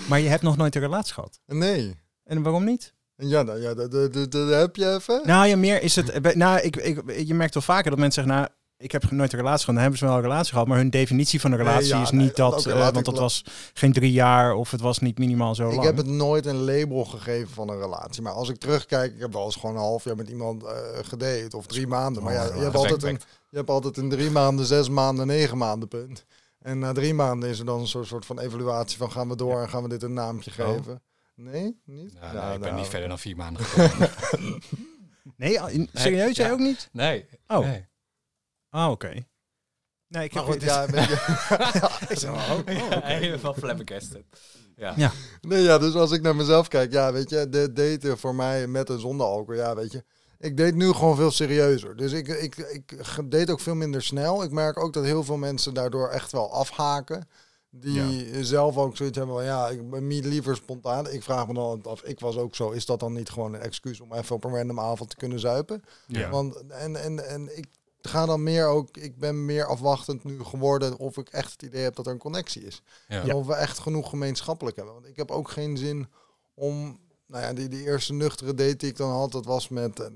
Maar 0.10 0.20
je 0.20 0.28
hebt 0.30 0.42
nog 0.42 0.58
nooit 0.58 0.76
een 0.76 0.82
relatie 0.82 1.14
gehad. 1.14 1.40
Nee. 1.46 1.96
En 2.24 2.42
waarom 2.42 2.64
niet? 2.64 2.94
En 3.16 3.28
ja, 3.28 3.42
nou, 3.42 3.62
ja 3.62 3.74
dat, 3.74 3.92
dat, 3.92 4.14
dat, 4.14 4.32
dat 4.32 4.50
heb 4.50 4.76
je 4.76 4.94
even. 4.94 5.22
Nou 5.26 5.48
ja, 5.48 5.58
meer 5.58 5.82
is 5.82 5.96
het. 5.96 6.10
eh, 6.10 6.36
Nou, 6.36 6.60
ik, 6.60 6.76
ik, 6.76 7.22
je 7.28 7.34
merkt 7.34 7.54
wel 7.54 7.64
vaker 7.64 7.90
dat 7.90 8.00
mensen 8.00 8.24
zeggen, 8.24 8.42
nou, 8.42 8.54
ik 8.80 8.92
heb 8.92 9.12
nooit 9.12 9.34
een 9.34 9.40
relatie 9.40 9.60
gehad. 9.66 9.66
Dan 9.66 9.78
hebben 9.78 9.98
ze 10.00 10.06
wel 10.06 10.16
een 10.16 10.22
relatie 10.22 10.52
gehad, 10.52 10.68
maar 10.68 10.78
hun 10.78 10.90
definitie 10.90 11.40
van 11.42 11.52
een 11.52 11.58
Nee, 11.58 11.68
relatie 11.68 11.96
ja, 11.96 12.02
is 12.02 12.12
nee, 12.12 12.22
niet 12.26 12.36
dat, 12.36 12.66
eh, 12.66 12.74
laat 12.74 12.84
want 12.94 12.98
ik 12.98 13.14
dat 13.14 13.18
was 13.22 13.44
geen 13.74 13.94
drie 13.94 14.12
jaar 14.12 14.54
of 14.54 14.72
het 14.72 14.82
was 14.82 15.00
niet 15.00 15.18
minimaal 15.18 15.56
zo 15.56 15.68
Ik 15.68 15.74
lang. 15.74 15.86
heb 15.86 15.98
het 15.98 16.08
nooit 16.08 16.46
een 16.46 16.56
label 16.64 17.06
gegeven 17.06 17.50
van 17.54 17.70
een 17.70 17.80
relatie. 17.80 18.22
Maar 18.22 18.32
als 18.34 18.50
ik 18.50 18.58
terugkijk, 18.58 19.14
ik 19.14 19.20
heb 19.20 19.34
wel 19.34 19.46
eens 19.46 19.56
gewoon 19.56 19.76
een 19.76 19.82
half 19.82 20.04
jaar 20.04 20.16
met 20.16 20.30
iemand 20.30 20.64
eh 20.64 20.72
gedate 21.02 21.58
of 21.58 21.66
drie 21.68 21.88
maanden. 21.88 22.24
Maar 22.24 22.34
ja, 22.34 22.44
je 22.44 22.60
hebt, 22.62 22.76
altijd 22.76 23.04
een, 23.04 23.20
je 23.50 23.58
hebt 23.58 23.70
altijd 23.70 23.98
een 23.98 24.10
drie 24.10 24.30
maanden, 24.30 24.66
zes 24.66 24.90
maanden, 24.90 25.28
negen 25.28 25.58
maanden 25.58 25.88
punt. 25.88 26.26
En 26.60 26.80
na 26.80 26.92
drie 26.94 27.14
maanden 27.14 27.50
is 27.50 27.60
er 27.60 27.66
dan 27.66 27.80
een 27.80 27.88
soort, 27.88 28.08
soort 28.08 28.26
van 28.26 28.40
evaluatie 28.40 28.98
van 28.98 29.12
gaan 29.12 29.30
we 29.30 29.36
door 29.36 29.62
en 29.62 29.70
gaan 29.70 29.84
we 29.84 29.90
dit 29.90 30.04
een 30.04 30.14
naamje 30.14 30.52
Oh. 30.60 30.68
geven. 30.76 31.02
Nee, 31.36 31.80
niet? 31.86 32.14
Nou, 32.22 32.34
nee, 32.34 32.54
ik 32.54 32.60
ben 32.60 32.70
nou, 32.70 32.76
niet 32.82 32.88
verder 32.90 33.08
dan 33.08 33.20
vier 33.20 33.36
maanden 33.36 33.64
gekomen. 33.66 34.10
Nee, 35.38 35.60
serieus, 35.94 36.36
jij 36.36 36.46
ja. 36.48 36.52
ook 36.52 36.60
niet? 36.60 36.90
nee. 36.92 37.26
Oh. 37.48 37.60
nee. 37.66 37.88
Ah, 38.70 38.92
oké. 38.92 39.14
Nee, 40.08 40.24
ik 40.24 40.34
Maar 40.34 40.44
heb 40.46 40.52
goed, 40.54 40.62
ja, 40.70 40.82
je- 40.82 42.06
Ik 42.10 42.18
zeg, 42.20 42.32
oh, 42.32 42.50
oh, 42.52 42.58
oké. 42.60 42.72
Helemaal 43.04 43.54
flabbergasted. 43.54 44.24
Ja. 44.76 44.94
Ja. 44.98 45.12
Nee, 45.42 45.62
ja, 45.62 45.78
dus 45.78 45.94
als 45.94 46.12
ik 46.12 46.22
naar 46.22 46.36
mezelf 46.36 46.68
kijk, 46.68 46.92
ja, 46.92 47.12
weet 47.14 47.30
je, 47.30 47.50
de 47.50 47.74
daten 47.74 48.18
voor 48.18 48.36
mij 48.36 48.68
met 48.68 48.90
en 48.90 49.00
zonder 49.00 49.26
alcohol, 49.26 49.62
ja, 49.62 49.76
weet 49.76 49.92
je. 49.92 50.04
Ik 50.40 50.58
deed 50.58 50.76
nu 50.76 50.92
gewoon 50.94 51.16
veel 51.16 51.32
serieuzer. 51.32 51.96
Dus 51.96 52.12
ik, 52.12 52.28
ik, 52.28 52.58
ik 52.58 52.94
deed 53.26 53.50
ook 53.50 53.60
veel 53.60 53.76
minder 53.76 54.02
snel. 54.02 54.44
Ik 54.44 54.52
merk 54.52 54.80
ook 54.80 54.94
dat 54.94 55.04
heel 55.04 55.24
veel 55.24 55.38
mensen 55.38 55.74
daardoor 55.74 56.10
echt 56.10 56.32
wel 56.32 56.54
afhaken. 56.54 57.28
Die 57.72 58.44
zelf 58.44 58.78
ook 58.78 58.98
zoiets 58.98 59.18
hebben 59.18 59.36
van, 59.36 59.44
ja, 59.44 59.68
ik 59.70 59.90
ben 59.90 60.08
niet 60.08 60.26
liever 60.26 60.56
spontaan. 60.56 61.10
Ik 61.10 61.24
vraag 61.24 61.48
me 61.48 61.54
dan 61.54 61.84
af, 61.84 62.02
ik 62.04 62.20
was 62.20 62.38
ook 62.38 62.56
zo, 62.56 62.70
is 62.70 62.86
dat 62.86 63.00
dan 63.00 63.14
niet 63.14 63.30
gewoon 63.30 63.54
een 63.54 63.62
excuus 63.62 64.00
om 64.00 64.14
even 64.14 64.36
op 64.36 64.44
een 64.44 64.56
random 64.56 64.80
avond 64.80 65.10
te 65.10 65.16
kunnen 65.16 65.40
zuipen? 65.40 65.84
Ja. 66.08 66.30
Want, 66.30 66.68
en, 66.68 66.96
en, 66.96 67.28
en 67.30 67.58
ik 67.58 67.66
ga 68.02 68.26
dan 68.26 68.44
meer 68.44 68.68
ook, 68.68 68.98
ik 68.98 69.18
ben 69.18 69.46
meer 69.46 69.66
afwachtend 69.66 70.24
nu 70.24 70.44
geworden 70.44 70.98
of 70.98 71.18
ik 71.18 71.30
echt 71.30 71.52
het 71.52 71.62
idee 71.62 71.84
heb 71.84 71.96
dat 71.96 72.06
er 72.06 72.12
een 72.12 72.18
connectie 72.18 72.64
is. 72.66 72.82
Ja. 73.08 73.22
En 73.22 73.34
Of 73.34 73.46
we 73.46 73.54
echt 73.54 73.80
genoeg 73.80 74.10
gemeenschappelijk 74.10 74.76
hebben. 74.76 74.94
Want 74.94 75.08
ik 75.08 75.16
heb 75.16 75.32
ook 75.32 75.50
geen 75.50 75.78
zin 75.78 76.08
om, 76.54 77.00
nou 77.28 77.44
ja, 77.44 77.54
die, 77.54 77.68
die 77.68 77.84
eerste 77.86 78.14
nuchtere 78.14 78.54
date 78.54 78.76
die 78.76 78.90
ik 78.90 78.98
dan 78.98 79.12
had, 79.12 79.32
dat 79.32 79.46
was 79.46 79.70
met, 79.70 80.10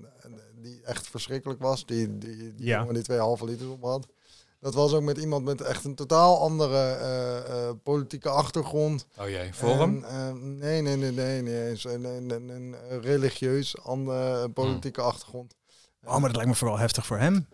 die 0.62 0.82
echt 0.84 1.08
verschrikkelijk 1.08 1.62
was. 1.62 1.86
Die, 1.86 2.17
die, 2.17 2.36
die 2.38 2.65
Ja. 2.67 2.80
jongen 2.80 2.93
die 2.93 3.04
twee 3.04 3.19
halve 3.19 3.46
liters 3.46 3.69
op 3.69 3.84
had. 3.84 4.08
Dat 4.60 4.74
was 4.74 4.93
ook 4.93 5.02
met 5.04 5.17
iemand 5.17 5.46
met 5.46 5.62
echt 5.62 5.84
een 5.86 5.96
totaal 5.96 6.39
andere 6.39 6.78
eh, 6.78 7.38
eh, 7.67 7.76
politieke 7.84 8.30
achtergrond. 8.30 9.06
Oh 9.19 9.30
jee, 9.30 9.54
Forum? 9.54 10.04
En, 10.04 10.28
eh, 10.28 10.34
nee, 10.41 10.82
nee, 10.82 10.96
nee, 10.96 11.12
nee, 11.12 11.41
nee. 11.41 11.80
Een, 11.84 12.04
een, 12.04 12.30
een, 12.30 12.50
een 12.50 13.02
religieus 13.02 13.82
andere 13.82 14.50
politieke 14.50 15.02
achtergrond. 15.02 15.54
Oh, 16.06 16.12
maar 16.12 16.22
dat 16.22 16.36
lijkt 16.36 16.50
me 16.50 16.56
vooral 16.56 16.78
heftig 16.78 17.06
voor 17.06 17.17
hem. 17.17 17.48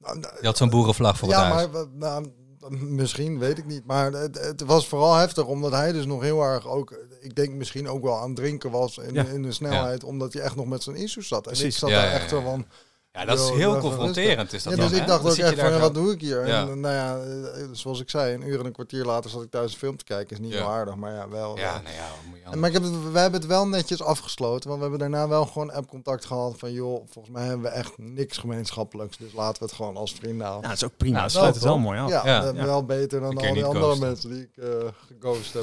Nou, 0.00 0.18
nou, 0.18 0.34
Je 0.40 0.46
had 0.46 0.56
zo'n 0.56 0.70
boerenvlag 0.70 1.18
voor 1.18 1.28
ja, 1.28 1.44
het 1.44 1.52
huis. 1.54 1.68
maar 1.72 1.86
nou, 1.92 2.26
misschien, 2.70 3.38
weet 3.38 3.58
ik 3.58 3.66
niet. 3.66 3.86
Maar 3.86 4.12
het, 4.12 4.38
het 4.40 4.60
was 4.60 4.88
vooral 4.88 5.14
heftig, 5.14 5.44
omdat 5.46 5.72
hij 5.72 5.92
dus 5.92 6.06
nog 6.06 6.22
heel 6.22 6.42
erg 6.42 6.66
ook... 6.66 6.94
Ik 7.20 7.34
denk 7.34 7.52
misschien 7.54 7.88
ook 7.88 8.02
wel 8.02 8.16
aan 8.18 8.26
het 8.26 8.36
drinken 8.36 8.70
was 8.70 8.98
in, 8.98 9.14
Ja. 9.14 9.24
in 9.24 9.42
de 9.42 9.52
snelheid, 9.52 10.04
omdat 10.04 10.32
hij 10.32 10.42
echt 10.42 10.56
nog 10.56 10.66
met 10.66 10.82
zijn 10.82 10.96
issues 10.96 11.28
zat. 11.28 11.46
En 11.46 11.64
ik 11.64 11.72
zat 11.72 11.90
Ja, 11.90 11.96
daar 12.00 12.06
ja, 12.06 12.12
echt 12.12 12.30
ja. 12.30 12.42
van... 12.42 12.66
Ja, 13.12 13.24
dat 13.24 13.38
is 13.38 13.50
heel 13.50 13.78
confronterend. 13.78 14.52
Is 14.52 14.62
dat 14.62 14.72
Ja, 14.74 14.78
dan, 14.80 14.88
dus 14.88 14.98
ik 14.98 15.06
dacht 15.06 15.22
Dan 15.22 15.30
ook 15.32 15.38
echt 15.38 15.60
van, 15.60 15.70
ja, 15.70 15.78
wat 15.78 15.94
doe 15.94 16.12
ik 16.12 16.20
hier? 16.20 16.46
Ja. 16.46 16.68
En 16.68 16.80
nou 16.80 16.94
ja, 16.94 17.18
eh, 17.18 17.64
zoals 17.72 18.00
ik 18.00 18.10
zei, 18.10 18.34
een 18.34 18.48
uur 18.48 18.58
en 18.58 18.66
een 18.66 18.72
kwartier 18.72 19.04
later 19.04 19.30
zat 19.30 19.42
ik 19.42 19.50
thuis 19.50 19.72
een 19.72 19.78
film 19.78 19.96
te 19.96 20.04
kijken. 20.04 20.36
Is 20.36 20.42
niet 20.42 20.52
Ja. 20.52 20.58
heel 20.58 20.68
aardig, 20.68 20.94
maar 20.94 21.12
ja, 21.12 21.28
wel. 21.28 21.58
Ja, 21.58 21.80
nou 21.80 21.94
ja, 21.94 22.06
moet 22.28 22.38
je 22.38 22.50
En, 22.50 22.58
maar 22.58 22.68
ik 22.68 22.74
heb 22.74 22.82
het, 22.84 23.12
we 23.12 23.18
hebben 23.18 23.40
het 23.40 23.48
wel 23.48 23.68
netjes 23.68 24.02
afgesloten, 24.02 24.68
want 24.68 24.82
we 24.82 24.88
hebben 24.88 25.10
daarna 25.10 25.28
wel 25.28 25.46
gewoon 25.46 25.72
app-contact 25.72 26.24
gehad 26.24 26.54
van, 26.58 26.72
joh, 26.72 27.02
volgens 27.10 27.34
mij 27.34 27.44
hebben 27.44 27.62
we 27.62 27.68
echt 27.76 27.92
niks 27.98 28.38
gemeenschappelijks, 28.38 29.16
dus 29.16 29.32
laten 29.32 29.58
we 29.58 29.64
het 29.64 29.74
gewoon 29.74 29.96
als 29.96 30.12
vrienden 30.14 30.46
houden. 30.46 30.68
Nou, 30.68 30.74
dat 30.78 30.82
is 30.88 30.92
ook 30.92 30.96
prima. 30.98 31.12
Nou, 31.18 31.22
dat 31.22 31.32
sluit 31.32 31.58
wel, 31.58 31.62
het 31.62 31.72
wel 31.72 31.78
mooi 31.78 31.98
af. 32.00 32.10
Ja, 32.10 32.24
Ja. 32.24 32.44
Ja. 32.54 32.64
wel 32.64 32.84
beter 32.84 33.20
dan 33.20 33.36
al 33.38 33.52
die 33.54 33.64
andere 33.64 33.84
ghosten. 33.84 34.06
mensen 34.06 34.30
die 34.30 34.42
ik 34.42 34.56
eh 34.56 34.68
geghost 35.20 35.52
heb. 35.52 35.62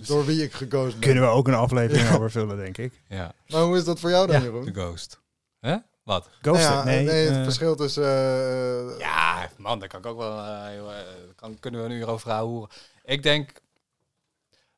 of 0.00 0.06
door 0.06 0.24
wie 0.24 0.42
ik 0.42 0.52
geghost 0.52 0.90
ben. 0.92 1.00
Kunnen 1.00 1.22
we 1.22 1.28
ook 1.28 1.48
een 1.48 1.54
aflevering 1.54 2.10
over 2.14 2.30
vullen, 2.30 2.56
denk 2.56 2.78
ik. 2.78 3.00
Ja, 3.08 3.32
Maar 3.48 3.62
hoe 3.62 3.76
is 3.76 3.84
dat 3.84 4.00
voor 4.00 4.10
jou 4.10 4.26
dan, 4.26 4.36
Ja. 4.36 4.42
Jeroen? 4.42 4.64
de 4.64 4.72
ghost. 4.74 5.20
Hè? 5.60 5.76
Wat? 6.06 6.28
Ghosten? 6.40 6.70
Nou 6.70 6.78
ja, 6.78 6.84
nee, 6.84 7.04
nee, 7.04 7.26
het 7.26 7.36
eh, 7.36 7.42
verschil 7.42 7.76
tussen... 7.76 8.04
eh, 8.04 8.98
Ja, 8.98 9.50
man, 9.56 9.78
daar 9.78 9.88
kan 9.88 10.00
ik 10.00 10.06
ook 10.06 10.18
wel... 10.18 10.38
eh, 10.38 10.78
eh, 10.78 11.06
kan, 11.34 11.58
kunnen 11.58 11.80
we 11.80 11.86
een 11.86 11.92
uur 11.92 12.08
over 12.08 12.30
houden. 12.30 12.68
Ik 13.04 13.22
denk... 13.22 13.52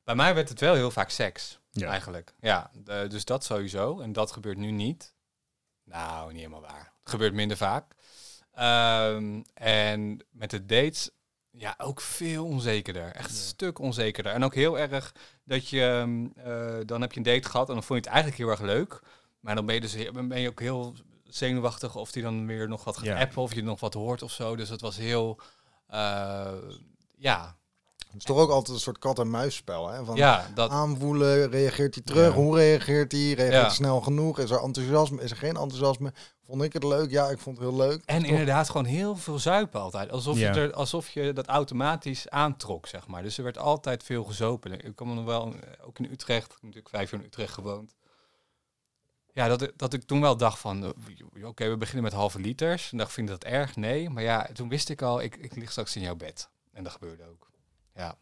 Bij 0.04 0.14
mij 0.14 0.34
werd 0.34 0.48
het 0.48 0.60
wel 0.60 0.74
heel 0.74 0.90
vaak 0.90 1.10
seks. 1.10 1.58
Ja. 1.70 1.90
Eigenlijk. 1.90 2.34
Ja, 2.40 2.70
dus 3.08 3.24
dat 3.24 3.44
sowieso. 3.44 4.00
En 4.00 4.12
dat 4.12 4.32
gebeurt 4.32 4.56
nu 4.56 4.70
niet. 4.70 5.14
Nou, 5.84 6.28
niet 6.32 6.36
helemaal 6.40 6.60
waar. 6.60 6.92
Het 7.00 7.10
gebeurt 7.10 7.34
minder 7.34 7.56
vaak. 7.56 7.84
Ehm, 8.52 9.42
en 9.54 10.18
met 10.30 10.50
de 10.50 10.66
dates, 10.66 11.10
ja, 11.50 11.74
ook 11.78 12.00
veel 12.00 12.44
onzekerder. 12.44 13.12
Echt 13.12 13.30
een 13.30 13.36
stuk 13.36 13.78
onzekerder. 13.78 14.32
En 14.32 14.44
ook 14.44 14.54
heel 14.54 14.78
erg 14.78 15.14
dat 15.44 15.68
je, 15.68 15.82
ehm, 15.82 16.26
eh, 16.48 16.86
dan 16.86 17.00
heb 17.00 17.12
je 17.12 17.18
een 17.18 17.22
date 17.34 17.48
gehad 17.48 17.68
en 17.68 17.74
dan 17.74 17.82
vond 17.84 18.04
je 18.04 18.10
het 18.10 18.14
eigenlijk 18.20 18.36
heel 18.36 18.50
erg 18.50 18.74
leuk. 18.76 19.00
Maar 19.40 19.54
dan 19.54 19.66
ben 19.66 19.74
je 19.74 19.80
dus 19.80 20.10
ben 20.12 20.40
je 20.40 20.48
ook 20.48 20.60
heel 20.60 20.94
zenuwachtig 21.28 21.96
of 21.96 22.12
die 22.12 22.22
dan 22.22 22.46
weer 22.46 22.68
nog 22.68 22.84
wat 22.84 22.96
gaat 22.96 23.04
Ja. 23.06 23.20
appen 23.20 23.42
of 23.42 23.54
je 23.54 23.62
nog 23.62 23.80
wat 23.80 23.94
hoort 23.94 24.22
of 24.22 24.32
zo. 24.32 24.56
Dus 24.56 24.68
het 24.68 24.80
was 24.80 24.96
heel, 24.96 25.40
eh, 25.86 26.52
ja, 27.16 27.56
Het 28.08 28.16
is 28.16 28.24
toch 28.24 28.38
ook 28.38 28.50
altijd 28.50 28.76
een 28.76 28.82
soort 28.82 28.98
kat-en-muisspel, 28.98 29.88
hè? 29.88 30.04
Van 30.04 30.16
Ja, 30.16 30.46
dat, 30.54 30.70
aanvoelen, 30.70 31.50
reageert 31.50 31.94
hij 31.94 32.04
terug, 32.04 32.28
Ja. 32.28 32.32
hoe 32.40 32.56
reageert 32.56 33.12
hij, 33.12 33.20
reageert 33.20 33.52
Ja. 33.52 33.60
hij 33.60 33.70
snel 33.70 34.00
genoeg, 34.00 34.38
is 34.38 34.50
er 34.50 34.62
enthousiasme, 34.62 35.22
is 35.22 35.30
er 35.30 35.36
geen 35.36 35.56
enthousiasme? 35.56 36.12
Vond 36.46 36.62
ik 36.62 36.72
het 36.72 36.84
leuk? 36.84 37.10
Ja, 37.10 37.28
ik 37.28 37.38
vond 37.38 37.58
het 37.58 37.68
heel 37.68 37.76
leuk. 37.76 38.02
En 38.04 38.20
Toch? 38.22 38.30
inderdaad 38.30 38.66
gewoon 38.70 38.84
heel 38.84 39.16
veel 39.16 39.38
zuipen 39.38 39.80
altijd. 39.80 40.10
Alsof, 40.10 40.38
Ja. 40.38 40.54
je, 40.54 40.60
er, 40.60 40.72
alsof 40.72 41.08
je 41.08 41.32
dat 41.32 41.46
automatisch 41.46 42.28
aantrok, 42.28 42.86
zeg 42.86 43.06
maar. 43.06 43.22
Dus 43.22 43.38
er 43.38 43.44
werd 43.44 43.58
altijd 43.58 44.02
veel 44.02 44.24
gezopen. 44.24 44.72
Ik 44.84 44.96
kwam 44.96 45.14
nog 45.14 45.24
wel, 45.24 45.46
eh, 45.46 45.86
ook 45.86 45.98
in 45.98 46.08
Utrecht, 46.12 46.44
ik 46.46 46.50
heb 46.52 46.62
natuurlijk 46.62 46.88
vijf 46.94 47.10
jaar 47.10 47.20
in 47.20 47.26
Utrecht 47.26 47.52
gewoond. 47.52 47.94
Ja, 49.38 49.48
dat, 49.48 49.62
ik- 49.62 49.72
dat 49.76 49.92
ik 49.92 50.02
toen 50.02 50.20
wel 50.20 50.36
dacht 50.36 50.58
van, 50.58 50.84
eh, 50.84 51.46
oké, 51.46 51.68
we 51.68 51.76
beginnen 51.76 52.04
met 52.04 52.12
halve 52.12 52.40
liters. 52.40 52.92
En 52.92 52.98
dacht, 52.98 53.12
vind 53.12 53.28
je 53.28 53.34
dat 53.34 53.44
erg? 53.44 53.76
Nee. 53.76 54.10
Maar 54.10 54.22
ja, 54.22 54.48
toen 54.52 54.68
wist 54.68 54.88
ik 54.88 55.02
al, 55.02 55.20
ik, 55.22 55.36
ik 55.36 55.56
lig 55.56 55.70
straks 55.70 55.96
in 55.96 56.02
jouw 56.02 56.16
bed. 56.16 56.50
En 56.72 56.82
dat 56.82 56.92
gebeurde 56.92 57.22
ook. 57.28 57.50
Ja. 57.94 58.14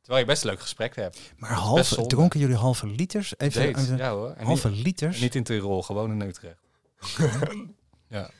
Terwijl 0.00 0.20
je 0.20 0.30
best 0.30 0.42
een 0.44 0.50
leuk 0.50 0.60
gesprek 0.60 0.96
hebt. 0.96 1.18
Maar 1.36 1.50
halve, 1.52 2.06
dronken 2.06 2.40
jullie 2.40 2.56
halve 2.56 2.86
liters? 2.86 3.34
Even, 3.38 3.96
ja 3.96 4.10
hoor. 4.12 4.30
En 4.30 4.44
halve 4.46 4.68
niet, 4.70 4.84
liters? 4.84 5.20
niet 5.20 5.34
in 5.34 5.42
Tirol, 5.44 5.82
gewoon 5.82 6.10
in 6.10 6.20
Utrecht. 6.28 6.62
ja. 8.08 8.30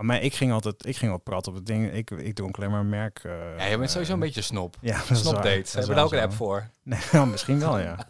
Maar 0.00 0.22
ik 0.22 0.34
ging 0.34 0.52
altijd, 0.52 0.86
ik 0.86 0.96
ging 0.96 1.10
wel 1.10 1.20
prat 1.20 1.46
op 1.46 1.54
het 1.54 1.66
ding. 1.66 1.92
Ik, 1.92 2.10
ik 2.10 2.34
dronk 2.34 2.56
alleen 2.56 2.70
maar 2.70 2.84
merk. 2.84 3.20
eh, 3.24 3.32
ja, 3.58 3.64
je 3.64 3.78
bent 3.78 3.90
sowieso 3.90 4.12
een 4.12 4.18
eh, 4.18 4.24
beetje 4.24 4.42
snop. 4.42 4.76
Ja, 4.80 5.02
dat. 5.08 5.24
Dat 5.24 5.44
is 5.44 5.72
hebben 5.72 5.86
wel 5.86 5.94
daar 5.96 6.04
ook 6.04 6.12
een 6.12 6.20
app 6.20 6.32
voor. 6.32 6.68
Nee, 6.82 7.26
misschien 7.26 7.58
wel, 7.58 7.78
ja. 7.78 7.98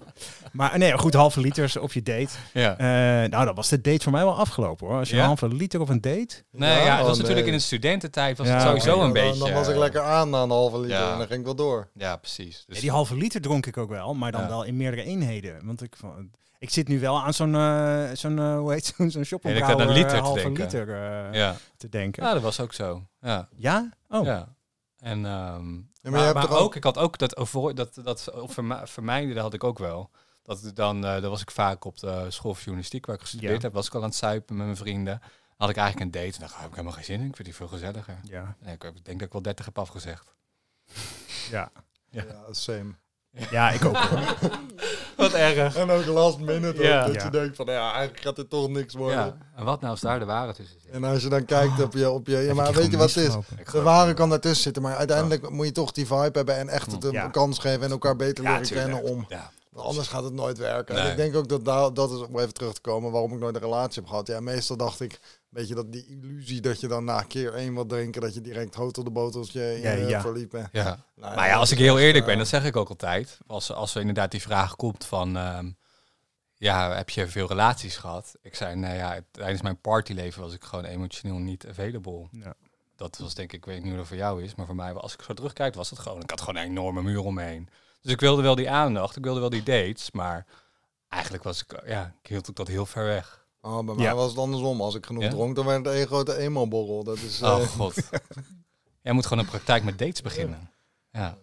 Maar 0.53 0.79
nee, 0.79 0.99
goed, 0.99 1.15
halve 1.15 1.41
liters 1.41 1.77
op 1.77 1.93
je 1.93 2.03
date. 2.03 2.29
Ja. 2.53 2.77
Eh, 2.79 3.31
nou, 3.31 3.45
dan 3.45 3.55
was 3.55 3.69
de 3.69 3.81
date 3.81 4.03
voor 4.03 4.13
mij 4.13 4.25
wel 4.25 4.35
afgelopen 4.39 4.87
hoor. 4.87 4.99
Als 4.99 5.09
je 5.09 5.15
Ja? 5.15 5.21
een 5.21 5.27
halve 5.27 5.49
liter 5.49 5.81
op 5.81 5.89
een 5.89 6.01
date. 6.01 6.43
Nee, 6.51 6.71
ja, 6.85 6.91
dat 6.91 7.01
oh, 7.01 7.07
was 7.07 7.19
natuurlijk 7.19 7.47
in 7.47 7.53
de 7.53 7.59
studententijd 7.59 8.39
was 8.39 8.47
Ja, 8.47 8.53
het 8.53 8.63
sowieso 8.63 8.93
een 8.95 8.99
Dan- 9.01 9.13
beetje... 9.13 9.39
Dan 9.39 9.53
was 9.53 9.69
ik 9.69 9.77
lekker 9.77 10.01
aan 10.03 10.31
na 10.31 10.43
een 10.43 10.51
halve 10.51 10.79
liter 10.81 10.97
Ja. 10.99 11.13
en 11.13 11.19
dan 11.19 11.27
ging 11.27 11.39
ik 11.39 11.45
wel 11.45 11.55
door. 11.55 11.89
Ja, 11.95 12.17
precies. 12.17 12.65
Dus 12.67 12.75
Ja, 12.77 12.81
die 12.83 12.91
halve 12.91 13.17
liter 13.17 13.41
dronk 13.41 13.67
ik 13.67 13.77
ook 13.77 13.91
wel, 13.91 14.15
maar 14.15 14.33
dan 14.33 14.41
Ja. 14.41 14.49
wel 14.49 14.63
in 14.65 14.77
meerdere 14.77 15.03
eenheden. 15.03 15.67
Want 15.67 15.83
ik, 15.83 15.95
van- 15.97 16.31
ik 16.61 16.71
zit 16.71 16.89
nu 16.89 17.01
wel 17.01 17.23
aan 17.23 17.35
zo'n, 17.35 17.55
eh 17.55 18.11
zo'n 18.13 18.39
eh, 18.39 18.59
hoe 18.59 18.73
heet 18.73 18.87
zo'n 18.97 19.11
zo'n 19.11 19.25
shoppingbrouwer, 19.25 19.81
aan 19.83 19.89
een 19.89 19.95
liter 19.95 20.11
te 20.11 20.17
halve 20.17 20.43
denken. 20.43 20.63
liter 20.65 20.89
eh, 20.89 21.35
ja. 21.35 21.57
te 21.77 21.89
denken. 21.89 22.23
ja, 22.25 22.33
dat 22.33 22.43
was 22.43 22.61
ook 22.61 22.73
zo. 22.73 23.07
Ja. 23.21 23.49
Ja? 23.57 23.89
Oh. 24.09 24.25
ja. 24.25 24.55
En, 24.99 25.27
ehm, 25.27 25.75
maar, 26.13 26.37
ook- 26.45 26.51
ook, 26.51 26.77
ik 26.77 26.85
had 26.85 26.99
ook 26.99 27.19
dat, 27.19 27.37
over, 27.37 27.75
dat, 27.75 27.95
dat 28.05 28.29
verma- 28.35 28.87
vermijden, 28.87 29.35
dat 29.35 29.43
had 29.43 29.55
ik 29.55 29.65
ook 29.65 29.79
wel. 29.79 30.11
Dat 30.43 30.71
dan, 30.75 31.05
eh 31.05 31.21
dan 31.21 31.31
was 31.31 31.41
ik 31.41 31.51
vaak 31.51 31.85
op 31.85 31.99
de 31.99 32.27
school 32.29 32.53
voor 32.53 32.63
journalistiek 32.63 33.07
waar 33.07 33.15
ik 33.15 33.21
gestudeerd 33.21 33.57
Ja. 33.57 33.61
heb, 33.61 33.73
was 33.73 33.87
ik 33.87 33.95
al 33.95 34.01
aan 34.03 34.09
het 34.09 34.17
zuipen 34.17 34.57
met 34.57 34.65
mijn 34.65 34.79
vrienden. 34.79 35.21
had 35.57 35.71
ik 35.71 35.77
eigenlijk 35.77 36.07
een 36.15 36.21
date 36.23 36.35
en 36.35 36.41
dacht, 36.41 36.53
ik 36.55 36.59
heb 36.61 36.69
ik 36.69 36.75
helemaal 36.75 36.93
geen 36.97 37.05
zin 37.05 37.21
in. 37.21 37.27
Ik 37.29 37.35
vind 37.35 37.49
die 37.49 37.57
veel 37.57 37.69
gezelliger. 37.69 38.19
Ja. 38.23 38.57
En 38.61 38.73
ik 38.73 38.81
denk 38.81 39.19
dat 39.19 39.27
ik 39.27 39.33
wel 39.33 39.43
30 39.43 39.65
heb 39.65 39.79
afgezegd. 39.79 40.35
Ja. 41.51 41.71
Ja. 42.11 42.25
Ja, 42.29 42.53
same. 42.53 42.95
ja, 43.51 43.71
ik 43.71 43.85
ook 43.85 43.97
hoor. 43.97 44.21
Wat 45.21 45.33
erg. 45.33 45.77
En 45.77 45.91
ook 45.91 46.05
last 46.07 46.39
minute 46.39 46.67
ook, 46.69 46.77
dat 46.77 47.15
Ja. 47.15 47.25
je 47.25 47.31
denkt 47.31 47.57
van 47.57 47.67
ja, 47.67 47.93
eigenlijk 47.93 48.21
gaat 48.23 48.37
dit 48.37 48.51
toch 48.51 48.69
niks 48.69 48.95
worden. 48.95 49.19
Ja. 49.19 49.37
En 49.57 49.65
wat 49.65 49.81
nou 49.81 49.93
als 49.93 50.01
daar 50.01 50.19
de 50.19 50.25
waarheid 50.25 50.57
tussen 50.57 50.77
zit? 50.83 50.93
En 50.93 51.05
als 51.05 51.23
je 51.23 51.29
dan 51.29 51.45
kijkt 51.45 51.83
op 51.83 51.93
je, 51.93 52.11
op 52.11 52.27
je 52.27 52.37
ja, 52.37 52.55
maar 52.55 52.73
weet 52.73 52.91
je 52.91 52.97
wat 52.97 53.15
het 53.15 53.25
is? 53.27 53.35
De 53.73 53.83
ware 53.83 54.15
kan 54.15 54.29
daartussen 54.29 54.63
zitten, 54.63 54.83
maar 54.83 54.97
uiteindelijk 54.97 55.51
moet 55.51 55.67
je 55.67 55.73
toch 55.73 55.93
die 55.93 56.07
vibe 56.07 56.31
hebben 56.33 56.57
en 56.57 56.69
echt 56.69 56.93
het 56.93 57.05
een 57.05 57.13
Ja. 57.13 57.29
kans 57.29 57.59
geven 57.59 57.83
en 57.83 57.91
elkaar 57.91 58.17
beter 58.17 58.45
Ja, 58.45 58.51
leren 58.51 58.67
tuurlijk. 58.67 58.91
kennen 58.91 59.11
om. 59.13 59.27
Ja. 59.29 59.51
Want 59.71 59.87
anders 59.87 60.09
gaat 60.09 60.25
het 60.25 60.33
nooit 60.33 60.59
werken. 60.59 60.97
En 60.97 61.11
ik 61.11 61.17
denk 61.17 61.37
ook 61.37 61.49
dat 61.49 61.65
daar, 61.65 61.95
dat 61.95 62.11
is 62.13 62.19
om 62.19 62.39
even 62.39 62.55
terug 62.55 62.73
te 62.73 62.81
komen 62.81 63.11
waarom 63.11 63.33
ik 63.33 63.39
nooit 63.39 63.55
een 63.55 63.61
relatie 63.61 64.01
heb 64.01 64.11
gehad. 64.11 64.27
Ja, 64.27 64.41
meestal 64.41 64.77
dacht 64.77 65.01
ik, 65.01 65.21
weet 65.49 65.69
je, 65.69 65.75
dat 65.75 65.93
die 65.93 66.07
illusie 66.07 66.61
dat 66.61 66.81
je 66.81 66.87
dan 66.89 67.05
na 67.05 67.23
keer 67.23 67.55
één 67.55 67.75
wat 67.75 67.89
drinken, 67.89 68.21
dat 68.21 68.35
je 68.35 68.41
direct 68.41 68.75
hotel 68.75 69.05
de 69.05 69.11
boteltje 69.11 69.75
in 69.75 69.81
Ja, 69.81 69.93
je 69.93 70.07
ja. 70.07 70.21
verliep. 70.21 70.51
bent. 70.51 70.69
Ja. 70.73 71.05
Nou 71.15 71.35
Maar 71.35 71.47
ja, 71.49 71.55
als 71.57 71.71
ik 71.71 71.79
heel 71.79 71.99
eerlijk 71.99 72.25
eh, 72.25 72.27
ben, 72.31 72.39
dat 72.39 72.49
zeg 72.49 72.65
ik 72.65 72.77
ook 72.77 72.89
altijd. 72.89 73.39
Als, 73.47 73.73
als 73.73 73.95
er 73.95 74.01
inderdaad 74.01 74.31
die 74.31 74.43
vraag 74.43 74.77
komt 74.77 75.05
van... 75.05 75.37
ehm, 75.37 75.71
ja, 76.55 76.95
heb 76.95 77.11
je 77.11 77.29
veel 77.29 77.47
relaties 77.47 77.97
gehad? 77.97 78.35
Ik 78.43 78.55
zei, 78.55 78.77
nou 78.77 78.95
ja, 78.95 79.21
tijdens 79.31 79.63
mijn 79.63 79.81
partyleven 79.81 80.43
was 80.43 80.55
ik 80.55 80.65
gewoon 80.65 80.85
emotioneel 80.85 81.39
niet 81.39 81.67
available. 81.67 82.27
Ja. 82.31 82.55
Dat 82.97 83.19
was 83.19 83.35
denk 83.35 83.53
ik, 83.53 83.59
ik 83.59 83.65
weet 83.65 83.79
niet 83.79 83.89
hoe 83.89 83.97
dat 83.97 84.07
voor 84.07 84.17
jou 84.17 84.43
is, 84.43 84.55
maar 84.55 84.67
voor 84.67 84.75
mij, 84.75 84.93
als 84.93 85.15
ik 85.15 85.23
zo 85.23 85.35
terugkijk, 85.35 85.75
was 85.75 85.91
het 85.91 85.99
gewoon... 85.99 86.23
Ik 86.23 86.31
had 86.31 86.41
gewoon 86.41 86.57
een 86.63 86.69
enorme 86.69 87.03
muur 87.03 87.21
om 87.21 87.35
me 87.35 87.43
heen. 87.43 87.69
Dus 88.01 88.13
ik 88.13 88.21
wilde 88.21 88.43
wel 88.43 88.55
die 88.55 88.71
aandacht, 88.71 89.17
ik 89.17 89.25
wilde 89.25 89.41
wel 89.41 89.51
die 89.51 89.63
dates, 89.63 90.11
maar 90.11 90.47
eigenlijk 91.09 91.43
was 91.43 91.63
ik, 91.63 91.83
ja, 91.87 92.15
ik 92.23 92.29
hield 92.29 92.51
ook 92.51 92.57
dat 92.57 92.69
heel 92.69 92.87
ver 92.87 93.05
weg. 93.05 93.47
Oh, 93.61 93.85
bij 93.85 93.95
Ja. 93.95 94.03
mij 94.03 94.15
was 94.15 94.31
het 94.31 94.39
andersom. 94.39 94.81
Als 94.81 94.95
ik 94.95 95.07
genoeg 95.07 95.23
Ja? 95.23 95.29
dronk, 95.29 95.57
dan 95.57 95.67
werd 95.67 95.85
het 95.85 95.95
één 95.95 96.07
grote 96.07 96.37
emo-borrel. 96.37 97.05
Dat 97.05 97.17
is... 97.19 97.43
Oh 97.43 97.61
eh, 97.61 97.67
god. 97.69 97.95
Jij 99.03 99.13
moet 99.13 99.27
gewoon 99.27 99.45
een 99.45 99.51
praktijk 99.51 99.85
met 99.85 99.99
dates 99.99 100.23
beginnen. 100.23 100.71
Ja. 101.11 101.39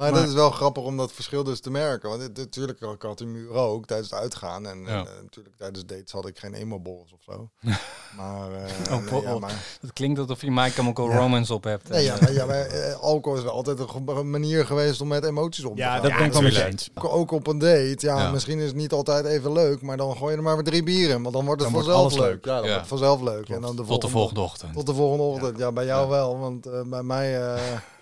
Maar, 0.00 0.10
Maar- 0.10 0.20
dat 0.20 0.28
is 0.28 0.34
wel 0.34 0.50
grappig 0.50 0.82
om 0.82 0.96
dat 0.96 1.12
verschil 1.12 1.44
dus 1.44 1.60
te 1.60 1.70
merken. 1.70 2.08
Want 2.08 2.22
het- 2.22 2.36
natuurlijk, 2.36 2.80
ik 2.80 3.02
had 3.02 3.18
die 3.18 3.26
muur 3.26 3.50
ook 3.52 3.86
tijdens 3.86 4.10
het 4.10 4.20
uitgaan. 4.20 4.66
En, 4.66 4.78
Ja. 4.80 4.86
en, 4.86 5.06
eh, 5.06 5.22
natuurlijk 5.22 5.56
tijdens 5.56 5.86
dates 5.86 6.12
had 6.12 6.26
ik 6.26 6.38
geen 6.38 6.54
emo-borrels 6.54 7.12
of 7.12 7.22
zo. 7.22 7.48
maar, 8.16 8.52
eh, 8.52 8.62
Oh, 8.92 8.96
nee, 8.96 9.04
ja, 9.04 9.10
borrel. 9.10 9.38
maar, 9.38 9.76
Het 9.80 9.92
klinkt 9.92 10.18
alsof 10.18 10.40
je 10.40 10.50
My 10.50 10.70
Chemical 10.70 11.08
Ja. 11.10 11.16
Romance 11.16 11.54
op 11.54 11.64
hebt. 11.64 11.88
nee, 11.88 12.04
ja, 12.04 12.16
maar, 12.20 12.32
ja, 12.32 12.46
maar 12.46 12.66
eh, 12.66 12.94
alcohol 13.00 13.38
is 13.38 13.44
wel 13.44 13.52
altijd 13.52 13.78
een 14.06 14.30
manier 14.30 14.66
geweest 14.66 15.00
om 15.00 15.08
met 15.08 15.24
emoties 15.24 15.64
om 15.64 15.74
te 15.74 15.80
Ja, 15.82 15.92
gaan. 15.92 16.02
dat 16.02 16.12
ben 16.16 16.24
ik 16.26 16.32
wel 16.32 16.66
eens. 16.66 16.90
Ook- 16.94 17.04
Ook 17.12 17.30
op 17.30 17.46
een 17.46 17.58
date, 17.58 17.96
ja, 17.98 18.18
Ja. 18.18 18.30
misschien 18.30 18.58
is 18.58 18.66
het 18.66 18.76
niet 18.76 18.92
altijd 18.92 19.24
even 19.24 19.52
leuk, 19.52 19.82
maar 19.82 19.96
dan 19.96 20.16
gooi 20.16 20.30
je 20.30 20.36
er 20.36 20.42
maar 20.42 20.54
weer 20.54 20.64
drie 20.64 20.82
bieren 20.82 21.16
in, 21.16 21.22
want 21.22 21.34
dan 21.34 21.44
wordt 21.44 21.62
het 21.62 21.72
Dan 21.72 21.82
vanzelf 21.82 22.12
leuk. 22.12 22.20
leuk. 22.22 22.44
Ja, 22.44 22.52
dan 22.54 22.54
Ja. 22.54 22.60
wordt 22.62 22.78
het 22.78 22.88
vanzelf 22.88 23.20
leuk. 23.20 23.34
Klopt. 23.44 23.50
En 23.50 23.60
dan 23.60 23.76
de 23.76 23.84
Tot 23.84 24.02
de 24.02 24.08
volgende 24.08 24.40
ochtend. 24.40 24.72
Tot 24.74 24.86
de 24.86 24.94
volgende 24.94 25.22
ochtend. 25.22 25.58
Ja, 25.58 25.72
bij 25.72 25.84
jou 25.84 26.02
Ja. 26.02 26.08
wel, 26.08 26.38
want 26.38 26.66
eh, 26.66 26.80
bij 26.86 27.02
mij 27.02 27.40
eh, 27.54 27.60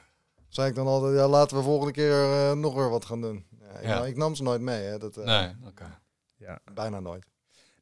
zei 0.48 0.68
ik 0.68 0.74
dan 0.74 0.86
altijd, 0.86 1.14
ja, 1.14 1.28
laten 1.28 1.56
we 1.56 1.62
volgende 1.62 1.92
keer 1.92 2.22
eh, 2.22 2.52
nog 2.52 2.74
weer 2.74 2.90
wat 2.90 3.04
gaan 3.04 3.20
doen. 3.20 3.44
Ja, 3.60 3.78
ik, 3.78 3.86
Ja. 3.86 4.04
ik 4.04 4.16
nam 4.16 4.34
ze 4.34 4.42
nooit 4.42 4.60
mee, 4.60 4.82
hè. 4.84 4.98
Dat, 4.98 5.16
eh, 5.16 5.24
Nee, 5.24 5.50
oké. 5.66 5.98
Bijna 6.74 7.00
nooit. 7.00 7.26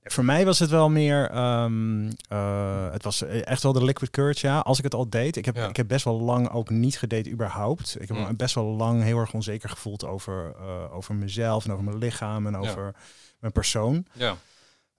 Voor 0.02 0.24
mij 0.24 0.44
was 0.44 0.58
het 0.58 0.70
wel 0.70 0.88
meer, 0.90 1.30
ehm, 1.30 2.10
eh, 2.28 2.90
het 2.92 3.02
was 3.04 3.22
echt 3.22 3.62
wel 3.62 3.72
de 3.72 3.84
liquid 3.84 4.10
courage, 4.10 4.46
ja. 4.46 4.58
Als 4.58 4.78
ik 4.78 4.84
het 4.84 4.94
al 4.94 5.10
deed, 5.10 5.36
ik 5.36 5.44
heb, 5.44 5.56
Ja. 5.56 5.68
ik 5.68 5.76
heb 5.76 5.88
best 5.88 6.04
wel 6.04 6.20
lang 6.20 6.50
ook 6.50 6.70
niet 6.70 6.98
gedate 6.98 7.30
überhaupt. 7.30 7.96
Ik 8.00 8.08
heb 8.08 8.16
Mm. 8.16 8.22
me 8.26 8.34
best 8.34 8.54
wel 8.54 8.64
lang 8.64 9.02
heel 9.02 9.18
erg 9.18 9.32
onzeker 9.32 9.68
gevoeld 9.68 10.04
over, 10.04 10.54
eh, 10.58 10.94
over 10.96 11.14
mezelf 11.14 11.64
en 11.64 11.72
over 11.72 11.84
mijn 11.84 11.98
lichaam 11.98 12.46
en 12.46 12.56
over 12.56 12.94
mijn 13.40 13.52
persoon. 13.52 14.06
Ja. 14.12 14.36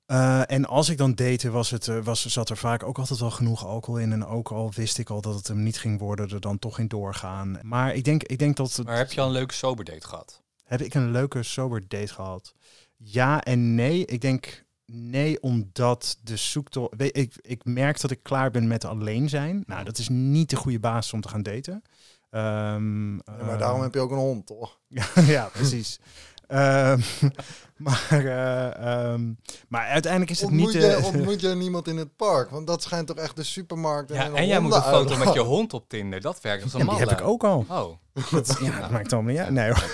Eh, 0.08 0.52
en 0.52 0.66
als 0.66 0.90
ik 0.90 0.98
dan 0.98 1.16
date, 1.16 1.50
was 1.50 1.70
het, 1.70 1.88
eh, 1.88 2.00
was, 2.00 2.26
zat 2.26 2.50
er 2.50 2.58
vaak 2.58 2.84
ook 2.84 2.98
altijd 2.98 3.20
wel 3.20 3.32
genoeg 3.32 3.66
alcohol 3.66 4.00
in. 4.00 4.12
En 4.12 4.26
ook 4.26 4.52
al 4.52 4.72
wist 4.76 4.98
ik 4.98 5.10
al 5.10 5.22
dat 5.22 5.36
het 5.36 5.48
hem 5.48 5.64
niet 5.64 5.80
ging 5.80 6.00
worden, 6.00 6.30
er 6.30 6.40
dan 6.40 6.60
toch 6.60 6.80
in 6.80 6.88
doorgaan. 6.88 7.60
Maar 7.62 7.96
ik 7.96 8.04
denk, 8.04 8.24
ik 8.24 8.40
denk 8.40 8.56
dat... 8.56 8.76
Het, 8.76 8.86
Maar 8.86 8.98
heb 8.98 9.12
je 9.12 9.22
al 9.22 9.28
een 9.28 9.34
leuke 9.34 9.54
soberdate 9.54 10.08
gehad? 10.08 10.42
heb 10.64 10.82
ik 10.82 10.94
een 10.94 11.12
leuke 11.12 11.44
sober 11.44 11.88
date 11.88 12.14
gehad? 12.14 12.54
Ja 12.98 13.44
en 13.44 13.76
nee. 13.76 14.06
Ik 14.06 14.22
denk 14.22 14.66
nee, 14.86 15.42
omdat 15.42 16.18
de 16.24 16.36
zoektocht... 16.36 17.02
Ik, 17.02 17.34
ik 17.42 17.66
merk 17.66 18.02
dat 18.02 18.12
ik 18.12 18.24
klaar 18.24 18.52
ben 18.52 18.68
met 18.68 18.86
alleen 18.86 19.30
zijn. 19.30 19.64
Nou, 19.66 19.84
dat 19.84 19.98
is 19.98 20.10
niet 20.10 20.50
de 20.50 20.56
goede 20.56 20.80
basis 20.80 21.14
om 21.14 21.22
te 21.22 21.30
gaan 21.30 21.44
daten. 21.44 21.82
Ehm, 22.30 23.14
Ja, 23.16 23.44
maar 23.46 23.58
daarom 23.58 23.82
heb 23.82 23.94
je 23.94 24.00
ook 24.00 24.12
een 24.12 24.18
hond, 24.18 24.46
toch? 24.46 24.80
ja, 25.36 25.50
precies. 25.54 26.00
Ehm, 26.48 27.00
maar, 27.86 28.08
eh, 28.12 28.76
ehm, 29.12 29.32
maar 29.68 29.88
uiteindelijk 29.88 30.32
is 30.32 30.40
het 30.42 30.50
Ontmoet, 30.50 30.74
niet... 30.74 30.82
je, 30.84 30.88
eh, 30.88 31.06
ontmoet 31.06 31.42
je 31.42 31.48
niemand 31.66 31.88
in 31.88 31.98
het 31.98 32.16
park? 32.16 32.50
Want 32.50 32.68
dat 32.68 32.84
schijnt 32.84 33.08
toch 33.08 33.18
echt 33.18 33.36
de 33.36 33.44
supermarkt 33.44 34.14
Ja, 34.14 34.26
een 34.26 34.36
en 34.36 34.48
jij 34.48 34.60
moet 34.60 34.76
een 34.76 34.82
foto 34.82 35.18
met 35.18 35.34
je 35.34 35.40
hond 35.56 35.74
op 35.74 35.90
Tinder. 35.90 36.22
Dat 36.22 36.42
werkt 36.42 36.64
als 36.64 36.74
een 36.74 36.80
ja, 36.80 36.86
die 36.90 37.00
heb 37.00 37.12
ik 37.12 37.22
ook 37.22 37.44
al. 37.44 37.66
Oh, 37.70 37.98
Dat, 38.32 38.58
ja, 38.62 38.80
dat 38.80 38.90
maakt 38.92 39.14
allemaal 39.14 39.32
niet 39.32 39.42
uit. 39.42 39.50
Nee, 39.52 39.68
hoor. 39.68 39.86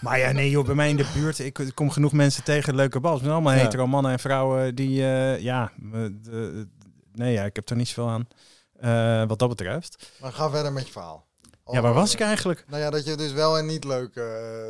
Maar 0.00 0.18
ja, 0.18 0.32
nee 0.32 0.50
joh, 0.50 0.64
bij 0.64 0.74
mij 0.74 0.88
in 0.88 0.96
de 0.96 1.10
buurt, 1.14 1.38
ik 1.38 1.70
kom 1.74 1.90
genoeg 1.90 2.12
mensen 2.12 2.44
tegen, 2.44 2.74
leuke 2.74 3.00
bal. 3.00 3.12
Het 3.12 3.20
zijn 3.20 3.32
allemaal 3.32 3.52
Ja. 3.52 3.58
hetero 3.62 3.86
mannen 3.86 4.12
en 4.12 4.18
vrouwen 4.18 4.74
die, 4.74 5.02
eh, 5.02 5.40
ja, 5.40 5.72
de- 6.22 6.68
nee 7.12 7.32
ja, 7.32 7.44
ik 7.44 7.56
heb 7.56 7.68
er 7.70 7.76
niet 7.76 7.88
zoveel 7.88 8.08
aan. 8.08 8.28
eh, 8.76 9.28
wat 9.28 9.38
dat 9.38 9.48
betreft. 9.48 10.10
Maar 10.20 10.32
ga 10.32 10.50
verder 10.50 10.72
met 10.72 10.86
je 10.86 10.92
verhaal. 10.92 11.26
Ja, 11.72 11.80
waar 11.80 11.94
was 11.94 12.12
ik 12.12 12.20
eigenlijk? 12.20 12.64
Nou 12.68 12.82
ja, 12.82 12.90
dat 12.90 13.04
je 13.06 13.14
dus 13.16 13.32
wel 13.32 13.58
en 13.58 13.66
niet 13.66 13.84
leuk... 13.84 14.14
eh, 14.16 14.24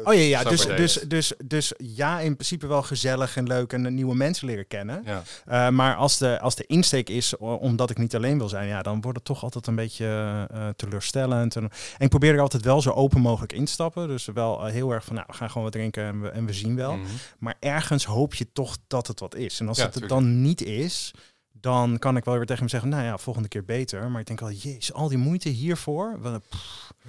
Oh 0.04 0.14
ja, 0.14 0.20
ja 0.20 0.44
dus, 0.44 0.66
dus, 0.66 0.94
dus, 0.94 1.32
dus 1.44 1.72
ja, 1.78 2.20
in 2.20 2.34
principe 2.34 2.66
wel 2.66 2.82
gezellig 2.82 3.36
en 3.36 3.46
leuk 3.46 3.72
en 3.72 3.94
nieuwe 3.94 4.14
mensen 4.14 4.46
leren 4.46 4.66
kennen. 4.66 5.02
ja. 5.04 5.22
Eh, 5.46 5.68
maar 5.68 5.96
als 5.96 6.18
de, 6.18 6.40
als 6.40 6.54
de 6.54 6.66
insteek 6.66 7.08
is 7.08 7.36
omdat 7.36 7.90
ik 7.90 7.98
niet 7.98 8.14
alleen 8.14 8.38
wil 8.38 8.48
zijn, 8.48 8.68
ja, 8.68 8.82
dan 8.82 9.00
wordt 9.00 9.16
het 9.16 9.26
toch 9.26 9.42
altijd 9.42 9.66
een 9.66 9.74
beetje 9.74 10.06
eh, 10.50 10.68
teleurstellend. 10.76 11.56
En, 11.56 11.62
en 11.62 11.70
ik 11.98 12.08
probeer 12.08 12.34
er 12.34 12.40
altijd 12.40 12.64
wel 12.64 12.82
zo 12.82 12.90
open 12.90 13.20
mogelijk 13.20 13.52
in 13.52 13.64
te 13.64 13.72
stappen. 13.72 14.08
Dus 14.08 14.24
wel 14.34 14.64
heel 14.64 14.90
erg 14.90 15.04
van, 15.04 15.14
nou, 15.14 15.26
we 15.30 15.34
gaan 15.34 15.48
gewoon 15.48 15.62
wat 15.64 15.72
drinken 15.72 16.04
en 16.04 16.20
we, 16.20 16.28
en 16.28 16.46
we 16.46 16.52
zien 16.52 16.76
wel. 16.76 16.96
Mhm. 16.96 17.06
Maar 17.38 17.54
ergens 17.60 18.04
hoop 18.04 18.34
je 18.34 18.52
toch 18.52 18.76
dat 18.86 19.06
het 19.06 19.20
wat 19.20 19.34
is. 19.34 19.60
En 19.60 19.68
als 19.68 19.78
Ja, 19.78 19.84
het 19.84 19.94
het 19.94 20.08
dan 20.08 20.40
niet 20.42 20.62
is, 20.62 21.12
dan 21.60 21.98
kan 21.98 22.16
ik 22.16 22.24
wel 22.24 22.34
weer 22.34 22.44
tegen 22.46 22.60
hem 22.60 22.68
zeggen, 22.68 22.88
nou 22.90 23.04
ja, 23.04 23.18
volgende 23.18 23.48
keer 23.48 23.64
beter. 23.64 24.10
Maar 24.10 24.20
ik 24.20 24.26
denk 24.26 24.40
al, 24.40 24.50
jezus, 24.50 24.92
al 24.92 25.08
die 25.08 25.18
moeite 25.18 25.48
hiervoor. 25.48 26.18
Wel, 26.20 26.40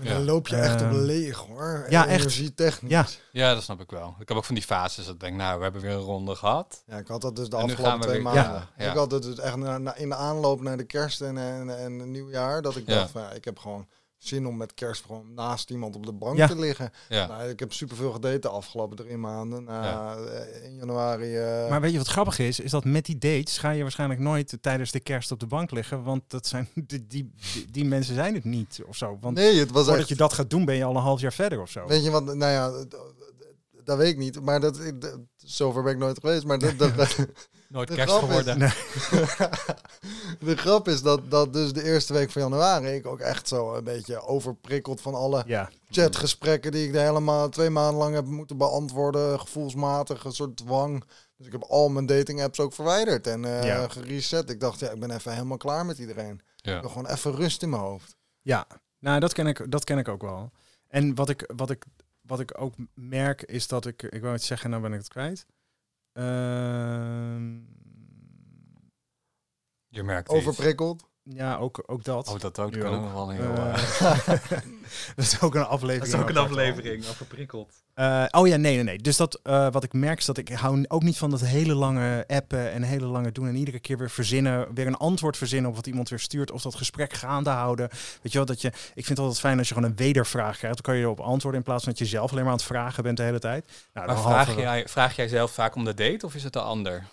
Ja. 0.01 0.13
Dan 0.13 0.23
loop 0.25 0.47
je 0.47 0.55
echt 0.55 0.81
op 0.81 0.87
Ehm, 0.87 0.95
leeg, 0.99 1.37
hoor. 1.37 1.85
ja, 1.89 2.07
echt. 2.07 2.19
Energietechnisch. 2.19 2.91
Ja. 2.91 3.05
ja, 3.31 3.53
dat 3.53 3.63
snap 3.63 3.81
ik 3.81 3.89
wel. 3.91 4.15
Ik 4.19 4.27
heb 4.27 4.37
ook 4.37 4.45
van 4.45 4.55
die 4.55 4.63
fases 4.63 5.05
dat 5.05 5.13
ik 5.13 5.19
denk, 5.19 5.35
nou, 5.35 5.57
we 5.57 5.63
hebben 5.63 5.81
weer 5.81 5.91
een 5.91 5.97
ronde 5.97 6.35
gehad. 6.35 6.83
Ja, 6.87 6.97
ik 6.97 7.07
had 7.07 7.21
dat 7.21 7.35
dus 7.35 7.49
de 7.49 7.55
afgelopen 7.55 7.99
twee 7.99 8.13
weer- 8.13 8.21
maanden. 8.21 8.43
ja, 8.43 8.69
ja. 8.77 8.89
Ik 8.91 8.97
had 8.97 9.11
het 9.11 9.23
dus 9.23 9.39
echt 9.39 9.55
in 9.95 10.09
de 10.09 10.15
aanloop 10.15 10.61
naar 10.61 10.77
de 10.77 10.83
kerst 10.83 11.21
en, 11.21 11.37
en, 11.37 11.79
en 11.79 12.11
nieuwjaar, 12.11 12.61
dat 12.61 12.75
ik 12.75 12.87
Ja. 12.87 12.95
dacht 12.95 13.11
van, 13.11 13.21
ja, 13.21 13.31
ik 13.31 13.45
heb 13.45 13.59
gewoon 13.59 13.87
zin 14.17 14.45
om 14.47 14.57
met 14.57 14.73
kerst 14.73 15.05
gewoon 15.05 15.33
naast 15.33 15.69
iemand 15.69 15.95
op 15.95 16.05
de 16.05 16.13
bank 16.13 16.37
Ja. 16.37 16.47
te 16.47 16.59
liggen. 16.59 16.91
Ja. 17.09 17.27
Nou, 17.27 17.49
ik 17.49 17.59
heb 17.59 17.73
superveel 17.73 18.11
gedate 18.11 18.39
de 18.39 18.49
afgelopen 18.49 18.97
drie 18.97 19.17
maanden. 19.17 19.63
Nou, 19.63 20.27
eh, 20.29 20.63
In 20.65 20.75
januari... 20.75 21.35
eh, 21.37 21.69
Maar 21.69 21.81
weet 21.81 21.91
je 21.91 21.97
wat 21.97 22.07
grappig 22.07 22.39
is? 22.39 22.59
Is 22.59 22.71
dat 22.71 22.85
met 22.85 23.05
die 23.05 23.17
dates 23.17 23.57
ga 23.57 23.69
je 23.69 23.81
waarschijnlijk 23.81 24.19
nooit 24.19 24.57
tijdens 24.61 24.91
de 24.91 24.99
kerst 24.99 25.31
op 25.31 25.39
de 25.39 25.47
bank 25.47 25.71
liggen. 25.71 26.03
Want 26.03 26.21
dat 26.27 26.47
zijn, 26.47 26.69
die, 26.87 27.07
die, 27.07 27.31
die, 27.71 27.85
mensen 27.85 28.15
zijn 28.15 28.33
het 28.33 28.43
niet 28.43 28.79
of 28.87 28.95
zo. 28.95 29.17
Want 29.21 29.35
nee, 29.37 29.59
het 29.59 29.71
was 29.71 29.81
voordat 29.83 29.99
echt... 29.99 30.09
je 30.09 30.15
dat 30.15 30.33
gaat 30.33 30.49
doen, 30.49 30.65
ben 30.65 30.75
je 30.75 30.83
al 30.83 30.95
een 30.95 31.01
half 31.01 31.21
jaar 31.21 31.33
verder 31.33 31.61
of 31.61 31.69
zo. 31.69 31.85
Weet 31.87 32.03
je 32.03 32.09
wat, 32.11 32.23
nou 32.25 32.51
ja, 32.51 32.85
dat 33.83 33.97
weet 33.97 34.11
ik 34.11 34.17
niet. 34.17 34.41
Maar 34.41 34.59
dat, 34.59 34.79
zover 35.55 35.83
ben 35.83 35.91
ik 35.93 35.97
nooit 35.99 36.19
geweest. 36.19 36.45
Maar 36.45 36.59
dat, 36.59 36.77
dat, 36.77 36.95
Nooit 37.69 37.87
De 37.87 37.95
kerst 37.95 38.13
grap 38.13 38.21
is- 38.21 38.27
geworden. 38.27 38.57
Nee. 38.57 38.69
de 40.49 40.57
grap 40.57 40.87
is 40.87 41.01
dat, 41.01 41.31
dat 41.31 41.53
dus 41.53 41.73
de 41.73 41.83
eerste 41.83 42.13
week 42.13 42.31
van 42.31 42.41
januari 42.41 42.87
ik 42.87 43.05
ook 43.05 43.19
echt 43.19 43.47
zo 43.47 43.73
een 43.73 43.83
beetje 43.83 44.21
overprikkeld 44.21 45.01
van 45.01 45.13
alle 45.15 45.43
Ja, 45.45 45.69
chatgesprekken 45.89 46.71
die 46.71 46.85
ik 46.85 46.91
de 46.91 46.99
helemaal 46.99 47.49
twee 47.49 47.69
maanden 47.69 47.97
lang 47.97 48.13
heb 48.15 48.25
moeten 48.25 48.57
beantwoorden, 48.57 49.39
gevoelsmatig, 49.39 50.23
een 50.23 50.31
soort 50.31 50.57
dwang. 50.57 51.03
Dus 51.37 51.45
ik 51.45 51.51
heb 51.51 51.63
al 51.63 51.89
mijn 51.89 52.05
dating 52.05 52.41
apps 52.43 52.59
ook 52.59 52.73
verwijderd 52.73 53.27
en 53.27 53.45
eh 53.45 53.63
Ja. 53.65 53.87
gereset. 53.87 54.49
Ik 54.49 54.59
dacht, 54.59 54.79
ja, 54.79 54.89
ik 54.91 54.99
ben 54.99 55.11
even 55.11 55.31
helemaal 55.33 55.57
klaar 55.57 55.85
met 55.85 55.97
iedereen. 55.97 56.41
Ik 56.55 56.65
Ja. 56.65 56.79
wil 56.79 56.89
gewoon 56.89 57.07
even 57.09 57.35
rust 57.35 57.61
in 57.63 57.69
mijn 57.69 57.81
hoofd. 57.81 58.15
ja. 58.41 58.67
Nou, 58.99 59.19
dat 59.19 59.33
ken, 59.33 59.47
ik, 59.47 59.71
dat 59.71 59.83
ken 59.83 59.97
ik 59.97 60.07
ook 60.07 60.21
wel. 60.21 60.51
En 60.87 61.15
wat 61.15 61.29
ik, 61.29 61.51
wat, 61.55 61.69
ik, 61.69 61.85
wat 62.27 62.39
ik 62.39 62.61
ook 62.61 62.73
merk 62.93 63.41
is 63.41 63.67
dat 63.67 63.85
ik... 63.85 64.03
Ik 64.03 64.21
wou 64.21 64.35
iets 64.35 64.47
zeggen, 64.47 64.69
nou 64.69 64.81
ben 64.81 64.91
ik 64.93 64.97
het 64.99 65.07
kwijt. 65.07 65.45
Ehm, 66.11 67.55
Je 69.87 70.03
merkt. 70.03 70.29
Overprikkeld. 70.29 71.06
Ja, 71.29 71.57
ook, 71.57 71.83
ook 71.85 72.03
dat. 72.03 72.27
Oh, 72.27 72.39
dat 72.39 72.59
ook. 72.59 72.73
Dat 72.73 72.81
kan 72.81 72.93
ook. 72.93 72.95
ook 72.95 73.01
nog 73.01 73.13
wel 73.13 73.29
een 73.29 73.35
heel... 73.35 73.55
Eh, 73.55 74.27
eh, 74.27 74.27
dat 75.15 75.25
is 75.25 75.41
ook 75.41 75.55
een 75.55 75.65
aflevering. 75.65 76.13
apart. 76.13 77.09
overprikkeld. 77.09 77.73
Eh, 77.93 78.25
oh 78.31 78.47
ja, 78.47 78.55
nee, 78.55 78.75
nee, 78.75 78.83
nee. 78.83 78.97
Dus 78.97 79.17
dat, 79.17 79.39
eh, 79.43 79.71
wat 79.71 79.83
ik 79.83 79.93
merk 79.93 80.17
is 80.17 80.25
dat 80.25 80.37
ik 80.37 80.49
hou 80.49 80.85
ook 80.87 81.03
niet 81.03 81.17
van 81.17 81.29
dat 81.29 81.41
hele 81.41 81.73
lange 81.73 82.23
appen 82.27 82.71
en 82.71 82.83
hele 82.83 83.05
lange 83.05 83.31
doen 83.31 83.47
en 83.47 83.55
iedere 83.55 83.79
keer 83.79 83.97
weer 83.97 84.09
verzinnen, 84.09 84.73
weer 84.73 84.87
een 84.87 84.97
antwoord 84.97 85.37
verzinnen 85.37 85.69
op 85.69 85.75
wat 85.75 85.87
iemand 85.87 86.09
weer 86.09 86.19
stuurt 86.19 86.51
of 86.51 86.61
dat 86.61 86.75
gesprek 86.75 87.13
gaande 87.13 87.49
houden. 87.49 87.89
Weet 88.21 88.31
je 88.31 88.37
wel, 88.37 88.47
dat 88.47 88.61
je, 88.61 88.67
ik 88.67 89.05
vind 89.05 89.07
het 89.07 89.19
altijd 89.19 89.39
fijn 89.39 89.57
als 89.57 89.67
je 89.67 89.73
gewoon 89.73 89.89
een 89.89 89.95
wedervraag 89.95 90.57
krijgt. 90.57 90.75
Dan 90.75 90.85
kan 90.85 90.95
je 90.95 91.01
erop 91.01 91.19
antwoorden 91.19 91.59
in 91.59 91.65
plaats 91.65 91.83
van 91.83 91.93
dat 91.93 92.01
je 92.01 92.07
zelf 92.07 92.31
alleen 92.31 92.43
maar 92.43 92.51
aan 92.51 92.59
het 92.59 92.67
vragen 92.67 93.03
bent 93.03 93.17
de 93.17 93.23
hele 93.23 93.39
tijd. 93.39 93.65
Nou, 93.93 94.07
dan 94.07 94.21
vraag 94.21 94.55
jij, 94.55 94.87
vraag 94.87 95.15
jij 95.15 95.27
zelf 95.27 95.51
vaak 95.51 95.75
om 95.75 95.85
de 95.85 95.93
date 95.93 96.25
of 96.25 96.35
is 96.35 96.43
het 96.43 96.53
de 96.53 96.61
ander? 96.61 97.07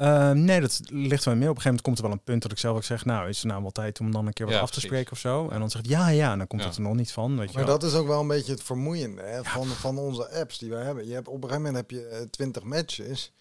Eh, 0.00 0.30
nee, 0.30 0.60
dat 0.60 0.80
ligt 0.86 1.24
wel 1.24 1.34
meer. 1.34 1.48
Op 1.50 1.56
een 1.56 1.62
gegeven 1.62 1.64
moment 1.64 1.82
komt 1.82 1.98
er 1.98 2.02
wel 2.04 2.12
een 2.12 2.22
punt 2.22 2.42
dat 2.42 2.50
ik 2.52 2.58
zelf 2.58 2.76
ook 2.76 2.84
zeg, 2.84 3.04
nou, 3.04 3.28
is 3.28 3.36
het 3.38 3.46
nou 3.46 3.62
wel 3.62 3.70
tijd 3.70 4.00
om 4.00 4.12
dan 4.12 4.26
een 4.26 4.32
keer 4.32 4.46
wat 4.46 4.54
Ja, 4.54 4.60
af 4.60 4.66
te 4.66 4.72
precies. 4.72 4.90
spreken 4.90 5.12
of 5.12 5.18
zo? 5.18 5.48
En 5.48 5.60
dan 5.60 5.70
zegt 5.70 5.88
ja, 5.88 6.08
ja, 6.08 6.32
en 6.32 6.38
dan 6.38 6.46
komt 6.46 6.60
Ja. 6.62 6.66
het 6.68 6.76
er 6.76 6.82
nog 6.82 6.94
niet 6.94 7.12
van. 7.12 7.36
Weet 7.38 7.50
je 7.50 7.56
Maar 7.56 7.66
wel. 7.66 7.78
dat 7.78 7.90
is 7.90 7.96
ook 7.96 8.06
wel 8.06 8.20
een 8.20 8.26
beetje 8.28 8.52
het 8.52 8.62
vermoeiende 8.62 9.22
hè, 9.22 9.44
van, 9.44 9.66
van 9.66 9.98
onze 9.98 10.30
apps 10.40 10.58
die 10.58 10.70
we 10.70 10.76
hebben. 10.76 11.06
Je 11.06 11.12
hebt, 11.14 11.28
op 11.28 11.34
een 11.34 11.48
gegeven 11.48 11.62
moment 11.62 11.76
heb 11.76 11.90
je 11.90 12.06
eh, 12.06 12.20
twintig 12.30 12.62
matches. 12.62 13.32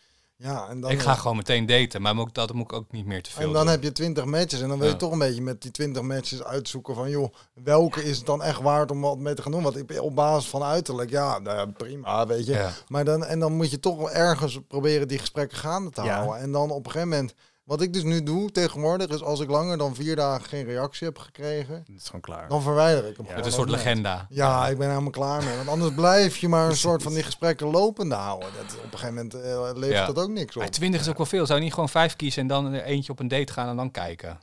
Ja, 0.41 0.67
en 0.69 0.79
dan, 0.81 0.91
ik 0.91 0.99
ga 1.01 1.13
gewoon 1.15 1.37
meteen 1.37 1.65
daten, 1.65 2.01
maar 2.01 2.15
moet, 2.15 2.33
dat 2.35 2.53
moet 2.53 2.71
ik 2.71 2.77
ook 2.77 2.91
niet 2.91 3.05
meer 3.05 3.21
te 3.23 3.31
veel 3.31 3.41
En 3.47 3.51
dan 3.53 3.61
doen. 3.63 3.71
heb 3.71 3.83
je 3.83 3.91
20 3.91 4.25
matches 4.25 4.61
en 4.61 4.67
dan 4.67 4.77
wil 4.77 4.87
je 4.87 4.93
Ja. 4.93 4.99
toch 4.99 5.11
een 5.11 5.19
beetje 5.19 5.41
met 5.41 5.61
die 5.61 5.71
20 5.71 6.01
matches 6.01 6.43
uitzoeken 6.43 6.95
van 6.95 7.09
joh, 7.09 7.33
welke 7.53 8.03
is 8.03 8.17
het 8.17 8.25
dan 8.25 8.43
echt 8.43 8.61
waard 8.61 8.91
om 8.91 9.01
wat 9.01 9.17
mee 9.17 9.33
te 9.33 9.41
gaan 9.41 9.51
doen? 9.51 9.63
Want 9.63 9.77
ik, 9.77 10.01
op 10.01 10.15
basis 10.15 10.49
van 10.49 10.63
uiterlijk, 10.63 11.09
ja, 11.09 11.39
nou 11.39 11.57
ja, 11.57 11.65
prima, 11.65 12.27
weet 12.27 12.45
je. 12.45 12.51
Ja. 12.53 12.71
Maar 12.87 13.05
dan, 13.05 13.25
en 13.25 13.39
dan 13.39 13.53
moet 13.53 13.71
je 13.71 13.79
toch 13.79 13.97
wel 13.97 14.11
ergens 14.11 14.59
proberen 14.67 15.07
die 15.07 15.19
gesprekken 15.19 15.57
gaande 15.57 15.89
te 15.89 16.01
Ja. 16.03 16.15
houden. 16.15 16.37
En 16.41 16.51
dan 16.51 16.71
op 16.71 16.85
een 16.85 16.91
gegeven 16.91 17.09
moment, 17.09 17.33
wat 17.69 17.81
ik 17.81 17.93
dus 17.93 18.03
nu 18.03 18.23
doe 18.23 18.51
tegenwoordig, 18.51 19.07
is 19.07 19.21
als 19.23 19.39
ik 19.39 19.49
langer 19.49 19.77
dan 19.77 19.95
vier 19.95 20.15
dagen 20.15 20.47
geen 20.49 20.65
reactie 20.65 21.07
heb 21.07 21.17
gekregen, 21.17 21.75
Het 21.75 21.95
is 21.97 22.05
gewoon 22.05 22.21
klaar. 22.21 22.49
dan 22.49 22.61
verwijder 22.61 23.05
ik 23.05 23.17
hem 23.17 23.25
Ja. 23.25 23.31
Het 23.31 23.39
is 23.39 23.45
een 23.45 23.57
soort 23.57 23.69
legenda. 23.69 24.25
Ja, 24.29 24.67
ik 24.67 24.77
ben 24.77 24.89
helemaal 24.89 25.09
klaar 25.11 25.43
mee. 25.43 25.55
Want 25.55 25.67
anders 25.67 25.93
blijf 25.93 26.37
je 26.37 26.47
maar 26.47 26.69
een 26.69 26.75
soort 26.87 27.03
van 27.03 27.13
die 27.13 27.23
gesprekken 27.23 27.67
lopende 27.67 28.15
houden. 28.15 28.49
Dat, 28.57 28.75
op 28.77 28.83
een 28.83 28.99
gegeven 28.99 29.13
moment 29.13 29.33
eh, 29.33 29.69
levert 29.73 29.97
Ja. 29.97 30.05
dat 30.05 30.19
ook 30.19 30.29
niks 30.29 30.55
op. 30.55 30.61
Maar 30.61 30.71
20 30.71 31.01
is 31.01 31.07
ook 31.09 31.17
wel 31.17 31.25
veel. 31.25 31.45
Zou 31.45 31.57
je 31.59 31.63
niet 31.65 31.73
gewoon 31.73 31.89
vijf 31.89 32.15
kiezen 32.15 32.41
en 32.41 32.47
dan 32.47 32.73
er 32.73 32.83
eentje 32.83 33.11
op 33.11 33.19
een 33.19 33.27
date 33.27 33.53
gaan 33.53 33.67
en 33.69 33.75
dan 33.75 33.91
kijken? 33.91 34.39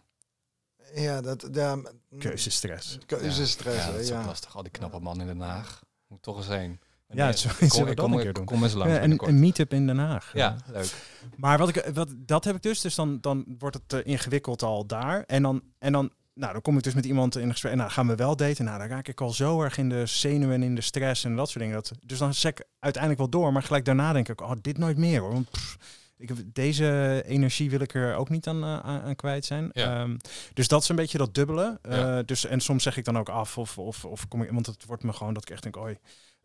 Ja, 0.95 1.21
dat... 1.21 1.49
Ja, 1.53 1.79
Keuzestress. 2.19 2.99
Keuzestress, 3.07 3.85
Ja, 3.87 3.91
dat 3.93 4.01
is 4.01 4.13
ook 4.13 4.25
lastig. 4.27 4.57
Al 4.57 4.63
die 4.63 4.73
knappe 4.73 4.99
man 5.01 5.21
in 5.21 5.27
Den 5.27 5.41
Haag. 5.41 5.81
Moet 6.09 6.23
toch 6.23 6.37
eens 6.37 6.47
heen. 6.49 6.81
Ja, 7.09 7.33
zou- 7.33 7.55
kom, 7.55 7.69
zullen 7.69 7.85
we 7.85 7.91
ik 7.91 7.97
dat 7.97 8.07
kom, 8.07 8.15
een 8.15 8.23
keer 8.23 8.33
doen? 8.33 8.45
kom 8.45 8.63
eens 8.63 8.73
langs 8.73 8.95
Ja, 8.95 9.03
een, 9.03 9.21
een 9.27 9.41
meet-up 9.41 9.73
in 9.73 9.87
Den 9.87 9.99
Haag. 9.99 10.31
Ja, 10.33 10.57
leuk. 10.73 10.95
Maar 11.37 11.59
wat 11.59 11.69
ik, 11.69 11.91
wat, 11.95 12.09
dat 12.17 12.45
heb 12.45 12.55
ik 12.57 12.63
dus. 12.63 12.81
Dus 12.81 12.95
dan, 12.95 13.19
dan 13.21 13.45
wordt 13.59 13.77
het 13.77 14.05
eh, 14.05 14.13
ingewikkeld 14.13 14.63
al 14.63 14.87
daar. 14.87 15.23
En 15.27 15.43
dan, 15.43 15.63
en 15.79 15.93
dan, 15.93 16.11
nou, 16.35 16.53
dan 16.53 16.63
kom 16.63 16.77
ik 16.77 16.83
dus 16.83 16.95
met 16.95 17.05
iemand 17.05 17.37
in 17.37 17.51
gesprek. 17.51 17.73
En 17.73 17.79
nou, 17.79 17.91
gaan 17.91 18.07
we 18.07 18.15
wel 18.15 18.37
daten. 18.37 18.65
Nou, 18.65 18.79
dan 18.79 18.89
raak 18.89 19.09
ik 19.09 19.21
al 19.21 19.31
zo 19.31 19.63
erg 19.63 19.79
in 19.79 19.89
de 19.89 20.07
zenuwen 20.07 20.55
en 20.55 20.63
in 20.63 20.75
de 20.75 20.81
stress 20.81 21.25
en 21.25 21.37
dat 21.37 21.49
soort 21.49 21.59
dingen. 21.59 21.75
Dat, 21.75 21.93
dus 22.03 22.19
dan 22.19 22.35
zeg 22.35 22.51
ik 22.51 22.65
uiteindelijk 22.79 23.23
wel 23.23 23.41
door. 23.41 23.53
Maar 23.53 23.63
gelijk 23.63 23.85
daarna 23.85 24.13
denk 24.13 24.29
ik, 24.29 24.41
oh, 24.41 24.53
dit 24.61 24.79
nooit 24.79 24.97
meer 24.97 25.21
hoor. 25.21 25.33
Want 25.33 25.51
pff, 25.51 25.77
ik 26.19 26.29
heb, 26.29 26.39
deze 26.45 27.23
energie 27.27 27.71
wil 27.71 27.81
ik 27.81 27.95
er 27.95 28.15
ook 28.15 28.29
niet 28.29 28.47
aan, 28.47 28.63
eh, 28.63 28.79
aan, 28.79 29.17
kwijt 29.17 29.45
zijn. 29.45 29.71
Ja. 29.73 30.01
Ehm, 30.01 30.17
dus 30.55 30.69
dat 30.69 30.83
is 30.83 30.89
een 30.89 30.97
beetje 30.97 31.19
dat 31.19 31.35
dubbele. 31.35 31.79
Ja. 31.83 32.19
Eh, 32.19 32.25
dus, 32.25 32.47
en 32.47 32.61
soms 32.61 32.83
zeg 32.83 32.97
ik 32.97 33.05
dan 33.05 33.19
ook 33.19 33.29
af. 33.29 33.59
Of, 33.59 33.79
of, 33.79 34.05
of 34.05 34.29
kom 34.29 34.43
ik, 34.43 34.51
want 34.51 34.67
het 34.67 34.85
wordt 34.87 35.03
me 35.03 35.13
gewoon 35.13 35.35
dat 35.35 35.43
ik 35.43 35.51
echt 35.51 35.63
denk, 35.63 35.77
oi. 35.77 35.99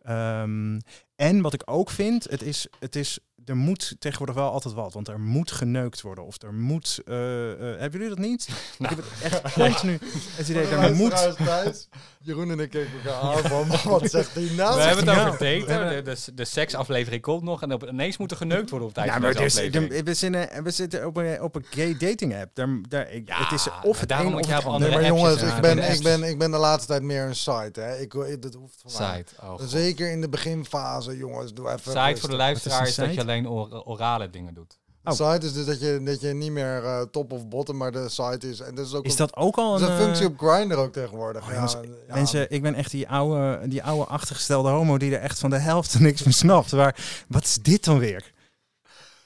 Ehm, 0.06 0.80
en 1.16 1.42
wat 1.42 1.54
ik 1.54 1.62
ook 1.66 1.90
vind, 1.90 2.24
het 2.30 2.42
is, 2.42 2.68
het 2.80 2.96
is, 2.96 3.20
er 3.46 3.56
moet 3.56 3.96
tegenwoordig 4.00 4.36
wel 4.36 4.52
altijd 4.52 4.74
wat. 4.74 4.94
Want 4.94 5.08
er 5.08 5.20
moet 5.20 5.52
geneukt 5.52 6.02
worden. 6.02 6.26
Of 6.26 6.42
er 6.42 6.54
moet... 6.54 7.00
eh, 7.06 7.52
eh, 7.52 7.58
hebben 7.80 8.00
jullie 8.00 8.16
dat 8.16 8.26
niet? 8.26 8.48
Nou. 8.78 8.94
Ik 8.96 9.04
heb 9.04 9.12
het 9.14 9.44
echt 9.44 9.54
continu 9.54 10.00
het 10.36 10.48
idee, 10.50 10.66
er 10.68 10.96
moet... 10.96 11.36
thuis, 11.46 11.88
Jeroen 12.24 12.52
en 12.52 12.60
ik 12.60 12.70
keken 12.70 12.92
elkaar 13.06 13.22
aan 13.22 13.68
van, 13.68 13.92
wat 13.92 14.10
zegt 14.10 14.34
hij 14.34 14.50
nou? 14.56 14.76
we 14.76 14.82
hebben 14.82 15.06
het 15.08 15.16
nou? 15.16 15.28
over 15.28 15.40
We 15.40 15.60
daten. 15.66 15.86
hebben- 15.86 16.04
De, 16.16 16.22
de, 16.26 16.34
de 16.34 16.46
seksaflevering 16.46 17.22
komt 17.22 17.44
nog 17.44 17.62
en 17.62 17.74
op, 17.74 17.88
ineens 17.88 18.18
moet 18.18 18.32
er 18.32 18.38
geneukt 18.38 18.70
worden 18.70 18.88
op 18.88 18.94
tijd 18.94 19.06
Ja, 19.08 19.12
van 19.14 19.22
maar 19.22 19.42
is, 19.42 19.54
de- 19.54 19.70
we, 20.04 20.14
zitten, 20.14 20.64
we 20.64 20.72
zitten 20.72 21.06
op 21.08 21.18
een, 21.18 21.42
op 21.42 21.56
een 21.56 21.66
gay 21.70 21.98
dating 21.98 22.36
app. 22.36 22.50
Daar, 22.56 22.68
daar, 22.90 23.12
ik- 23.12 23.28
Ja, 23.28 23.44
het 23.44 23.52
is 23.52 23.68
of 23.84 24.00
het 24.00 24.10
daarom 24.10 24.28
een 24.28 24.34
moet 24.34 24.42
of 24.42 24.48
je 24.50 24.56
het 24.56 24.66
op 24.66 24.72
ander. 24.72 24.90
Nee, 24.90 24.98
andere 24.98 25.14
maar 25.14 25.22
jongens, 25.30 25.42
ik 25.44 25.56
en 25.56 25.62
ben, 25.62 25.94
ik, 25.94 26.04
ben, 26.04 26.24
ik 26.24 26.38
ben 26.38 26.52
de 26.52 26.58
laatste 26.58 26.88
tijd 26.88 27.02
meer 27.04 27.24
een 27.24 27.36
site. 27.36 27.80
Hè. 27.80 27.98
Ik, 28.00 28.42
dat 28.42 28.54
hoeft 28.54 28.84
van 28.88 29.08
mij. 29.08 29.18
Site. 29.18 29.34
Oh. 29.46 29.60
Zeker 29.66 30.12
in 30.12 30.22
de 30.22 30.30
beginfase, 30.30 31.11
jongens, 31.18 31.54
doe 31.54 31.68
even 31.68 31.92
Site 31.92 32.20
voor 32.20 32.30
de 32.30 32.36
luisteraar 32.36 32.88
is 32.88 32.96
dat 32.96 33.14
je 33.14 33.22
alleen 33.22 33.48
or- 33.48 33.84
orale 33.84 34.30
dingen 34.30 34.54
doet. 34.54 34.80
Oh. 35.04 35.14
Site 35.14 35.46
is 35.46 35.54
dus 35.54 35.66
dat 35.66 35.80
je, 35.80 36.02
dat 36.04 36.22
je 36.22 36.34
niet 36.34 36.52
meer 36.52 36.84
eh, 36.84 37.02
top 37.02 37.32
of 37.32 37.48
bottom, 37.48 37.78
maar 37.78 37.92
de 37.92 38.10
site 38.10 38.50
is. 38.50 38.60
En 38.60 38.76
dat 38.76 38.86
is 38.86 38.94
ook 38.94 39.06
Is 39.06 39.12
een, 39.12 39.18
dat 39.18 39.36
ook 39.36 39.58
al 39.58 39.76
een... 39.76 39.92
een 39.92 39.98
functie 39.98 40.26
eh, 40.26 40.32
op 40.32 40.40
Grindr 40.40 40.76
ook 40.76 40.94
tegenwoordig. 40.94 41.42
Oh, 41.42 41.48
ja, 41.48 41.54
jongens, 41.54 41.74
ja. 42.08 42.14
Mensen, 42.14 42.52
ik 42.52 42.62
ben 42.62 42.76
echt 42.76 42.92
die 42.92 43.10
oude, 43.10 43.68
die 43.68 43.84
oude 43.84 44.06
achtergestelde 44.06 44.70
homo 44.70 44.98
die 44.98 45.16
er 45.16 45.22
echt 45.22 45.40
van 45.40 45.50
de 45.50 45.58
helft 45.58 46.00
niks 46.00 46.22
van 46.22 46.32
snapt. 46.32 46.72
Maar 46.72 47.24
wat 47.28 47.44
is 47.44 47.56
dit 47.56 47.84
dan 47.84 48.00
weer? 48.00 48.32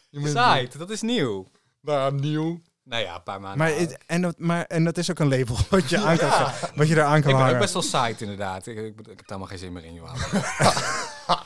Je 0.09 0.27
Site, 0.27 0.77
dat 0.77 0.89
is 0.89 1.01
nieuw. 1.01 1.47
Nou, 1.81 2.13
nieuw. 2.19 2.61
Nou 2.85 3.03
ja, 3.03 3.15
een 3.15 3.23
paar 3.23 3.41
maanden 3.41 3.57
Maar, 3.57 3.77
het- 3.77 3.97
en, 4.05 4.21
dat, 4.21 4.35
maar, 4.39 4.65
en 4.65 4.83
dat 4.83 4.97
is 4.97 5.11
ook 5.11 5.19
een 5.19 5.27
label 5.29 5.57
wat 5.69 5.89
je, 5.89 5.97
aan 5.99 6.17
kan, 6.17 6.29
wat 6.75 6.87
je 6.87 6.93
eraan 6.95 7.21
kan 7.21 7.31
Ik 7.31 7.37
ben 7.37 7.53
ook 7.53 7.59
best 7.59 7.73
wel 7.73 7.81
site 7.81 8.15
inderdaad. 8.23 8.67
Ik, 8.67 8.77
ik, 8.77 8.99
ik 8.99 9.05
heb 9.07 9.23
helemaal 9.25 9.47
geen 9.47 9.57
zin 9.57 9.73
meer 9.73 9.83
in, 9.85 9.93
Johan. 9.93 10.15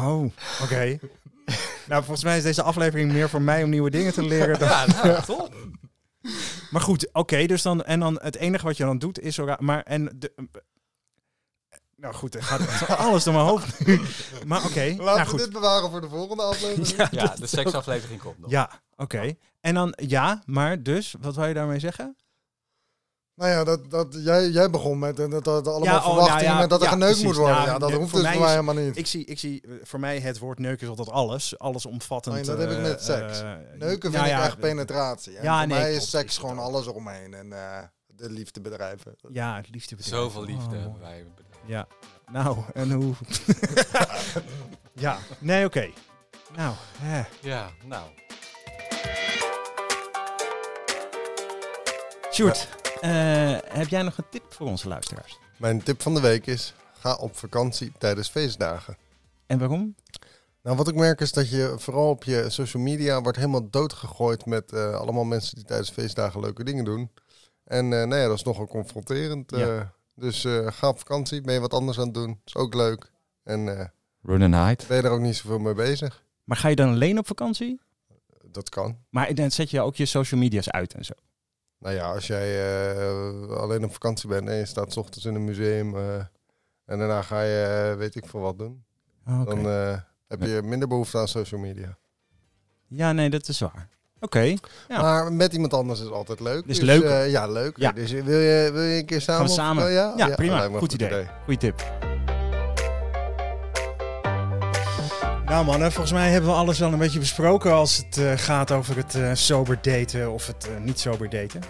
Oh, 0.00 0.30
oké. 0.62 0.98
nou, 1.86 2.04
volgens 2.04 2.24
mij 2.24 2.36
is 2.36 2.42
deze 2.42 2.62
aflevering 2.62 3.12
meer 3.12 3.28
voor 3.28 3.42
mij 3.42 3.62
om 3.62 3.70
nieuwe 3.70 3.90
dingen 3.90 4.12
te 4.12 4.22
leren. 4.22 4.58
dan- 4.58 4.68
ja, 4.68 4.86
nou, 4.86 5.22
top. 5.24 5.54
Maar 6.70 6.80
goed, 6.80 7.08
oké, 7.12 7.46
dus 7.46 7.62
dan 7.62 7.84
en 7.84 8.00
dan 8.00 8.18
het 8.22 8.36
enige 8.36 8.64
wat 8.64 8.76
je 8.76 8.84
dan 8.84 8.98
doet 8.98 9.20
is 9.20 9.38
maar 9.58 9.82
en 9.82 10.12
de 10.16 10.34
nou 11.96 12.14
goed, 12.14 12.34
er 12.34 12.42
gaat 12.42 12.96
alles 12.98 13.24
door 13.24 13.34
mijn 13.34 13.46
hoofd 13.46 13.86
nu. 13.86 14.00
Maar 14.46 14.64
oké, 14.64 14.80
Laten 14.80 15.04
nou 15.04 15.18
we 15.20 15.26
goed. 15.26 15.38
dit 15.38 15.52
bewaren 15.52 15.90
voor 15.90 16.00
de 16.00 16.08
volgende 16.08 16.42
aflevering. 16.42 17.10
Ja, 17.10 17.34
de 17.38 17.46
seksaflevering 17.46 18.20
komt 18.20 18.38
nog. 18.38 18.50
Ja, 18.50 18.80
oké. 19.02 19.34
En 19.60 19.74
dan 19.74 19.92
ja, 19.96 20.42
maar 20.46 20.82
dus 20.82 21.14
wat 21.20 21.34
wou 21.34 21.48
je 21.48 21.54
daarmee 21.54 21.78
zeggen? 21.78 22.16
Nou 23.34 23.50
ja, 23.50 23.64
dat, 23.64 23.90
dat, 23.90 24.16
jij, 24.18 24.48
jij 24.48 24.70
begon 24.70 24.98
met 24.98 25.18
eh, 25.18 25.30
dat, 25.30 25.44
dat 25.44 25.66
allemaal 25.68 25.82
Ja, 25.84 25.96
oh, 25.96 26.02
verwachtingen 26.04 26.42
nou 26.44 26.54
ja, 26.54 26.58
met 26.60 26.70
dat 26.70 26.78
er 26.80 26.86
ja, 26.86 26.92
geneukt 26.92 27.10
precies. 27.12 27.26
moet 27.28 27.36
worden. 27.36 27.56
Nou, 27.56 27.68
ja, 27.68 27.78
dat 27.78 27.92
hoeft 27.92 28.10
voor 28.10 28.20
dus 28.20 28.28
voor 28.28 28.38
mij 28.38 28.46
is- 28.48 28.54
helemaal 28.54 28.74
niet. 28.84 28.96
Ik 28.96 29.06
zie, 29.06 29.24
ik 29.24 29.38
zie 29.38 29.60
eh, 29.62 29.70
voor 29.82 30.00
mij 30.00 30.18
het 30.20 30.38
woord 30.38 30.58
neuken 30.58 30.82
is 30.82 30.88
altijd 30.88 31.10
alles, 31.10 31.58
alles 31.58 31.86
omvattend. 31.86 32.38
Oh, 32.38 32.44
dat 32.44 32.58
heb 32.58 32.70
ik 32.70 32.80
met 32.80 33.02
seks. 33.02 33.40
eh, 33.40 33.48
Neuken 33.76 34.00
vind 34.10 34.12
nou 34.12 34.24
ik 34.26 34.30
ja, 34.30 34.44
echt 34.44 34.58
penetratie. 34.58 35.36
En 35.36 35.42
ja, 35.42 35.58
voor 35.58 35.68
nee, 35.68 35.78
mij 35.78 35.88
klopt, 35.88 36.02
is 36.04 36.10
seks 36.10 36.26
is 36.32 36.38
gewoon 36.38 36.58
alles 36.58 36.86
eromheen. 36.86 37.34
En 37.34 37.52
eh, 37.52 37.78
de 38.06 38.30
liefde 38.30 38.60
bedrijven. 38.60 39.16
Ja, 39.32 39.56
het 39.56 39.70
liefde 39.70 39.96
betekent. 39.96 40.20
Zoveel 40.22 40.44
liefde 40.44 40.76
Oh, 40.86 41.00
wij. 41.00 41.24
Ja, 41.66 41.86
nou, 42.32 42.58
en 42.74 42.90
hoe... 42.92 43.14
ja, 44.92 45.18
nee, 45.38 45.64
oké. 45.64 45.90
Nou, 46.56 46.74
hè. 46.98 47.22
Ja, 47.40 47.70
nou. 47.84 48.02
Sjoerd, 52.32 52.68
eh, 53.00 53.10
heb 53.68 53.88
jij 53.88 54.02
nog 54.02 54.18
een 54.18 54.24
tip 54.30 54.42
voor 54.52 54.66
onze 54.66 54.88
luisteraars? 54.88 55.38
Mijn 55.56 55.82
tip 55.82 56.02
van 56.02 56.14
de 56.14 56.20
week 56.20 56.46
is, 56.46 56.74
ga 56.98 57.14
op 57.14 57.36
vakantie 57.36 57.92
tijdens 57.98 58.28
feestdagen. 58.28 58.96
En 59.46 59.58
waarom? 59.58 59.94
Nou, 60.62 60.76
wat 60.76 60.88
ik 60.88 60.94
merk 60.94 61.20
is 61.20 61.32
dat 61.32 61.50
je 61.50 61.74
vooral 61.78 62.10
op 62.10 62.24
je 62.24 62.44
social 62.50 62.82
media 62.82 63.20
wordt 63.22 63.38
helemaal 63.38 63.70
doodgegooid 63.70 64.46
met 64.46 64.72
eh, 64.72 64.94
allemaal 64.94 65.24
mensen 65.24 65.54
die 65.54 65.64
tijdens 65.64 65.90
feestdagen 65.90 66.40
leuke 66.40 66.64
dingen 66.64 66.84
doen. 66.84 67.10
En 67.64 67.84
eh, 67.84 68.06
nou 68.06 68.16
ja, 68.16 68.26
dat 68.26 68.36
is 68.36 68.42
nogal 68.42 68.66
confronterend. 68.66 69.50
Ja. 69.50 69.76
eh, 69.78 69.82
Dus 70.14 70.44
eh, 70.44 70.66
ga 70.70 70.88
op 70.88 70.98
vakantie, 70.98 71.40
ben 71.40 71.54
je 71.54 71.60
wat 71.60 71.72
anders 71.74 71.98
aan 71.98 72.04
het 72.04 72.14
doen. 72.14 72.40
Is 72.44 72.56
ook 72.56 72.74
leuk. 72.74 73.10
En 73.44 73.78
eh, 73.78 73.84
Run 74.22 74.54
and 74.54 74.68
hide. 74.68 74.84
ben 74.88 74.96
je 74.96 75.02
er 75.02 75.10
ook 75.10 75.20
niet 75.20 75.36
zoveel 75.36 75.58
mee 75.58 75.74
bezig. 75.74 76.22
Maar 76.44 76.56
ga 76.56 76.68
je 76.68 76.76
dan 76.76 76.88
alleen 76.88 77.18
op 77.18 77.26
vakantie? 77.26 77.80
Dat 78.58 78.68
kan. 78.68 78.98
Maar 79.10 79.34
dan 79.34 79.50
zet 79.50 79.70
je 79.70 79.80
ook 79.80 79.96
je 79.96 80.06
social 80.06 80.40
media's 80.40 80.68
uit 80.70 80.94
en 80.94 81.04
zo. 81.04 81.12
Nou 81.78 81.94
ja, 81.94 82.12
als 82.12 82.26
jij 82.26 82.48
eh, 82.96 83.48
alleen 83.56 83.84
op 83.84 83.92
vakantie 83.92 84.28
bent 84.28 84.48
en 84.48 84.54
je 84.54 84.64
staat 84.66 84.92
's 84.92 84.96
ochtends 84.96 85.24
in 85.26 85.34
een 85.34 85.44
museum 85.44 85.96
eh, 85.96 86.14
en 86.84 86.98
daarna 86.98 87.22
ga 87.22 87.42
je 87.42 87.88
eh, 87.92 87.98
weet 87.98 88.14
ik 88.14 88.26
veel 88.26 88.40
wat 88.40 88.58
doen, 88.58 88.84
Oh, 89.28 89.40
Oké. 89.40 89.54
dan 89.62 89.64
heb 90.28 90.42
je 90.42 90.60
minder 90.64 90.88
behoefte 90.88 91.18
aan 91.18 91.28
social 91.28 91.60
media. 91.60 91.98
Ja, 92.86 93.12
nee, 93.12 93.30
dat 93.30 93.48
is 93.48 93.60
waar. 93.60 93.88
Oké, 94.20 94.40
Ja. 94.40 94.56
Maar 95.00 95.32
met 95.32 95.52
iemand 95.52 95.74
anders 95.74 96.00
is 96.00 96.08
altijd 96.10 96.40
leuk. 96.40 96.64
Is 96.66 96.76
dus, 96.78 96.84
leuker. 96.84 97.10
eh, 97.10 97.30
ja, 97.30 97.46
leuk. 97.46 97.76
Ja. 97.76 97.92
Dus 97.92 98.10
wil 98.10 98.38
je, 98.38 98.70
wil 98.72 98.82
je 98.82 98.98
een 98.98 99.06
keer 99.06 99.20
samen? 99.20 99.48
Gaan 99.48 99.56
we 99.56 99.62
op- 99.62 99.66
samen? 99.66 99.84
Oh, 99.84 99.90
ja, 100.18 100.26
Ja, 100.28 100.34
prima. 100.34 100.68
Goed 100.68 100.92
idee. 100.92 101.26
goeie 101.44 101.58
tip. 101.58 102.07
Nou 105.48 105.64
mannen, 105.64 105.92
volgens 105.92 106.12
mij 106.12 106.30
hebben 106.30 106.50
we 106.50 106.56
alles 106.56 106.78
wel 106.78 106.92
een 106.92 106.98
beetje 106.98 107.18
besproken 107.18 107.72
als 107.72 107.96
het 107.96 108.16
eh, 108.18 108.32
gaat 108.36 108.72
over 108.72 108.96
het 108.96 109.14
eh, 109.14 109.30
sober 109.34 109.78
daten 109.82 110.32
of 110.32 110.46
het 110.46 110.68
eh, 110.68 110.80
niet 110.84 111.00
sober 111.00 111.28
daten. 111.30 111.60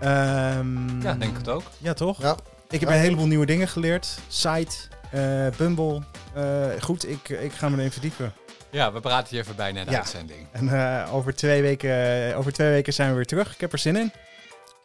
Ehm, 0.00 1.02
Ja, 1.02 1.12
denk 1.14 1.30
ik 1.30 1.36
het 1.36 1.48
ook. 1.48 1.62
Ja, 1.78 1.92
toch? 1.92 2.22
Ja. 2.22 2.36
Ik 2.68 2.80
heb 2.80 2.88
Ja. 2.88 2.94
een 2.94 3.00
heleboel 3.00 3.26
nieuwe 3.26 3.46
dingen 3.46 3.68
geleerd. 3.68 4.18
Site, 4.28 4.76
eh, 5.10 5.46
Bumble. 5.56 6.00
Eh, 6.34 6.66
goed, 6.80 7.08
ik, 7.08 7.28
ik 7.28 7.52
ga 7.52 7.68
me 7.68 7.76
erin 7.76 7.92
verdiepen. 7.92 8.32
Ja, 8.70 8.92
we 8.92 9.00
praten 9.00 9.28
hier 9.30 9.40
even 9.40 9.56
bij 9.56 9.72
na 9.72 9.84
de 9.84 9.90
Ja. 9.90 9.96
uitzending. 9.96 10.46
En 10.52 10.68
eh, 11.04 11.14
over, 11.14 11.34
twee 11.34 11.62
weken, 11.62 12.34
over 12.36 12.52
twee 12.52 12.70
weken 12.70 12.92
zijn 12.92 13.08
we 13.10 13.14
weer 13.16 13.26
terug. 13.26 13.54
Ik 13.54 13.60
heb 13.60 13.72
er 13.72 13.78
zin 13.78 13.96
in. 13.96 14.12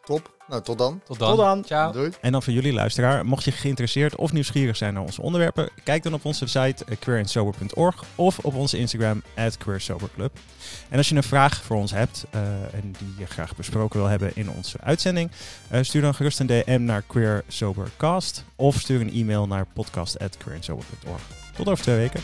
Top. 0.06 0.34
Nou, 0.48 0.62
tot 0.62 0.78
dan. 0.78 1.00
Tot 1.04 1.18
dan. 1.18 1.28
Tot 1.28 1.38
dan. 1.38 1.64
Ciao. 1.64 1.92
Doei. 1.92 2.10
En 2.20 2.32
dan 2.32 2.42
voor 2.42 2.52
jullie 2.52 2.72
luisteraar, 2.72 3.26
mocht 3.26 3.44
je 3.44 3.52
geïnteresseerd 3.52 4.16
of 4.16 4.32
nieuwsgierig 4.32 4.76
zijn 4.76 4.94
naar 4.94 5.02
onze 5.02 5.22
onderwerpen, 5.22 5.70
kijk 5.84 6.02
dan 6.02 6.14
op 6.14 6.24
onze 6.24 6.46
site 6.46 6.84
uh, 6.88 6.96
queerandsober.org 6.98 8.04
of 8.14 8.38
op 8.38 8.54
onze 8.54 8.78
Instagram 8.78 9.22
at 9.36 9.58
queersoberclub. 9.58 10.38
En 10.88 10.98
als 10.98 11.08
je 11.08 11.14
een 11.14 11.22
vraag 11.22 11.62
voor 11.62 11.76
ons 11.76 11.90
hebt 11.90 12.24
eh, 12.30 12.40
en 12.74 12.94
die 12.98 13.14
je 13.18 13.26
graag 13.26 13.56
besproken 13.56 14.00
wil 14.00 14.08
hebben 14.08 14.30
in 14.34 14.50
onze 14.50 14.78
uitzending, 14.80 15.30
eh, 15.68 15.82
stuur 15.82 16.02
dan 16.02 16.14
gerust 16.14 16.40
een 16.40 16.46
DM 16.46 16.84
naar 16.84 17.02
queersobercast 17.02 18.44
of 18.56 18.80
stuur 18.80 19.00
een 19.00 19.12
e-mail 19.12 19.46
naar 19.46 19.66
podcast 19.74 20.18
at 20.18 20.36
queerandsober.org. 20.36 21.22
Tot 21.56 21.68
over 21.68 21.84
twee 21.84 21.96
weken. 21.96 22.20